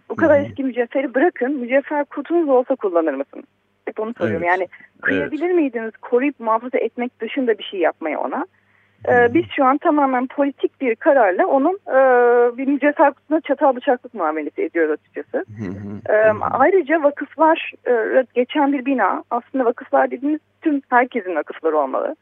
Bu 0.10 0.16
kadar 0.16 0.40
hı. 0.40 0.46
eski 0.46 0.64
mücevheri 0.64 1.14
bırakın 1.14 1.52
mücevher 1.52 2.06
kutunuz 2.06 2.50
olsa 2.50 2.76
kullanır 2.76 3.14
mısınız? 3.14 3.46
Hep 3.86 4.00
onu 4.00 4.14
soruyorum. 4.18 4.48
Evet. 4.48 4.60
Yani 4.60 4.68
kıyabilir 5.02 5.46
Evet. 5.46 5.56
miydiniz 5.56 5.92
koruyup 6.02 6.40
muhafaza 6.40 6.78
etmek 6.78 7.20
dışında 7.20 7.58
bir 7.58 7.64
şey 7.64 7.80
yapmaya 7.80 8.20
ona? 8.20 8.46
Ee, 9.08 9.34
biz 9.34 9.46
şu 9.56 9.66
an 9.66 9.78
tamamen 9.78 10.28
politik 10.28 10.82
bir 10.82 10.96
kararla 10.96 11.48
onun 11.48 11.74
e, 11.88 11.98
bir 12.58 12.80
kutusuna 13.26 13.42
çatal 13.42 13.76
bıçaklık 13.76 14.14
muamelesi 14.14 14.62
ediyoruz 14.62 14.92
açıkçası. 14.92 15.38
Hı 15.38 15.66
hı. 15.66 16.14
Ee, 16.14 16.34
ayrıca 16.52 17.04
vakıflar 17.04 17.72
e, 17.88 18.24
geçen 18.34 18.74
bir 18.74 18.86
bina 18.86 19.24
aslında 19.32 19.66
vakıflar 19.66 20.12
dediğimiz 20.12 20.40
tüm 20.62 20.82
herkesin 20.90 21.36
vakıfları 21.36 21.78
olmalı. 21.78 22.16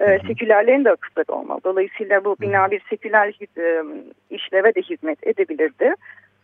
Ee, 0.00 0.18
sekülerlerin 0.26 0.84
de 0.84 0.90
vakıfları 0.90 1.32
olmalı. 1.38 1.60
Dolayısıyla 1.64 2.24
bu 2.24 2.36
bina 2.40 2.70
bir 2.70 2.82
seküler 2.90 3.34
e, 3.58 3.82
işleve 4.30 4.74
de 4.74 4.80
hizmet 4.80 5.26
edebilirdi. 5.26 5.94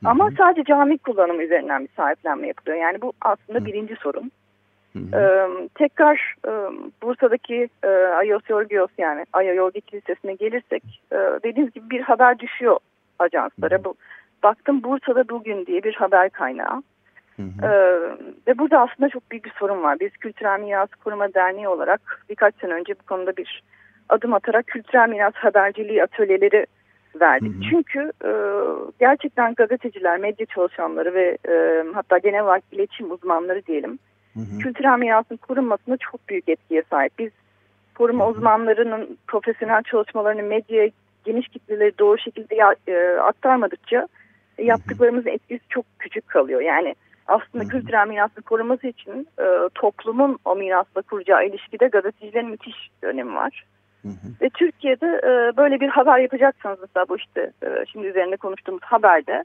Ama 0.05 0.31
sadece 0.39 0.65
cami 0.65 0.99
kullanımı 0.99 1.43
üzerinden 1.43 1.83
bir 1.83 1.89
sahiplenme 1.97 2.47
yapılıyor. 2.47 2.77
Yani 2.77 3.03
bu 3.03 3.13
aslında 3.21 3.65
birinci 3.65 3.97
sorun. 3.97 4.33
Hı 5.13 5.17
hı. 5.17 5.69
Tekrar 5.75 6.35
Bursa'daki 7.03 7.69
Ayos 8.17 8.43
Yorgios 8.49 8.91
yani 8.99 9.25
Aya 9.33 9.55
Yorgi 9.55 9.81
Kilisesi'ne 9.81 10.35
gelirsek 10.35 10.83
dediğiniz 11.45 11.73
gibi 11.73 11.91
bir 11.91 12.01
haber 12.01 12.39
düşüyor 12.39 12.79
ajanslara. 13.19 13.85
Bu 13.85 13.95
Baktım 14.43 14.83
Bursa'da 14.83 15.29
bugün 15.29 15.67
diye 15.67 15.83
bir 15.83 15.95
haber 15.95 16.31
kaynağı. 16.31 16.83
Hı 17.37 17.43
hı. 17.43 17.67
Ee, 17.67 18.01
ve 18.47 18.59
burada 18.59 18.81
aslında 18.81 19.09
çok 19.09 19.31
büyük 19.31 19.45
bir 19.45 19.53
sorun 19.59 19.83
var. 19.83 19.97
Biz 20.01 20.13
Kültürel 20.13 20.61
Miras 20.61 20.89
Koruma 21.05 21.35
Derneği 21.35 21.69
olarak 21.69 22.25
birkaç 22.31 22.55
sene 22.55 22.73
önce 22.73 22.95
bu 22.95 23.07
konuda 23.07 23.37
bir 23.37 23.63
adım 24.09 24.35
atarak 24.35 24.67
kültürel 24.67 25.09
miras 25.09 25.35
haberciliği 25.35 26.03
atölyeleri 26.03 26.67
verdik. 27.21 27.55
Hı 27.55 27.59
hı. 27.59 27.63
Çünkü 27.71 28.13
e, 28.25 28.31
gerçekten 29.01 29.55
gazeteciler, 29.55 30.19
medya 30.19 30.47
çalışanları 30.47 31.15
ve 31.15 31.39
e, 31.49 31.85
hatta 31.95 32.19
genel 32.19 32.43
olarak 32.45 32.63
iletişim 32.73 33.11
uzmanları 33.11 33.67
diyelim 33.67 33.99
Hı 34.39 34.55
hı. 34.55 34.59
kültürel 34.59 34.99
mirasın 34.99 35.37
korunmasında 35.37 35.97
çok 35.97 36.29
büyük 36.29 36.49
etkiye 36.49 36.83
sahip. 36.91 37.13
Biz 37.19 37.31
koruma 37.95 38.29
uzmanlarının 38.29 39.19
profesyonel 39.27 39.83
çalışmalarını 39.83 40.43
medyaya 40.43 40.91
geniş 41.25 41.49
kitleleri 41.49 41.99
doğru 41.99 42.19
şekilde 42.19 42.57
e, 42.89 43.19
aktarmadıkça 43.19 44.09
yaptıklarımızın 44.59 45.31
etkisi 45.31 45.69
çok 45.69 45.85
küçük 45.99 46.29
kalıyor. 46.29 46.61
Yani 46.61 46.95
aslında 47.27 47.65
Hı 47.65 47.69
hı. 47.69 47.71
kültürel 47.71 48.09
mirasın 48.09 48.43
korunması 48.43 48.87
için 48.87 49.29
e, 49.41 49.45
toplumun 49.75 50.39
o 50.45 50.57
mirasla 50.57 51.03
kuracağı 51.03 51.47
ilişkide 51.47 51.89
gazetecilerin 51.89 52.51
müthiş 52.51 52.91
önemi 53.03 53.35
var. 53.35 53.65
Hı. 54.03 54.09
Ve 54.43 54.49
Türkiye'de 54.51 55.07
e, 55.07 55.57
böyle 55.57 55.81
bir 55.81 55.89
haber 55.89 56.19
yapacaksanız 56.19 56.79
mesela 56.81 57.07
bu 57.09 57.17
işte 57.17 57.53
e, 57.63 57.85
şimdi 57.93 58.07
üzerinde 58.07 58.37
konuştuğumuz 58.37 58.83
haberde 58.83 59.45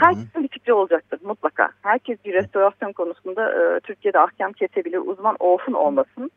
herkesin 0.00 0.42
bir 0.42 0.48
fikri 0.48 0.72
olacaktır 0.72 1.20
mutlaka. 1.22 1.68
Herkes 1.82 2.24
bir 2.24 2.32
restorasyon 2.34 2.92
konusunda 2.92 3.52
e, 3.52 3.80
Türkiye'de 3.80 4.18
ahkam 4.18 4.52
kesebilir, 4.52 4.98
uzman 4.98 5.36
olsun 5.38 5.72
olmasın. 5.72 6.30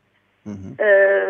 Hı 0.44 0.50
hı. 0.50 0.82
E, 0.82 0.88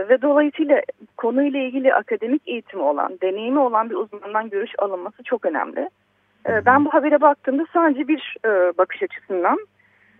ve 0.08 0.22
dolayısıyla 0.22 0.82
konuyla 1.16 1.60
ilgili 1.60 1.94
akademik 1.94 2.48
eğitimi 2.48 2.82
olan, 2.82 3.18
deneyimi 3.22 3.58
olan 3.58 3.90
bir 3.90 3.94
uzmandan 3.94 4.50
görüş 4.50 4.70
alınması 4.78 5.22
çok 5.22 5.44
önemli. 5.44 5.90
E, 6.48 6.66
ben 6.66 6.84
bu 6.84 6.94
habere 6.94 7.20
baktığımda 7.20 7.66
sadece 7.72 8.08
bir 8.08 8.36
e, 8.44 8.48
bakış 8.78 9.02
açısından 9.02 9.58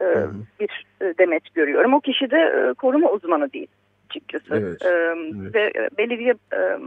e, 0.01 0.05
hı. 0.05 0.33
bir 0.61 0.87
e, 1.01 1.15
demet 1.19 1.55
görüyorum. 1.55 1.95
O 1.95 2.01
kişi 2.01 2.31
de 2.31 2.39
e, 2.39 2.75
koruma 2.75 3.11
uzmanı 3.11 3.53
değil 3.53 3.69
açıkçası. 4.11 4.57
Evet, 4.57 4.83
E, 4.83 4.89
evet. 4.89 5.55
Ve 5.55 5.73
e, 5.77 5.89
belediye 5.99 6.35
e, 6.53 6.79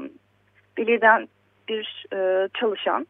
belediyeden 0.78 1.28
bir 1.70 2.06
e, 2.14 2.50
çalışan 2.54 3.08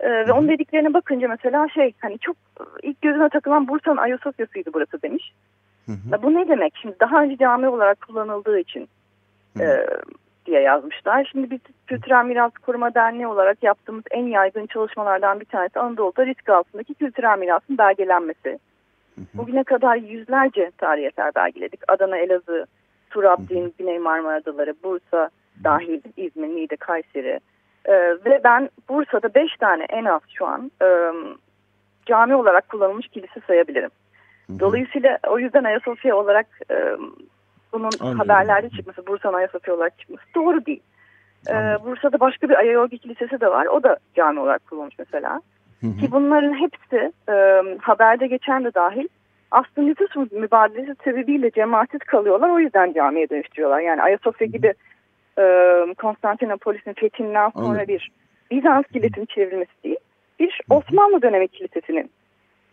e, 0.00 0.10
ve 0.10 0.32
onun 0.32 0.48
dediklerine 0.48 0.94
bakınca 0.94 1.28
mesela 1.28 1.68
şey 1.68 1.92
hani 2.00 2.18
çok 2.18 2.36
ilk 2.82 3.02
gözüne 3.02 3.28
takılan 3.28 3.68
Bursa'nın 3.68 3.96
Ayasofya'sıydı 3.96 4.70
burası 4.74 5.02
demiş. 5.02 5.32
Hı 5.86 5.92
hı. 5.92 6.22
Bu 6.22 6.34
ne 6.34 6.48
demek? 6.48 6.74
Şimdi 6.82 6.96
daha 7.00 7.22
önce 7.22 7.36
cami 7.36 7.68
olarak 7.68 8.00
kullanıldığı 8.00 8.58
için 8.58 8.88
Hı. 9.56 9.62
e, 9.62 9.86
diye 10.46 10.60
yazmışlar. 10.60 11.28
Şimdi 11.32 11.50
biz 11.50 11.60
Kültürel 11.86 12.24
Miras 12.24 12.52
Koruma 12.52 12.94
Derneği 12.94 13.26
olarak 13.26 13.62
yaptığımız 13.62 14.04
en 14.10 14.26
yaygın 14.26 14.66
çalışmalardan 14.66 15.40
bir 15.40 15.44
tanesi 15.44 15.78
Anadolu'da 15.80 16.26
risk 16.26 16.48
altındaki 16.48 16.94
kültürel 16.94 17.38
mirasın 17.38 17.78
belgelenmesi. 17.78 18.58
Hı 19.14 19.20
hı. 19.20 19.24
Bugüne 19.38 19.64
kadar 19.64 19.96
yüzlerce 19.96 20.70
tarih 20.78 21.06
eser 21.06 21.34
belgeledik. 21.34 21.80
Adana, 21.88 22.16
Elazığ, 22.16 22.66
Turabdin, 23.10 23.74
Güney 23.78 23.98
Marmara 23.98 24.36
Adaları, 24.36 24.74
Bursa 24.84 25.30
dahil, 25.64 26.00
İzmir, 26.16 26.48
Niğde, 26.48 26.76
Kayseri. 26.76 27.40
E, 27.90 27.94
ve 27.94 28.40
ben 28.44 28.70
Bursa'da 28.88 29.34
beş 29.34 29.56
tane 29.56 29.84
en 29.84 30.04
az 30.04 30.20
şu 30.38 30.46
an 30.46 30.70
e, 30.82 30.86
cami 32.06 32.34
olarak 32.34 32.68
kullanılmış 32.68 33.08
kilise 33.08 33.40
sayabilirim. 33.46 33.90
Dolayısıyla 34.60 35.18
o 35.28 35.38
yüzden 35.38 35.64
Ayasofya 35.64 36.16
olarak 36.16 36.46
e, 36.70 36.96
bunun 37.72 37.90
Anlıyorum. 38.00 38.18
haberlerde 38.18 38.70
çıkması, 38.70 39.06
Bursa'nın 39.06 39.34
Ayasofya 39.34 39.74
olarak 39.74 39.98
çıkması 39.98 40.24
doğru 40.34 40.66
değil. 40.66 40.82
E, 41.48 41.54
Anladım. 41.54 41.86
Bursa'da 41.86 42.20
başka 42.20 42.48
bir 42.48 42.54
Ayayorgi 42.54 42.98
Kilisesi 42.98 43.40
de 43.40 43.48
var. 43.48 43.66
O 43.66 43.82
da 43.82 43.96
cami 44.14 44.40
olarak 44.40 44.66
kullanılmış 44.66 44.98
mesela. 44.98 45.40
Hı 45.80 45.86
hı. 45.86 45.96
Ki 46.00 46.10
bunların 46.10 46.54
hepsi 46.54 47.12
e, 47.28 47.62
haberde 47.80 48.26
geçen 48.26 48.64
de 48.64 48.74
dahil 48.74 49.08
aslında 49.50 49.86
nüfus 49.86 50.32
mübadelesi 50.32 50.94
sebebiyle 51.04 51.50
cemaatsiz 51.50 52.00
kalıyorlar. 52.00 52.48
O 52.50 52.58
yüzden 52.58 52.92
camiye 52.92 53.28
dönüştürüyorlar. 53.28 53.80
Yani 53.80 54.02
Ayasofya 54.02 54.46
gibi 54.46 54.74
e, 55.38 55.44
Konstantinopolis'in 55.98 56.92
fethinden 56.92 57.50
sonra 57.50 57.66
Anladım. 57.66 57.88
bir 57.88 58.10
Bizans 58.50 58.84
kilisinin 58.92 59.26
çevrilmesi 59.26 59.70
değil. 59.84 59.96
Bir 60.40 60.60
Osmanlı 60.70 61.22
dönemi 61.22 61.48
kilisesinin 61.48 62.10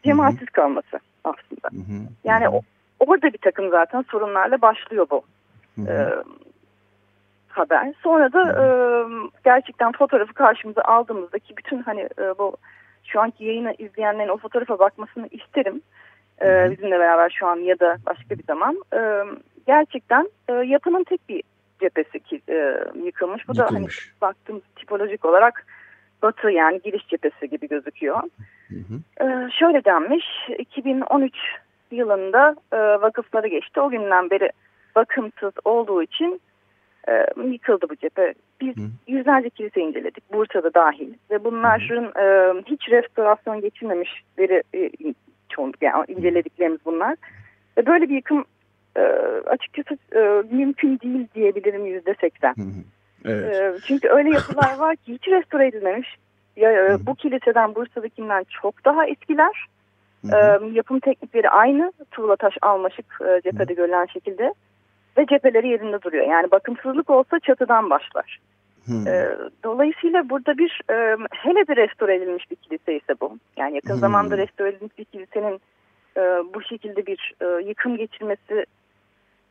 cemaatsiz 0.04 0.50
kalması 0.50 1.00
aslında. 1.24 1.70
Hı 1.72 1.94
hı. 1.94 2.08
Yani 2.24 2.50
o, 2.50 2.62
orada 3.00 3.34
bir 3.34 3.38
takım 3.38 3.70
zaten 3.70 4.06
sorunlarla 4.12 4.62
başlıyor 4.62 5.08
bu 5.12 5.22
Hı 5.76 5.92
e, 5.92 5.96
haber. 7.50 7.94
Sonra 8.04 8.34
da 8.34 8.64
e, 8.64 8.66
gerçekten 9.44 9.92
fotoğrafı 9.92 10.34
karşımıza 10.34 10.82
aldığımızdaki 10.82 11.58
bütün 11.58 11.82
hani 11.82 12.02
e, 12.02 12.38
bu 12.40 12.58
şu 13.04 13.22
anki 13.22 13.46
yayını 13.46 13.74
izleyenlerin 13.78 14.30
o 14.30 14.38
fotoğrafa 14.38 14.80
bakmasını 14.80 15.28
isterim. 15.32 15.82
E, 16.42 16.72
bizimle 16.72 17.00
beraber 17.00 17.30
şu 17.30 17.48
an 17.48 17.56
ya 17.56 17.80
da 17.80 17.98
başka 18.06 18.30
bir 18.38 18.44
zaman. 18.44 18.82
E, 18.94 19.00
gerçekten 19.68 20.30
e, 20.50 20.54
yapının 20.54 21.04
tek 21.04 21.30
bir 21.30 21.44
cephesi 21.80 22.20
ki, 22.20 22.42
e, 22.50 22.78
yıkılmış. 23.06 23.48
Bu 23.48 23.58
da 23.58 23.64
hani 23.64 23.72
Yıkılmış. 23.72 24.14
baktığımız 24.22 24.64
tipolojik 24.76 25.26
olarak 25.26 25.66
batı 26.22 26.52
yani 26.52 26.82
giriş 26.84 27.08
cephesi 27.08 27.50
gibi 27.50 27.68
gözüküyor. 27.68 28.22
Hı 28.68 28.76
hı. 28.76 29.26
Ee, 29.26 29.52
şöyle 29.60 29.86
denmiş, 29.86 30.26
2013 30.58 31.36
yılında 31.92 32.56
e, 32.72 32.78
vakıfları 32.78 33.48
geçti. 33.48 33.82
O 33.82 33.90
günden 33.90 34.30
beri 34.30 34.52
bakımsız 34.96 35.54
olduğu 35.66 36.04
için 36.04 36.42
e, 37.10 37.26
yıkıldı 37.52 37.90
bu 37.90 37.96
cephe. 37.96 38.34
Biz 38.62 38.78
Hı. 38.78 38.82
yüzlerce 39.08 39.50
kilise 39.50 39.82
inceledik, 39.82 40.34
Bursa'da 40.34 40.74
dahil. 40.74 41.14
Ve 41.32 41.44
bunların 41.44 42.06
e, 42.06 42.54
hiç 42.66 42.90
restorasyon 42.90 43.62
geçirmemişleri 43.62 44.64
e, 44.76 44.92
çoğunluk 45.50 45.82
yani 45.82 46.06
incelediklerimiz 46.08 46.80
bunlar. 46.86 47.16
Ve 47.78 47.86
böyle 47.86 48.10
bir 48.10 48.16
yıkım 48.16 48.46
e, 48.98 49.02
açıkçası 49.50 49.98
e, 50.16 50.56
mümkün 50.56 51.00
değil 51.00 51.28
diyebilirim 51.36 51.86
yüzde 51.86 52.16
seksen. 52.22 52.56
Evet. 53.26 53.56
Ee, 53.56 53.74
çünkü 53.88 54.10
öyle 54.10 54.30
yapılar 54.30 54.78
var 54.78 54.96
ki 54.96 55.14
hiç 55.14 55.28
restore 55.28 55.68
edilmemiş. 55.68 56.16
Ya, 56.56 56.72
e, 56.72 56.98
bu 57.06 57.16
kiliseden 57.16 57.76
Bursa'dakinden 57.76 58.46
çok 58.62 58.86
daha 58.86 59.06
eskiler. 59.06 59.68
Yapım 60.72 61.00
teknikleri 61.00 61.50
aynı. 61.50 61.94
Tuğla 62.12 62.36
taş 62.36 62.58
almaşık 62.62 63.06
e, 63.22 63.42
cephede 63.42 63.74
görülen 63.74 64.06
şekilde. 64.06 64.54
Ve 65.18 65.26
cepheleri 65.26 65.68
yerinde 65.68 66.02
duruyor. 66.02 66.28
Yani 66.28 66.52
bakımsızlık 66.52 67.10
olsa 67.10 67.40
çatıdan 67.40 67.90
başlar. 67.90 68.40
Dolayısıyla 69.64 70.30
burada 70.30 70.58
bir 70.58 70.82
e, 70.90 71.18
hele 71.32 71.68
de 71.68 71.76
restore 71.76 72.16
edilmiş 72.16 72.52
bir 72.52 72.56
kilise 72.56 72.96
ise 72.96 73.14
bu. 73.22 73.38
Yani 73.58 73.76
yakın 73.76 73.94
Hmm. 73.94 74.00
zamanda 74.00 74.38
restore 74.38 74.70
edilmiş 74.70 74.98
bir 74.98 75.06
kilisenin 75.06 75.62
e, 76.18 76.22
bu 76.54 76.62
şekilde 76.62 77.06
bir 77.06 77.34
e, 77.42 77.68
yıkım 77.68 77.98
geçirmesi 77.98 78.66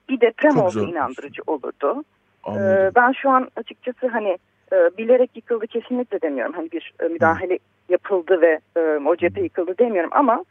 bir 0.08 0.20
deprem 0.20 0.54
Çok 0.54 0.72
zor. 0.72 0.88
inandırıcı 0.88 1.42
olurdu. 1.46 2.04
Ee, 2.46 2.50
Anladım. 2.50 2.92
ben 2.94 3.12
şu 3.12 3.30
an 3.30 3.48
açıkçası 3.56 4.06
hani 4.06 4.38
e, 4.72 4.76
bilerek 4.98 5.30
yıkıldı 5.34 5.66
kesinlikle 5.66 6.20
demiyorum. 6.20 6.52
Hani 6.56 6.72
bir 6.72 6.94
e, 7.00 7.08
müdahale 7.08 7.58
yapıldı 7.88 8.40
ve 8.40 8.60
e, 8.76 8.80
o 8.80 9.16
cephe 9.16 9.42
yıkıldı 9.42 9.78
demiyorum 9.78 10.10
ama 10.12 10.44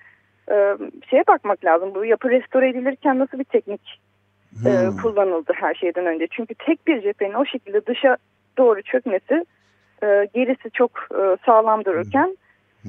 şeye 1.10 1.24
bakmak 1.28 1.66
lazım. 1.66 1.96
Bu 1.96 2.06
yapı 2.06 2.30
restore 2.30 2.70
edilirken 2.70 3.20
nasıl 3.20 3.40
bir 3.40 3.44
teknik 3.44 4.02
Hı. 4.64 4.98
kullanıldı 5.02 5.54
her 5.56 5.74
şeyden 5.74 6.06
önce. 6.06 6.28
Çünkü 6.32 6.56
tek 6.56 6.88
bir 6.88 7.02
cephenin 7.02 7.34
o 7.34 7.46
şekilde 7.46 7.86
dışa 7.86 8.18
doğru 8.58 8.82
çökmesi 8.82 9.46
gerisi 10.34 10.72
çok 10.74 10.92
sağlam 11.46 11.86
dururken 11.86 12.38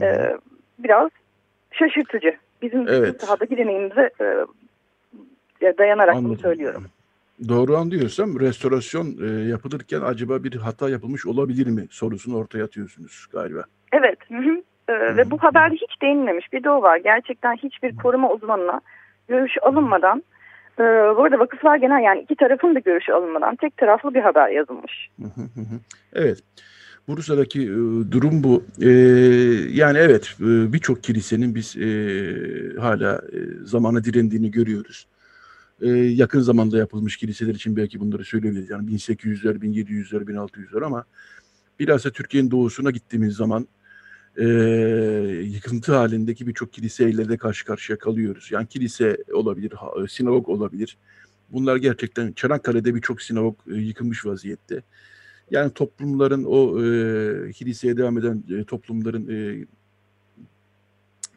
e, 0.00 0.36
biraz 0.78 1.10
şaşırtıcı. 1.72 2.36
Bizim 2.62 2.88
Evet. 2.88 3.20
sahadaki 3.20 3.56
deneyimimize 3.56 4.10
e, 5.62 5.78
dayanarak 5.78 6.14
bunu 6.14 6.18
Anladım. 6.26 6.38
söylüyorum. 6.42 6.84
Doğru 7.48 7.76
anlıyorsam 7.76 8.40
restorasyon 8.40 9.06
e, 9.22 9.48
yapılırken 9.48 10.00
acaba 10.00 10.44
bir 10.44 10.54
hata 10.56 10.90
yapılmış 10.90 11.26
olabilir 11.26 11.66
mi 11.66 11.86
sorusunu 11.90 12.36
ortaya 12.36 12.64
atıyorsunuz 12.64 13.26
galiba. 13.32 13.64
Evet. 13.92 14.18
Hı 14.28 14.34
hı. 14.38 14.62
Ee, 14.88 15.16
Ve 15.16 15.30
bu 15.30 15.38
haberde 15.38 15.74
hiç 15.74 16.02
değinmemiş 16.02 16.52
bir 16.52 16.64
de 16.64 16.70
o 16.70 16.82
var. 16.82 16.96
Gerçekten 16.96 17.56
hiçbir 17.56 17.96
koruma 17.96 18.32
uzmanına 18.32 18.80
görüş 19.28 19.52
alınmadan 19.62 20.22
Ee, 20.78 20.82
bu 21.16 21.24
arada 21.24 21.38
vakıflar 21.38 21.76
genel 21.76 22.02
yani 22.04 22.20
iki 22.20 22.36
tarafın 22.36 22.74
da 22.74 22.78
görüşü 22.78 23.12
alınmadan 23.12 23.56
tek 23.56 23.76
taraflı 23.76 24.14
bir 24.14 24.20
haber 24.20 24.48
yazılmış. 24.48 25.10
evet. 26.12 26.38
Bursa'daki 27.08 27.62
e, 27.62 27.74
durum 28.12 28.44
bu. 28.44 28.64
E, 28.82 28.88
yani 29.72 29.98
evet 29.98 30.36
e, 30.40 30.72
birçok 30.72 31.02
kilisenin 31.02 31.54
biz 31.54 31.76
e, 31.76 31.86
hala 32.80 33.12
e, 33.32 33.38
zamana 33.64 34.04
direndiğini 34.04 34.50
görüyoruz. 34.50 35.06
E, 35.82 35.88
yakın 35.88 36.40
zamanda 36.40 36.78
yapılmış 36.78 37.16
kiliseler 37.16 37.54
için 37.54 37.76
belki 37.76 38.00
bunları 38.00 38.24
söyleyebiliriz. 38.24 38.70
Yani 38.70 38.90
1800'ler, 38.90 39.60
1700'ler, 39.60 40.24
1600'ler 40.24 40.84
ama 40.84 41.04
bilhassa 41.80 42.10
Türkiye'nin 42.10 42.50
doğusuna 42.50 42.90
gittiğimiz 42.90 43.34
zaman 43.34 43.68
e, 44.36 44.44
yıkıntı 45.44 45.94
halindeki 45.94 46.46
birçok 46.46 46.72
kiliseyle 46.72 47.28
de 47.28 47.36
karşı 47.36 47.64
karşıya 47.64 47.98
kalıyoruz. 47.98 48.48
Yani 48.52 48.66
kilise 48.66 49.16
olabilir, 49.32 49.72
ha, 49.72 49.90
sinagog 50.08 50.48
olabilir. 50.48 50.96
Bunlar 51.52 51.76
gerçekten 51.76 52.32
Çanakkale'de 52.32 52.94
birçok 52.94 53.22
sinagog 53.22 53.56
e, 53.70 53.74
yıkılmış 53.74 54.26
vaziyette. 54.26 54.82
Yani 55.50 55.70
toplumların 55.70 56.44
o 56.44 56.84
e, 56.84 57.52
kiliseye 57.52 57.96
devam 57.96 58.18
eden 58.18 58.44
e, 58.50 58.64
toplumların 58.64 59.28
e, 59.28 59.66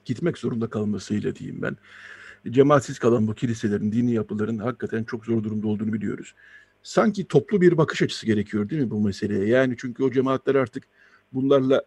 gitmek 0.06 0.38
zorunda 0.38 0.68
kalmasıyla 0.68 1.36
diyeyim 1.36 1.62
ben. 1.62 1.78
Cemaatsiz 2.50 3.00
kalan 3.00 3.28
bu 3.28 3.36
kiliselerin, 3.36 3.92
dini 3.92 4.14
yapıların 4.14 4.58
hakikaten 4.58 5.04
çok 5.04 5.26
zor 5.26 5.44
durumda 5.44 5.68
olduğunu 5.68 5.94
biliyoruz. 5.94 6.34
Sanki 6.84 7.28
toplu 7.28 7.62
bir 7.62 7.78
bakış 7.78 8.02
açısı 8.02 8.26
gerekiyor 8.26 8.70
değil 8.70 8.82
mi 8.82 8.92
bu 8.92 9.02
meseleye? 9.02 9.48
Yani 9.48 9.76
çünkü 9.78 10.04
o 10.04 10.12
cemaatler 10.12 10.56
artık 10.56 10.84
bunlarla 11.34 11.84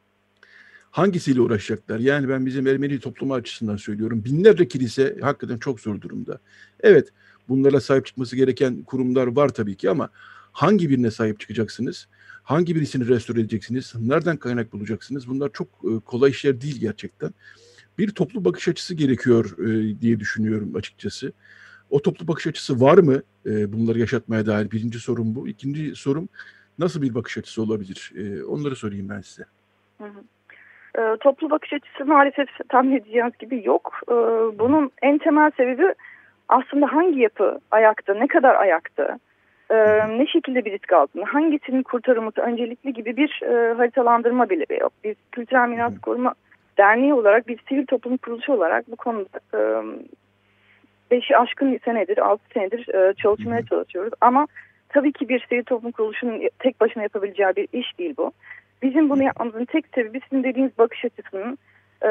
hangisiyle 0.90 1.40
uğraşacaklar? 1.40 1.98
Yani 1.98 2.28
ben 2.28 2.46
bizim 2.46 2.66
Ermeni 2.66 3.00
toplumu 3.00 3.34
açısından 3.34 3.76
söylüyorum. 3.76 4.24
Binlerce 4.24 4.68
kilise 4.68 5.16
hakikaten 5.20 5.58
çok 5.58 5.80
zor 5.80 6.00
durumda. 6.00 6.40
Evet 6.80 7.08
bunlara 7.48 7.80
sahip 7.80 8.06
çıkması 8.06 8.36
gereken 8.36 8.82
kurumlar 8.82 9.26
var 9.26 9.48
tabii 9.48 9.76
ki 9.76 9.90
ama 9.90 10.08
hangi 10.52 10.90
birine 10.90 11.10
sahip 11.10 11.40
çıkacaksınız? 11.40 12.08
Hangi 12.42 12.76
birisini 12.76 13.08
restore 13.08 13.40
edeceksiniz? 13.40 13.92
Nereden 14.00 14.36
kaynak 14.36 14.72
bulacaksınız? 14.72 15.28
Bunlar 15.28 15.50
çok 15.52 15.68
e, 15.68 16.00
kolay 16.04 16.30
işler 16.30 16.60
değil 16.60 16.80
gerçekten. 16.80 17.34
Bir 17.98 18.10
toplu 18.10 18.44
bakış 18.44 18.68
açısı 18.68 18.94
gerekiyor 18.94 19.44
e, 19.58 20.00
diye 20.00 20.20
düşünüyorum 20.20 20.76
açıkçası. 20.76 21.32
O 21.90 22.02
toplu 22.02 22.28
bakış 22.28 22.46
açısı 22.46 22.80
var 22.80 22.98
mı? 22.98 23.22
E, 23.46 23.72
bunları 23.72 23.98
yaşatmaya 23.98 24.46
dair 24.46 24.70
birinci 24.70 24.98
sorum 24.98 25.34
bu. 25.34 25.48
İkinci 25.48 25.94
sorum 25.94 26.28
nasıl 26.78 27.02
bir 27.02 27.14
bakış 27.14 27.38
açısı 27.38 27.62
olabilir? 27.62 28.12
Onları 28.48 28.76
sorayım 28.76 29.08
ben 29.08 29.20
size. 29.20 29.44
Hı 29.98 30.04
hı. 30.04 30.22
E, 30.98 31.16
toplu 31.16 31.50
bakış 31.50 31.72
açısı 31.72 32.04
maalesef 32.06 32.48
tahmin 32.68 32.96
edeceğiniz 32.96 33.38
gibi 33.38 33.62
yok. 33.64 34.00
E, 34.08 34.14
bunun 34.58 34.90
en 35.02 35.18
temel 35.18 35.50
sebebi 35.56 35.94
aslında 36.48 36.86
hangi 36.92 37.20
yapı 37.20 37.58
ayakta, 37.70 38.14
ne 38.14 38.26
kadar 38.26 38.54
ayakta, 38.54 39.18
e, 39.70 39.76
ne 40.18 40.26
şekilde 40.26 40.64
bir 40.64 40.72
risk 40.72 40.92
altında, 40.92 41.24
hangisinin 41.28 41.82
kurtarılması 41.82 42.40
öncelikli 42.40 42.92
gibi 42.92 43.16
bir 43.16 43.40
e, 43.42 43.74
haritalandırma 43.74 44.50
bile 44.50 44.76
yok. 44.80 44.92
Biz 45.04 45.16
Kültürel 45.32 45.68
Miras 45.68 46.00
Koruma 46.02 46.34
Derneği 46.78 47.14
olarak, 47.14 47.48
bir 47.48 47.58
sivil 47.68 47.86
toplum 47.86 48.16
kuruluşu 48.16 48.52
olarak 48.52 48.90
bu 48.90 48.96
konuda 48.96 49.40
e, 49.54 49.60
beşi 51.10 51.36
aşkın 51.36 51.78
senedir, 51.84 52.18
altı 52.18 52.42
senedir 52.54 52.94
e, 52.94 53.14
çalışmaya 53.14 53.62
çalışıyoruz. 53.66 54.12
Ama 54.20 54.46
tabii 54.88 55.12
ki 55.12 55.28
bir 55.28 55.46
sivil 55.48 55.64
toplum 55.64 55.92
kuruluşunun 55.92 56.48
tek 56.58 56.80
başına 56.80 57.02
yapabileceği 57.02 57.56
bir 57.56 57.68
iş 57.72 57.98
değil 57.98 58.14
bu. 58.18 58.32
Bizim 58.82 59.10
bunu 59.10 59.22
yapmamızın 59.22 59.64
tek 59.64 59.84
sebebi 59.94 60.20
sizin 60.28 60.44
dediğiniz 60.44 60.78
bakış 60.78 61.04
açısının 61.04 61.58
e, 62.02 62.08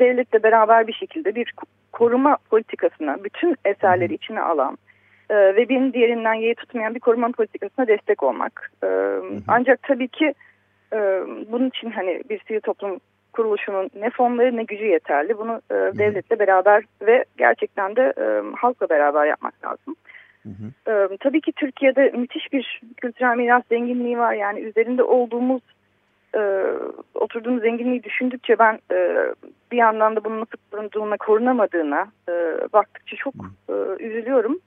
devletle 0.00 0.42
beraber 0.42 0.86
bir 0.86 0.92
şekilde 0.92 1.34
bir 1.34 1.54
koruma 1.92 2.36
politikasına, 2.50 3.24
bütün 3.24 3.56
eserleri 3.64 4.14
içine 4.14 4.40
alan 4.40 4.78
e, 5.30 5.34
ve 5.34 5.68
birinin 5.68 5.92
diğerinden 5.92 6.34
yeği 6.34 6.54
tutmayan 6.54 6.94
bir 6.94 7.00
koruma 7.00 7.28
politikasına 7.28 7.86
destek 7.86 8.22
olmak. 8.22 8.70
E, 8.84 8.88
ancak 9.48 9.82
tabii 9.82 10.08
ki 10.08 10.34
e, 10.92 10.98
bunun 11.52 11.68
için 11.68 11.90
hani 11.90 12.22
bir 12.30 12.40
sivil 12.48 12.60
toplum 12.60 13.00
kuruluşunun 13.34 13.90
ne 13.94 14.10
fonları 14.10 14.56
ne 14.56 14.62
gücü 14.62 14.84
yeterli. 14.84 15.38
Bunu 15.38 15.60
e, 15.70 15.74
devletle 15.74 16.38
beraber 16.38 16.84
ve 17.02 17.24
gerçekten 17.36 17.96
de 17.96 18.12
e, 18.18 18.56
halkla 18.56 18.88
beraber 18.88 19.26
yapmak 19.26 19.64
lazım. 19.64 19.96
Hı 20.42 20.48
hı. 20.48 20.90
Ee, 20.90 21.16
tabii 21.20 21.40
ki 21.40 21.52
Türkiye'de 21.52 22.10
müthiş 22.10 22.52
bir 22.52 22.80
kültürel 22.96 23.36
miras 23.36 23.62
zenginliği 23.68 24.18
var. 24.18 24.34
Yani 24.34 24.60
üzerinde 24.60 25.02
olduğumuz 25.02 25.62
e, 26.36 26.64
oturduğumuz 27.14 27.62
zenginliği 27.62 28.02
düşündükçe 28.02 28.58
ben 28.58 28.78
e, 28.92 29.26
bir 29.72 29.76
yandan 29.76 30.16
da 30.16 30.24
bunun 30.24 30.40
nasıl 30.40 30.58
korunduğuna, 30.70 31.16
korunamadığına 31.16 32.06
e, 32.28 32.32
baktıkça 32.72 33.16
çok 33.16 33.34
e, 33.68 34.04
üzülüyorum. 34.04 34.58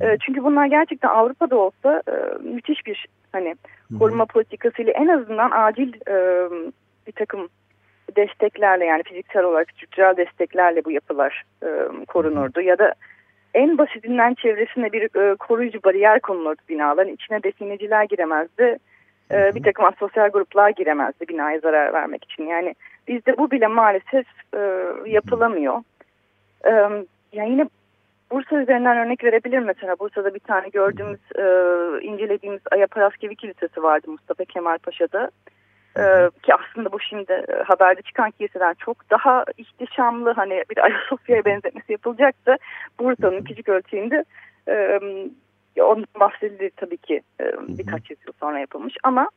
E, 0.00 0.18
çünkü 0.26 0.44
bunlar 0.44 0.66
gerçekten 0.66 1.08
Avrupa'da 1.08 1.56
olsa 1.56 2.02
e, 2.08 2.14
müthiş 2.48 2.86
bir 2.86 3.06
hani 3.32 3.54
koruma 3.98 4.24
politikasıyla 4.24 4.92
en 4.92 5.08
azından 5.08 5.50
acil 5.50 5.92
e, 6.08 6.48
bir 7.06 7.12
takım 7.12 7.48
desteklerle 8.16 8.84
yani 8.84 9.02
fiziksel 9.02 9.44
olarak 9.44 9.68
kültürel 9.68 10.16
desteklerle 10.16 10.84
bu 10.84 10.90
yapılar 10.90 11.44
e, 11.62 11.68
korunurdu. 12.08 12.60
Ya 12.60 12.78
da 12.78 12.94
en 13.54 13.78
basitinden 13.78 14.34
çevresine 14.34 14.92
bir 14.92 15.02
e, 15.02 15.34
koruyucu 15.34 15.78
bariyer 15.84 16.20
konulurdu 16.20 16.62
binaların. 16.68 17.12
içine 17.12 17.42
defineciler 17.42 18.04
giremezdi 18.04 18.78
e, 19.30 19.54
bir 19.54 19.62
takım 19.62 19.84
sosyal 19.98 20.28
gruplar 20.28 20.70
giremezdi 20.70 21.28
binaya 21.28 21.58
zarar 21.58 21.92
vermek 21.92 22.24
için. 22.24 22.46
Yani 22.46 22.74
bizde 23.08 23.38
bu 23.38 23.50
bile 23.50 23.66
maalesef 23.66 24.26
e, 24.56 24.60
yapılamıyor. 25.06 25.82
E, 26.64 26.70
yani 27.32 27.50
yine 27.50 27.66
Bursa 28.32 28.62
üzerinden 28.62 28.96
örnek 28.96 29.24
verebilir 29.24 29.58
mesela. 29.58 29.98
Bursa'da 29.98 30.34
bir 30.34 30.40
tane 30.40 30.68
gördüğümüz, 30.68 31.20
e, 31.36 31.44
incelediğimiz 32.06 32.60
Ayaparaskivi 32.70 33.36
Kilisesi 33.36 33.82
vardı 33.82 34.10
Mustafa 34.10 34.44
Kemal 34.44 34.78
Paşa'da. 34.78 35.30
Ee, 35.98 36.30
ki 36.42 36.54
aslında 36.54 36.92
bu 36.92 37.00
şimdi 37.00 37.32
e, 37.32 37.62
haberde 37.62 38.02
çıkan 38.02 38.30
kiliseden 38.30 38.74
çok 38.74 39.10
daha 39.10 39.44
ihtişamlı 39.56 40.32
hani 40.32 40.64
bir 40.70 40.78
Ayasofya'ya 40.84 41.44
benzetmesi 41.44 41.92
yapılacaktı. 41.92 42.56
Bursa'nın 42.98 43.44
küçük 43.44 43.68
ölçeğinde 43.68 44.24
e, 44.68 45.00
Ondan 45.80 46.06
bahsedildi 46.20 46.70
tabii 46.76 46.96
ki 46.96 47.22
e, 47.40 47.44
birkaç 47.68 48.10
yıl 48.10 48.16
sonra 48.40 48.58
yapılmış 48.58 48.94
ama 49.02 49.30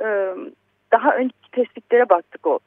e, 0.00 0.34
daha 0.92 1.16
önceki 1.16 1.50
tespitlere 1.52 2.08
baktık 2.08 2.46
o 2.46 2.58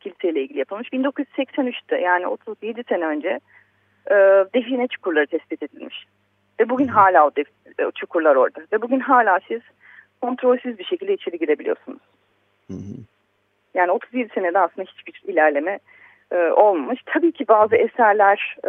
kiliseyle 0.00 0.42
ilgili 0.42 0.58
yapılmış. 0.58 0.88
1983'te 0.88 1.98
yani 1.98 2.26
37 2.26 2.82
sene 2.88 3.06
önce 3.06 3.40
e, 4.10 4.14
define 4.54 4.88
çukurları 4.88 5.26
tespit 5.26 5.62
edilmiş. 5.62 6.04
Ve 6.60 6.68
bugün 6.68 6.88
hala 6.88 7.26
o, 7.26 7.30
o 7.86 7.90
çukurlar 7.90 8.36
orada. 8.36 8.60
Ve 8.72 8.82
bugün 8.82 9.00
hala 9.00 9.40
siz 9.48 9.60
kontrolsüz 10.20 10.78
bir 10.78 10.84
şekilde 10.84 11.14
içeri 11.14 11.38
girebiliyorsunuz. 11.38 12.02
Hı 12.70 12.74
hı. 12.74 12.94
Yani 13.74 13.90
37 13.90 14.28
senede 14.34 14.58
aslında 14.58 14.86
hiçbir 14.90 15.32
ilerleme 15.32 15.78
e, 16.32 16.36
olmamış. 16.36 17.00
Tabii 17.06 17.32
ki 17.32 17.48
bazı 17.48 17.76
eserler 17.76 18.56
e, 18.64 18.68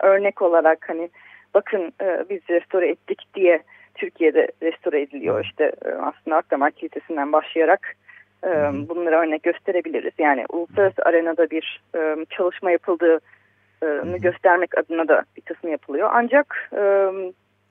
örnek 0.00 0.42
olarak 0.42 0.88
hani 0.88 1.10
bakın 1.54 1.92
e, 2.02 2.24
biz 2.30 2.40
restore 2.50 2.88
ettik 2.88 3.26
diye 3.34 3.62
Türkiye'de 3.94 4.48
restore 4.62 5.00
ediliyor. 5.00 5.44
İşte 5.44 5.72
e, 5.84 5.88
aslında 5.88 6.36
Akdamar 6.36 6.70
Kilisesi'nden 6.70 7.32
başlayarak 7.32 7.96
e, 8.44 8.48
bunları 8.88 9.16
örnek 9.16 9.42
gösterebiliriz. 9.42 10.12
Yani 10.18 10.44
uluslararası 10.48 11.02
arenada 11.02 11.50
bir 11.50 11.82
e, 11.96 12.26
çalışma 12.30 12.70
yapıldığını 12.70 14.18
göstermek 14.18 14.78
adına 14.78 15.08
da 15.08 15.22
bir 15.36 15.42
kısmı 15.42 15.70
yapılıyor. 15.70 16.10
Ancak 16.12 16.70
e, 16.76 17.10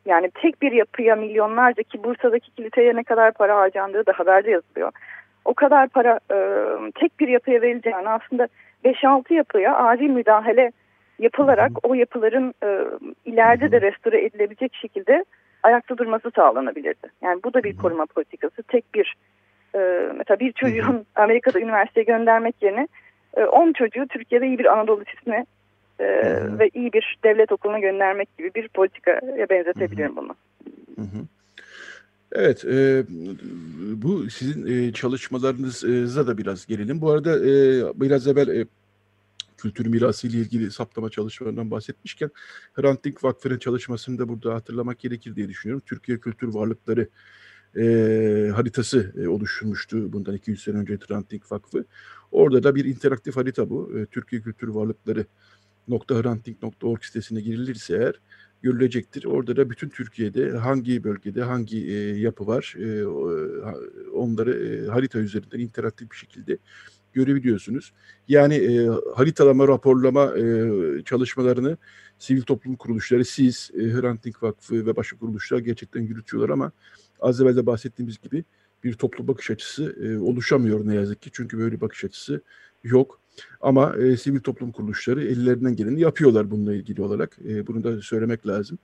yani 0.06 0.32
tek 0.42 0.62
bir 0.62 0.72
yapıya 0.72 1.16
milyonlarca 1.16 1.84
ki 1.84 2.04
Bursa'daki 2.04 2.52
kiliseye 2.52 2.96
ne 2.96 3.04
kadar 3.04 3.32
para 3.34 3.58
harcandığı 3.58 4.06
da 4.06 4.12
haberde 4.16 4.52
yazılıyor. 4.52 4.92
O 5.46 5.54
kadar 5.54 5.88
para 5.88 6.20
e, 6.32 6.38
tek 6.96 7.20
bir 7.20 7.28
yapıya 7.28 7.62
verileceğini 7.62 8.10
aslında 8.10 8.48
5-6 8.86 9.34
yapıya 9.34 9.76
acil 9.76 10.10
müdahale 10.10 10.72
yapılarak 11.20 11.72
o 11.84 11.94
yapıların 11.94 12.54
e, 12.64 12.80
ileride 13.26 13.72
de 13.72 13.82
restore 13.82 14.26
edilebilecek 14.26 14.76
şekilde 14.76 15.26
ayakta 15.64 15.98
durması 15.98 16.32
sağlanabilirdi. 16.36 17.08
Yani 17.22 17.40
bu 17.44 17.54
da 17.54 17.64
bir 17.64 17.78
koruma 17.78 18.06
politikası. 18.06 18.64
Tek 18.64 18.94
bir 18.96 19.16
e, 19.76 19.80
mesela 20.18 20.40
bir 20.40 20.52
çocuğun 20.52 21.06
Amerika'da 21.16 21.60
üniversiteye 21.60 22.04
göndermek 22.04 22.56
yerine 22.62 22.88
10 23.52 23.70
e, 23.70 23.74
çocuğu 23.74 24.08
Türkiye'de 24.08 24.48
iyi 24.48 24.60
bir 24.60 24.74
Anadolu 24.74 25.02
Lisesi'ne 25.02 25.46
e, 26.00 26.06
ve 26.60 26.70
iyi 26.74 26.94
bir 26.94 27.18
devlet 27.24 27.52
okuluna 27.52 27.80
göndermek 27.80 28.38
gibi 28.38 28.52
bir 28.56 28.68
politikaya 28.68 29.50
benzetebilirim 29.50 30.16
bunu. 30.16 30.36
Evet, 32.32 32.66
e, 32.66 33.06
bu 34.02 34.30
sizin 34.30 34.66
e, 34.66 34.94
çalışmalarınıza 34.94 36.28
da 36.28 36.38
biraz 36.38 36.66
gelelim. 36.66 37.02
Bu 37.02 37.12
arada 37.12 37.40
e, 37.40 37.84
biraz 38.02 38.28
evvel 38.28 38.48
e, 38.48 38.66
kültür 39.58 39.86
mirası 39.86 40.28
ile 40.28 40.38
ilgili 40.38 40.72
saptama 40.72 41.10
çalışmalarından 41.10 41.72
bahsetmişken 41.72 42.32
Hrant 42.74 43.04
Dink 43.04 43.24
Vakfı'nın 43.24 43.60
çalışmasını 43.60 44.20
da 44.20 44.30
burada 44.30 44.54
hatırlamak 44.54 45.00
gerekir 45.00 45.36
diye 45.36 45.50
düşünüyorum. 45.50 45.84
Türkiye 45.86 46.20
Kültür 46.20 46.48
Varlıkları 46.48 47.08
e, 47.78 48.52
haritası 48.56 49.14
e, 49.24 49.28
oluşturmuştu 49.28 50.14
bundan 50.14 50.36
200 50.36 50.64
sene 50.64 50.78
önce 50.78 50.98
Hrant 51.08 51.32
Dink 51.32 51.52
Vakfı. 51.52 51.86
Orada 52.32 52.64
da 52.64 52.76
bir 52.76 52.86
interaktif 52.86 53.36
harita 53.36 53.70
bu. 53.70 54.00
E, 54.00 54.06
Türkiye 54.06 54.42
Kültür 54.42 54.68
Varlıkları 54.68 55.26
hrantink.org 55.90 57.04
sitesine 57.04 57.42
girilirse 57.42 57.96
eğer 57.96 58.14
görülecektir. 58.62 59.26
Orada 59.26 59.56
da 59.56 59.70
bütün 59.70 59.90
Türkiye'de 59.90 60.52
hangi 60.52 61.04
bölgede 61.04 61.44
hangi 61.44 61.88
e, 61.88 62.20
yapı 62.20 62.48
var 62.48 62.76
e, 62.80 63.06
onları 64.12 64.68
e, 64.68 64.88
harita 64.88 65.20
üzerinden 65.20 65.60
interaktif 65.60 66.12
bir 66.12 66.16
şekilde 66.16 66.58
görebiliyorsunuz. 67.14 67.94
Yani 68.28 68.56
e, 68.56 68.88
haritalama, 69.16 69.68
raporlama 69.68 70.38
e, 70.38 71.04
çalışmalarını 71.04 71.78
sivil 72.20 72.42
toplum 72.42 72.76
kuruluşları, 72.76 73.26
siz, 73.26 73.72
e, 73.74 73.80
Hrant 73.80 74.24
Dink 74.24 74.44
Vakfı 74.44 74.86
ve 74.86 74.96
başka 74.96 75.18
kuruluşlar 75.18 75.60
gerçekten 75.60 76.02
yürütüyorlar 76.02 76.50
ama 76.50 76.72
az 77.20 77.42
evvel 77.42 77.56
de 77.56 77.66
bahsettiğimiz 77.66 78.22
gibi 78.22 78.44
bir 78.84 78.94
toplu 78.94 79.28
bakış 79.28 79.52
açısı 79.52 79.96
e, 80.04 80.18
oluşamıyor 80.18 80.88
ne 80.88 80.96
yazık 80.96 81.22
ki. 81.22 81.30
Çünkü 81.34 81.58
böyle 81.58 81.76
bir 81.76 81.82
bakış 81.82 82.04
açısı 82.04 82.42
yok. 82.84 83.22
Ama 83.62 83.96
e, 83.98 84.18
sivil 84.18 84.40
toplum 84.40 84.72
kuruluşları 84.72 85.24
ellerinden 85.24 85.76
geleni 85.76 86.00
yapıyorlar 86.00 86.52
bununla 86.52 86.74
ilgili 86.74 87.02
olarak. 87.02 87.38
E, 87.50 87.68
bunu 87.68 87.84
da 87.84 88.02
söylemek 88.02 88.48
lazım. 88.48 88.78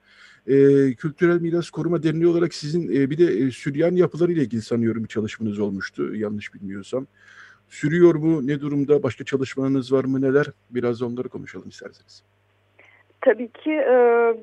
E, 0.47 0.53
Kültürel 0.93 1.41
Miras 1.41 1.69
Koruma 1.69 2.03
Derneği 2.03 2.27
olarak 2.27 2.53
sizin 2.53 2.95
e, 2.95 3.09
bir 3.09 3.17
de 3.17 3.25
e, 3.25 3.51
Süryan 3.51 3.95
yapıları 3.95 4.31
ile 4.31 4.41
ilgili 4.41 4.61
sanıyorum 4.61 5.03
bir 5.03 5.09
çalışmanız 5.09 5.59
olmuştu 5.59 6.15
yanlış 6.15 6.53
bilmiyorsam. 6.53 7.07
Sürüyor 7.69 8.15
mu? 8.15 8.47
Ne 8.47 8.61
durumda? 8.61 9.03
Başka 9.03 9.23
çalışmalarınız 9.23 9.93
var 9.93 10.03
mı? 10.03 10.21
Neler? 10.21 10.45
Biraz 10.69 11.01
onları 11.01 11.29
konuşalım 11.29 11.69
isterseniz. 11.69 12.23
Tabii 13.21 13.47
ki 13.47 13.71
e, 13.71 13.95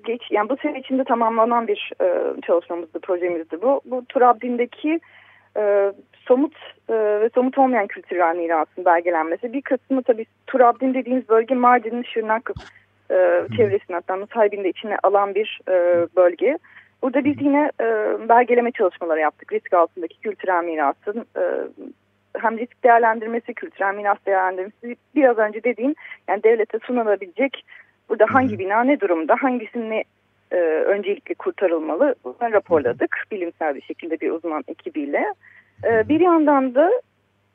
geç, 0.06 0.22
yani 0.30 0.48
bu 0.48 0.56
sene 0.62 0.80
içinde 0.80 1.04
tamamlanan 1.04 1.68
bir 1.68 1.92
e, 2.00 2.40
çalışmamızdı, 2.46 3.00
projemizdi 3.00 3.62
bu. 3.62 3.80
Bu 3.84 4.04
Turabdin'deki 4.08 5.00
e, 5.56 5.92
somut 6.28 6.56
e, 6.88 6.94
ve 6.94 7.30
somut 7.34 7.58
olmayan 7.58 7.86
kültürel 7.86 8.36
mirasın 8.36 8.84
belgelenmesi. 8.84 9.52
Bir 9.52 9.62
kısmı 9.62 10.02
tabii 10.02 10.26
Turabdin 10.46 10.94
dediğimiz 10.94 11.28
bölge 11.28 11.54
Mardin'in 11.54 12.02
Şırnak 12.02 12.50
e, 13.10 13.14
çevresini 13.56 13.94
hatta 13.94 14.16
Nusaybin'de 14.16 14.68
içine 14.68 14.96
alan 15.02 15.34
bir 15.34 15.60
e, 15.68 15.72
bölge. 16.16 16.58
Burada 17.02 17.24
biz 17.24 17.36
yine 17.40 17.70
e, 17.80 17.84
belgeleme 18.28 18.72
çalışmaları 18.72 19.20
yaptık. 19.20 19.52
Risk 19.52 19.72
altındaki 19.72 20.20
kültürel 20.20 20.64
mirasın 20.64 21.26
e, 21.36 21.42
hem 22.38 22.58
risk 22.58 22.84
değerlendirmesi, 22.84 23.54
kültürel 23.54 23.94
miras 23.94 24.18
değerlendirmesi 24.26 24.96
biraz 25.14 25.38
önce 25.38 25.64
dediğim 25.64 25.94
yani 26.28 26.42
devlete 26.42 26.78
sunulabilecek 26.78 27.64
burada 28.08 28.26
hangi 28.28 28.58
bina 28.58 28.84
ne 28.84 29.00
durumda, 29.00 29.36
hangisini 29.40 30.04
e, 30.50 30.56
öncelikle 30.86 31.34
kurtarılmalı 31.34 32.14
bunları 32.24 32.52
raporladık 32.52 33.16
bilimsel 33.30 33.74
bir 33.74 33.82
şekilde 33.82 34.20
bir 34.20 34.30
uzman 34.30 34.64
ekibiyle. 34.68 35.24
E, 35.86 36.08
bir 36.08 36.20
yandan 36.20 36.74
da 36.74 36.90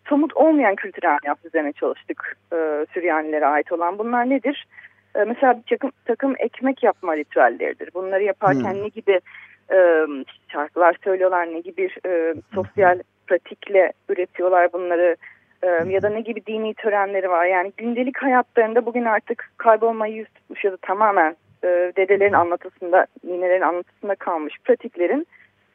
somut 0.10 0.38
olmayan 0.38 0.76
kültürel 0.76 1.18
miras 1.24 1.46
üzerine 1.46 1.74
çalıştık 1.74 2.38
e, 2.54 2.86
Süryanilere 2.94 3.46
ait 3.46 3.72
olan. 3.72 3.98
Bunlar 3.98 4.30
nedir? 4.30 4.68
E, 5.16 5.24
mesela 5.24 5.58
bir 5.58 5.78
takım, 5.78 5.92
takım 6.06 6.36
ekmek 6.40 6.84
yapma 6.84 7.18
ritüelleridir. 7.18 7.90
Bunları 7.94 8.24
yaparken 8.24 8.74
hmm. 8.74 8.84
ne 8.84 8.88
gibi 8.88 9.20
e, 9.72 10.06
şarkılar 10.52 10.96
söylüyorlar, 11.04 11.48
ne 11.54 11.60
gibi 11.60 11.90
e, 12.06 12.36
sosyal 12.54 13.00
pratikle 13.28 13.94
üretiyorlar 14.10 14.74
bunları 14.74 15.16
e, 15.64 15.68
ya 15.68 16.02
da 16.02 16.10
ne 16.10 16.22
gibi 16.22 16.46
dini 16.46 16.74
törenleri 16.74 17.30
var. 17.30 17.46
Yani 17.46 17.72
gündelik 17.78 18.18
hayatlarında 18.18 18.86
bugün 18.86 19.06
artık 19.06 19.52
kaybolmayı 19.58 20.16
yüz 20.16 20.28
tutmuş 20.30 20.64
ya 20.64 20.72
da 20.72 20.78
tamamen 20.78 21.36
e, 21.64 21.68
dedelerin 21.68 22.34
anlatısında, 22.34 23.08
ninelerin 23.24 23.62
anlatısında 23.62 24.16
kalmış 24.16 24.54
pratiklerin 24.64 25.28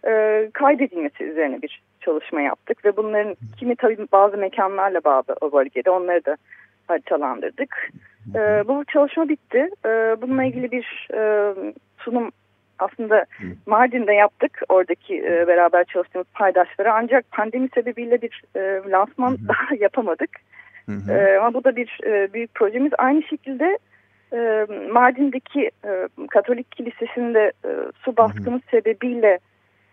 e, 0.07 0.51
kaydedilmesi 0.53 1.25
üzerine 1.25 1.63
bir 1.63 1.83
çalışma 2.01 2.41
yaptık. 2.41 2.85
Ve 2.85 2.97
bunların 2.97 3.37
kimi 3.59 3.77
tabii 3.77 3.99
bazı 4.13 4.37
mekanlarla 4.37 5.05
bağlı 5.05 5.37
o 5.41 5.53
bölgede 5.53 5.91
onları 5.91 6.25
da 6.25 6.37
haritalandırdık. 6.87 7.91
E, 8.35 8.39
bu 8.69 8.85
çalışma 8.85 9.29
bitti. 9.29 9.71
E, 9.87 9.89
bununla 10.23 10.45
ilgili 10.45 10.73
bir 10.73 11.09
e, 11.15 11.55
sunum 11.99 12.31
aslında 12.79 13.25
Mardin'de 13.67 14.13
yaptık 14.13 14.63
oradaki 14.69 15.19
e, 15.19 15.47
beraber 15.47 15.85
çalıştığımız 15.85 16.27
paydaşlara 16.35 16.95
ancak 16.95 17.31
pandemi 17.31 17.69
sebebiyle 17.75 18.23
bir 18.23 18.43
e, 18.57 18.91
lansman 18.91 19.31
hı 19.31 19.35
hı. 19.35 19.49
daha 19.49 19.75
yapamadık. 19.81 20.31
Hı 20.87 20.93
hı. 20.93 21.13
E, 21.13 21.39
ama 21.39 21.55
bu 21.55 21.65
da 21.65 21.77
bir 21.77 22.01
e, 22.05 22.33
büyük 22.33 22.55
projemiz. 22.55 22.93
Aynı 22.99 23.23
şekilde 23.23 23.79
e, 24.33 24.67
Mardin'deki 24.93 25.71
e, 25.85 26.09
Katolik 26.31 26.73
Kilisesi'nde 26.73 27.53
e, 27.65 27.71
su 28.05 28.17
baskını 28.17 28.55
hı 28.55 28.59
hı. 28.59 28.71
sebebiyle 28.71 29.39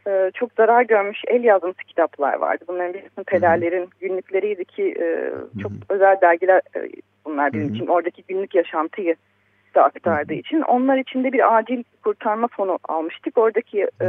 e, 0.08 0.32
çok 0.34 0.52
zarar 0.58 0.82
görmüş 0.82 1.22
el 1.28 1.43
yazması 1.43 1.78
kitaplar 1.78 2.34
vardı. 2.34 2.66
Bunların 2.68 2.93
bir 2.93 3.02
kısmı 3.02 3.24
pederlerin 3.24 3.89
günlükleriydi 3.99 4.66
ki 4.66 4.95
e, 4.99 5.32
çok 5.62 5.72
hı 5.72 5.76
hı. 5.76 5.80
özel 5.89 6.22
dergiler 6.22 6.62
e, 6.76 6.89
bunlar 7.26 7.54
bizim 7.54 7.68
hı 7.68 7.72
hı. 7.72 7.76
için 7.76 7.88
oradaki 7.88 8.24
günlük 8.28 8.56
yaşantıyı 8.56 9.16
da 9.76 9.84
aktardığı 9.84 10.34
için 10.34 10.62
onlar 10.62 10.97
için 10.97 11.24
de 11.24 11.32
bir 11.32 11.58
acil 11.58 11.84
kurtarma 12.04 12.47
fonu 12.47 12.80
almıştık. 12.84 13.38
Oradaki 13.38 13.88
e, 14.02 14.06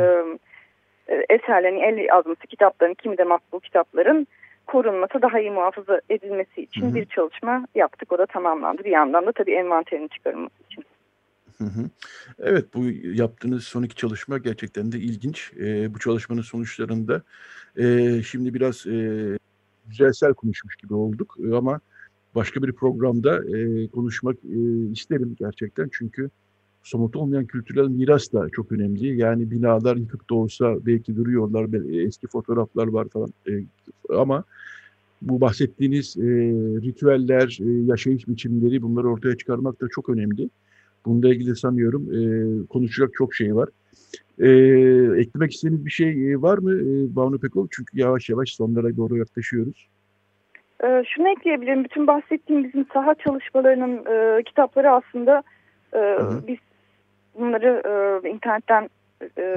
e, 1.08 1.24
eserlerin 1.30 1.80
el 1.80 1.98
yazması 1.98 2.46
kitapların 2.46 2.94
kimi 2.94 3.18
de 3.18 3.24
makbul 3.24 3.60
kitapların 3.60 4.26
korunması 4.66 5.22
daha 5.22 5.40
iyi 5.40 5.50
muhafaza 5.50 6.00
edilmesi 6.10 6.62
için 6.62 6.82
hı 6.82 6.86
hı. 6.86 6.94
bir 6.94 7.04
çalışma 7.04 7.66
yaptık. 7.74 8.12
O 8.12 8.18
da 8.18 8.26
tamamlandı. 8.26 8.84
Bir 8.84 8.90
yandan 8.90 9.26
da 9.26 9.32
tabii 9.32 9.54
envanterin 9.54 10.08
çıkarılması 10.08 10.62
için. 10.70 10.84
Hı 11.58 11.64
hı. 11.64 11.90
Evet 12.38 12.74
bu 12.74 12.84
yaptığınız 12.90 13.64
son 13.64 13.82
iki 13.82 13.96
çalışma 13.96 14.38
gerçekten 14.38 14.92
de 14.92 14.98
ilginç. 15.00 15.52
E, 15.60 15.94
bu 15.94 15.98
çalışmanın 15.98 16.42
sonuçlarında 16.42 17.22
e, 17.76 18.22
şimdi 18.22 18.54
biraz 18.54 18.86
e, 18.86 19.38
güzelsel 19.88 20.34
konuşmuş 20.34 20.76
gibi 20.76 20.94
olduk 20.94 21.36
e, 21.44 21.54
ama 21.54 21.80
başka 22.34 22.62
bir 22.62 22.72
programda 22.72 23.56
e, 23.58 23.88
konuşmak 23.88 24.36
e, 24.36 24.90
isterim 24.92 25.36
gerçekten. 25.38 25.88
Çünkü 25.92 26.30
somut 26.82 27.16
olmayan 27.16 27.46
kültürel 27.46 27.88
miras 27.88 28.32
da 28.32 28.48
çok 28.52 28.72
önemli. 28.72 29.16
Yani 29.16 29.50
binalar 29.50 29.96
yıkık 29.96 30.30
da 30.30 30.34
olsa 30.34 30.86
belki 30.86 31.16
duruyorlar, 31.16 31.94
eski 32.06 32.26
fotoğraflar 32.26 32.86
var 32.86 33.08
falan. 33.08 33.34
E, 33.48 33.52
ama 34.16 34.44
bu 35.22 35.40
bahsettiğiniz 35.40 36.16
e, 36.16 36.22
ritüeller, 36.82 37.58
e, 37.62 37.86
yaşayış 37.86 38.28
biçimleri 38.28 38.82
bunları 38.82 39.08
ortaya 39.08 39.36
çıkarmak 39.36 39.80
da 39.80 39.86
çok 39.90 40.08
önemli. 40.08 40.50
Bununla 41.06 41.28
ilgili 41.28 41.56
sanıyorum 41.56 42.02
e, 42.02 42.22
konuşacak 42.66 43.10
çok 43.14 43.34
şey 43.34 43.56
var. 43.56 43.68
E, 44.38 44.48
eklemek 45.20 45.52
istediğiniz 45.52 45.86
bir 45.86 45.90
şey 45.90 46.42
var 46.42 46.58
mı 46.58 46.72
e, 46.72 47.16
Banu 47.16 47.38
Pekol? 47.38 47.68
Çünkü 47.70 47.98
yavaş 47.98 48.28
yavaş 48.28 48.54
sonlara 48.54 48.96
doğru 48.96 49.16
yaklaşıyoruz. 49.16 49.88
Ee, 50.84 51.02
şunu 51.08 51.28
ekleyebilirim. 51.28 51.84
Bütün 51.84 52.06
bahsettiğim 52.06 52.64
bizim 52.64 52.86
saha 52.94 53.14
çalışmalarının 53.14 54.04
e, 54.06 54.42
kitapları 54.42 54.90
aslında 54.90 55.42
e, 55.94 56.18
biz 56.46 56.58
bunları 57.38 57.82
e, 58.24 58.28
internetten 58.30 58.88
e, 59.38 59.54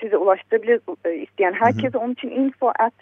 size 0.00 0.16
ulaştırabilir 0.16 0.80
e, 1.04 1.14
isteyen 1.14 1.52
herkese 1.52 1.98
onun 1.98 2.12
için 2.12 2.30
info 2.30 2.68
at 2.78 2.94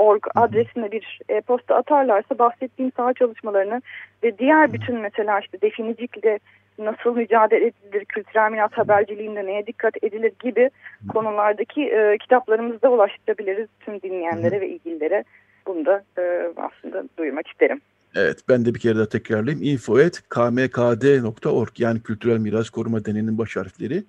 kmkd.org 0.00 0.22
adresine 0.34 0.92
bir 0.92 1.20
e-posta 1.28 1.74
atarlarsa 1.74 2.38
bahsettiğim 2.38 2.92
saha 2.96 3.14
çalışmalarını 3.14 3.82
ve 4.22 4.38
diğer 4.38 4.72
bütün 4.72 4.96
mesela 4.96 5.40
işte 5.40 5.60
definicikle 5.60 6.38
nasıl 6.78 7.16
mücadele 7.16 7.66
edilir, 7.66 8.04
kültürel 8.04 8.50
miras 8.50 8.72
haberciliğinde 8.72 9.46
neye 9.46 9.66
dikkat 9.66 10.04
edilir 10.04 10.32
gibi 10.42 10.70
konulardaki 11.08 11.82
e, 11.82 12.18
kitaplarımızda 12.18 12.90
ulaştırabiliriz 12.90 13.68
tüm 13.80 14.02
dinleyenlere 14.02 14.60
ve 14.60 14.68
ilgililere. 14.68 15.24
Bunu 15.66 15.86
da 15.86 16.04
e, 16.18 16.52
aslında 16.56 17.04
duyurmak 17.18 17.48
isterim. 17.48 17.80
Evet 18.14 18.38
ben 18.48 18.64
de 18.64 18.74
bir 18.74 18.80
kere 18.80 18.96
daha 18.96 19.06
tekrarlayayım. 19.06 19.64
info.kmkd.org 19.64 21.70
yani 21.78 22.02
Kültürel 22.02 22.38
Miras 22.38 22.70
Koruma 22.70 23.04
Derneği'nin 23.04 23.38
baş 23.38 23.56
harfleri 23.56 24.04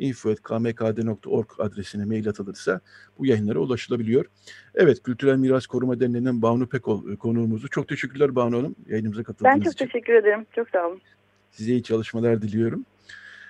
info.kmkd.org 0.00 1.48
adresine 1.58 2.04
mail 2.04 2.28
atılırsa 2.28 2.80
bu 3.18 3.26
yayınlara 3.26 3.58
ulaşılabiliyor. 3.58 4.26
Evet 4.74 5.02
Kültürel 5.02 5.36
Miras 5.36 5.66
Koruma 5.66 6.00
Derneği'nin 6.00 6.42
Banu 6.42 6.68
Pekol 6.68 7.12
e, 7.12 7.16
konuğumuzu. 7.16 7.68
Çok 7.68 7.88
teşekkürler 7.88 8.34
Banu 8.34 8.58
Hanım 8.58 8.76
yayınımıza 8.86 9.22
katıldığınız 9.22 9.52
için. 9.52 9.60
Ben 9.60 9.64
çok 9.64 9.74
için. 9.74 9.86
teşekkür 9.86 10.12
ederim. 10.12 10.46
Çok 10.54 10.68
sağ 10.68 10.88
olun. 10.88 11.00
Size 11.50 11.72
iyi 11.72 11.82
çalışmalar 11.82 12.42
diliyorum. 12.42 12.84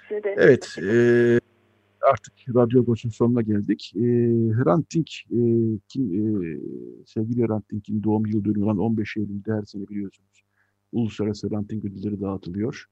Size 0.09 0.35
Evet. 0.39 0.77
E, 0.83 1.41
artık 2.13 2.33
Radyo 2.55 2.81
Agos'un 2.81 3.11
sonuna 3.11 3.43
geldik. 3.43 3.93
E, 3.97 4.01
Hrant 4.53 4.95
Dink, 4.95 5.09
e, 5.31 5.41
kim, 5.89 6.05
e, 6.15 6.59
sevgili 7.07 7.47
Hrant 7.47 7.71
Dink'in 7.71 8.03
doğum 8.03 8.27
yıl 8.27 8.45
dönümü 8.45 8.65
olan 8.65 8.79
15 8.79 9.17
Eylül'de 9.17 9.53
her 9.53 9.63
sene 9.63 9.89
biliyorsunuz. 9.89 10.43
Uluslararası 10.93 11.51
Hrant 11.51 11.71
Dink 11.71 11.85
ödülleri 11.85 12.21
dağıtılıyor. 12.21 12.87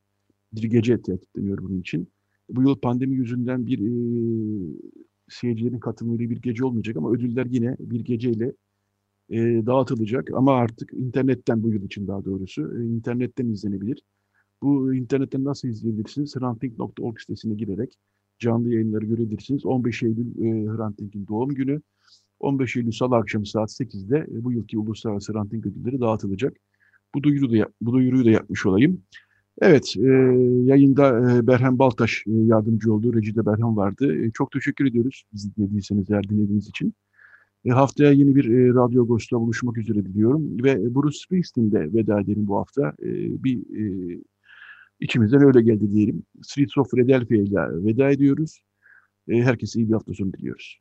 Bir 0.52 0.62
gece 0.62 1.02
tertipleniyor 1.02 1.58
bunun 1.58 1.80
için. 1.80 2.08
Bu 2.48 2.62
yıl 2.62 2.76
pandemi 2.76 3.16
yüzünden 3.16 3.66
bir 3.66 3.78
e, 3.78 3.90
seyircilerin 5.28 5.78
katılımıyla 5.78 6.30
bir 6.30 6.42
gece 6.42 6.64
olmayacak 6.64 6.96
ama 6.96 7.10
ödüller 7.12 7.46
yine 7.46 7.76
bir 7.80 8.00
geceyle 8.00 8.52
e, 9.30 9.66
dağıtılacak. 9.66 10.30
Ama 10.34 10.52
artık 10.52 10.92
internetten 10.92 11.62
bu 11.62 11.70
yıl 11.70 11.82
için 11.82 12.06
daha 12.06 12.24
doğrusu 12.24 12.80
e, 12.80 12.84
internetten 12.84 13.46
izlenebilir. 13.46 14.02
Bu 14.62 14.94
internetten 14.94 15.44
nasıl 15.44 15.68
izleyebilirsiniz? 15.68 16.36
hrantdink.org 16.36 17.20
sitesine 17.20 17.54
girerek 17.54 17.98
canlı 18.38 18.72
yayınları 18.72 19.04
görebilirsiniz. 19.04 19.66
15 19.66 20.02
Eylül 20.02 20.38
e, 20.38 20.66
Hrant 20.66 20.98
doğum 21.28 21.48
günü. 21.48 21.80
15 22.40 22.76
Eylül 22.76 22.92
Salı 22.92 23.16
akşamı 23.16 23.46
saat 23.46 23.70
8'de 23.70 24.18
e, 24.18 24.44
bu 24.44 24.52
yılki 24.52 24.78
Uluslararası 24.78 25.32
Hrant 25.32 25.54
ödülleri 25.54 26.00
dağıtılacak. 26.00 26.56
Bu 27.14 27.22
duyuru 27.22 27.52
da 27.52 27.68
bu 27.80 27.92
duyuruyu 27.92 28.24
da 28.24 28.30
yapmış 28.30 28.66
olayım. 28.66 29.02
Evet, 29.60 29.94
e, 29.96 30.08
yayında 30.64 31.32
e, 31.32 31.46
Berhem 31.46 31.78
Baltaş 31.78 32.24
e, 32.26 32.32
yardımcı 32.32 32.94
oldu. 32.94 33.14
Recide 33.14 33.46
Berhem 33.46 33.76
vardı. 33.76 34.24
E, 34.24 34.30
çok 34.30 34.52
teşekkür 34.52 34.86
ediyoruz 34.86 35.24
bizi 35.32 35.56
dinlediyseniz, 35.56 36.10
eğer 36.10 36.28
dinlediğiniz 36.28 36.68
için. 36.68 36.94
E, 37.64 37.70
haftaya 37.70 38.12
yeni 38.12 38.36
bir 38.36 38.44
e, 38.44 38.68
Radyo 38.68 39.02
Agos'ta 39.02 39.40
buluşmak 39.40 39.78
üzere 39.78 40.04
diliyorum. 40.04 40.64
Ve 40.64 40.94
Bruce 40.94 41.18
Springsteen'de 41.18 41.92
veda 41.94 42.20
edelim 42.20 42.46
bu 42.46 42.58
hafta. 42.58 42.88
E, 43.02 43.08
bir 43.44 43.58
e, 43.58 44.18
içimizden 45.00 45.42
öyle 45.42 45.62
geldi 45.62 45.92
diyelim. 45.92 46.22
Streets 46.42 46.78
of 46.78 46.90
Philadelphia 46.90 47.68
veda 47.84 48.10
ediyoruz. 48.10 48.60
E, 49.28 49.42
herkese 49.42 49.80
iyi 49.80 49.88
bir 49.88 49.92
hafta 49.92 50.14
sonu 50.14 50.32
diliyoruz. 50.32 50.80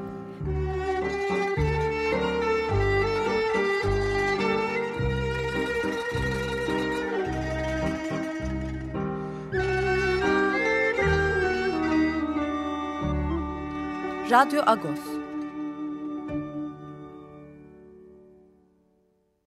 Radyo 14.31 14.63
Agos 14.63 15.10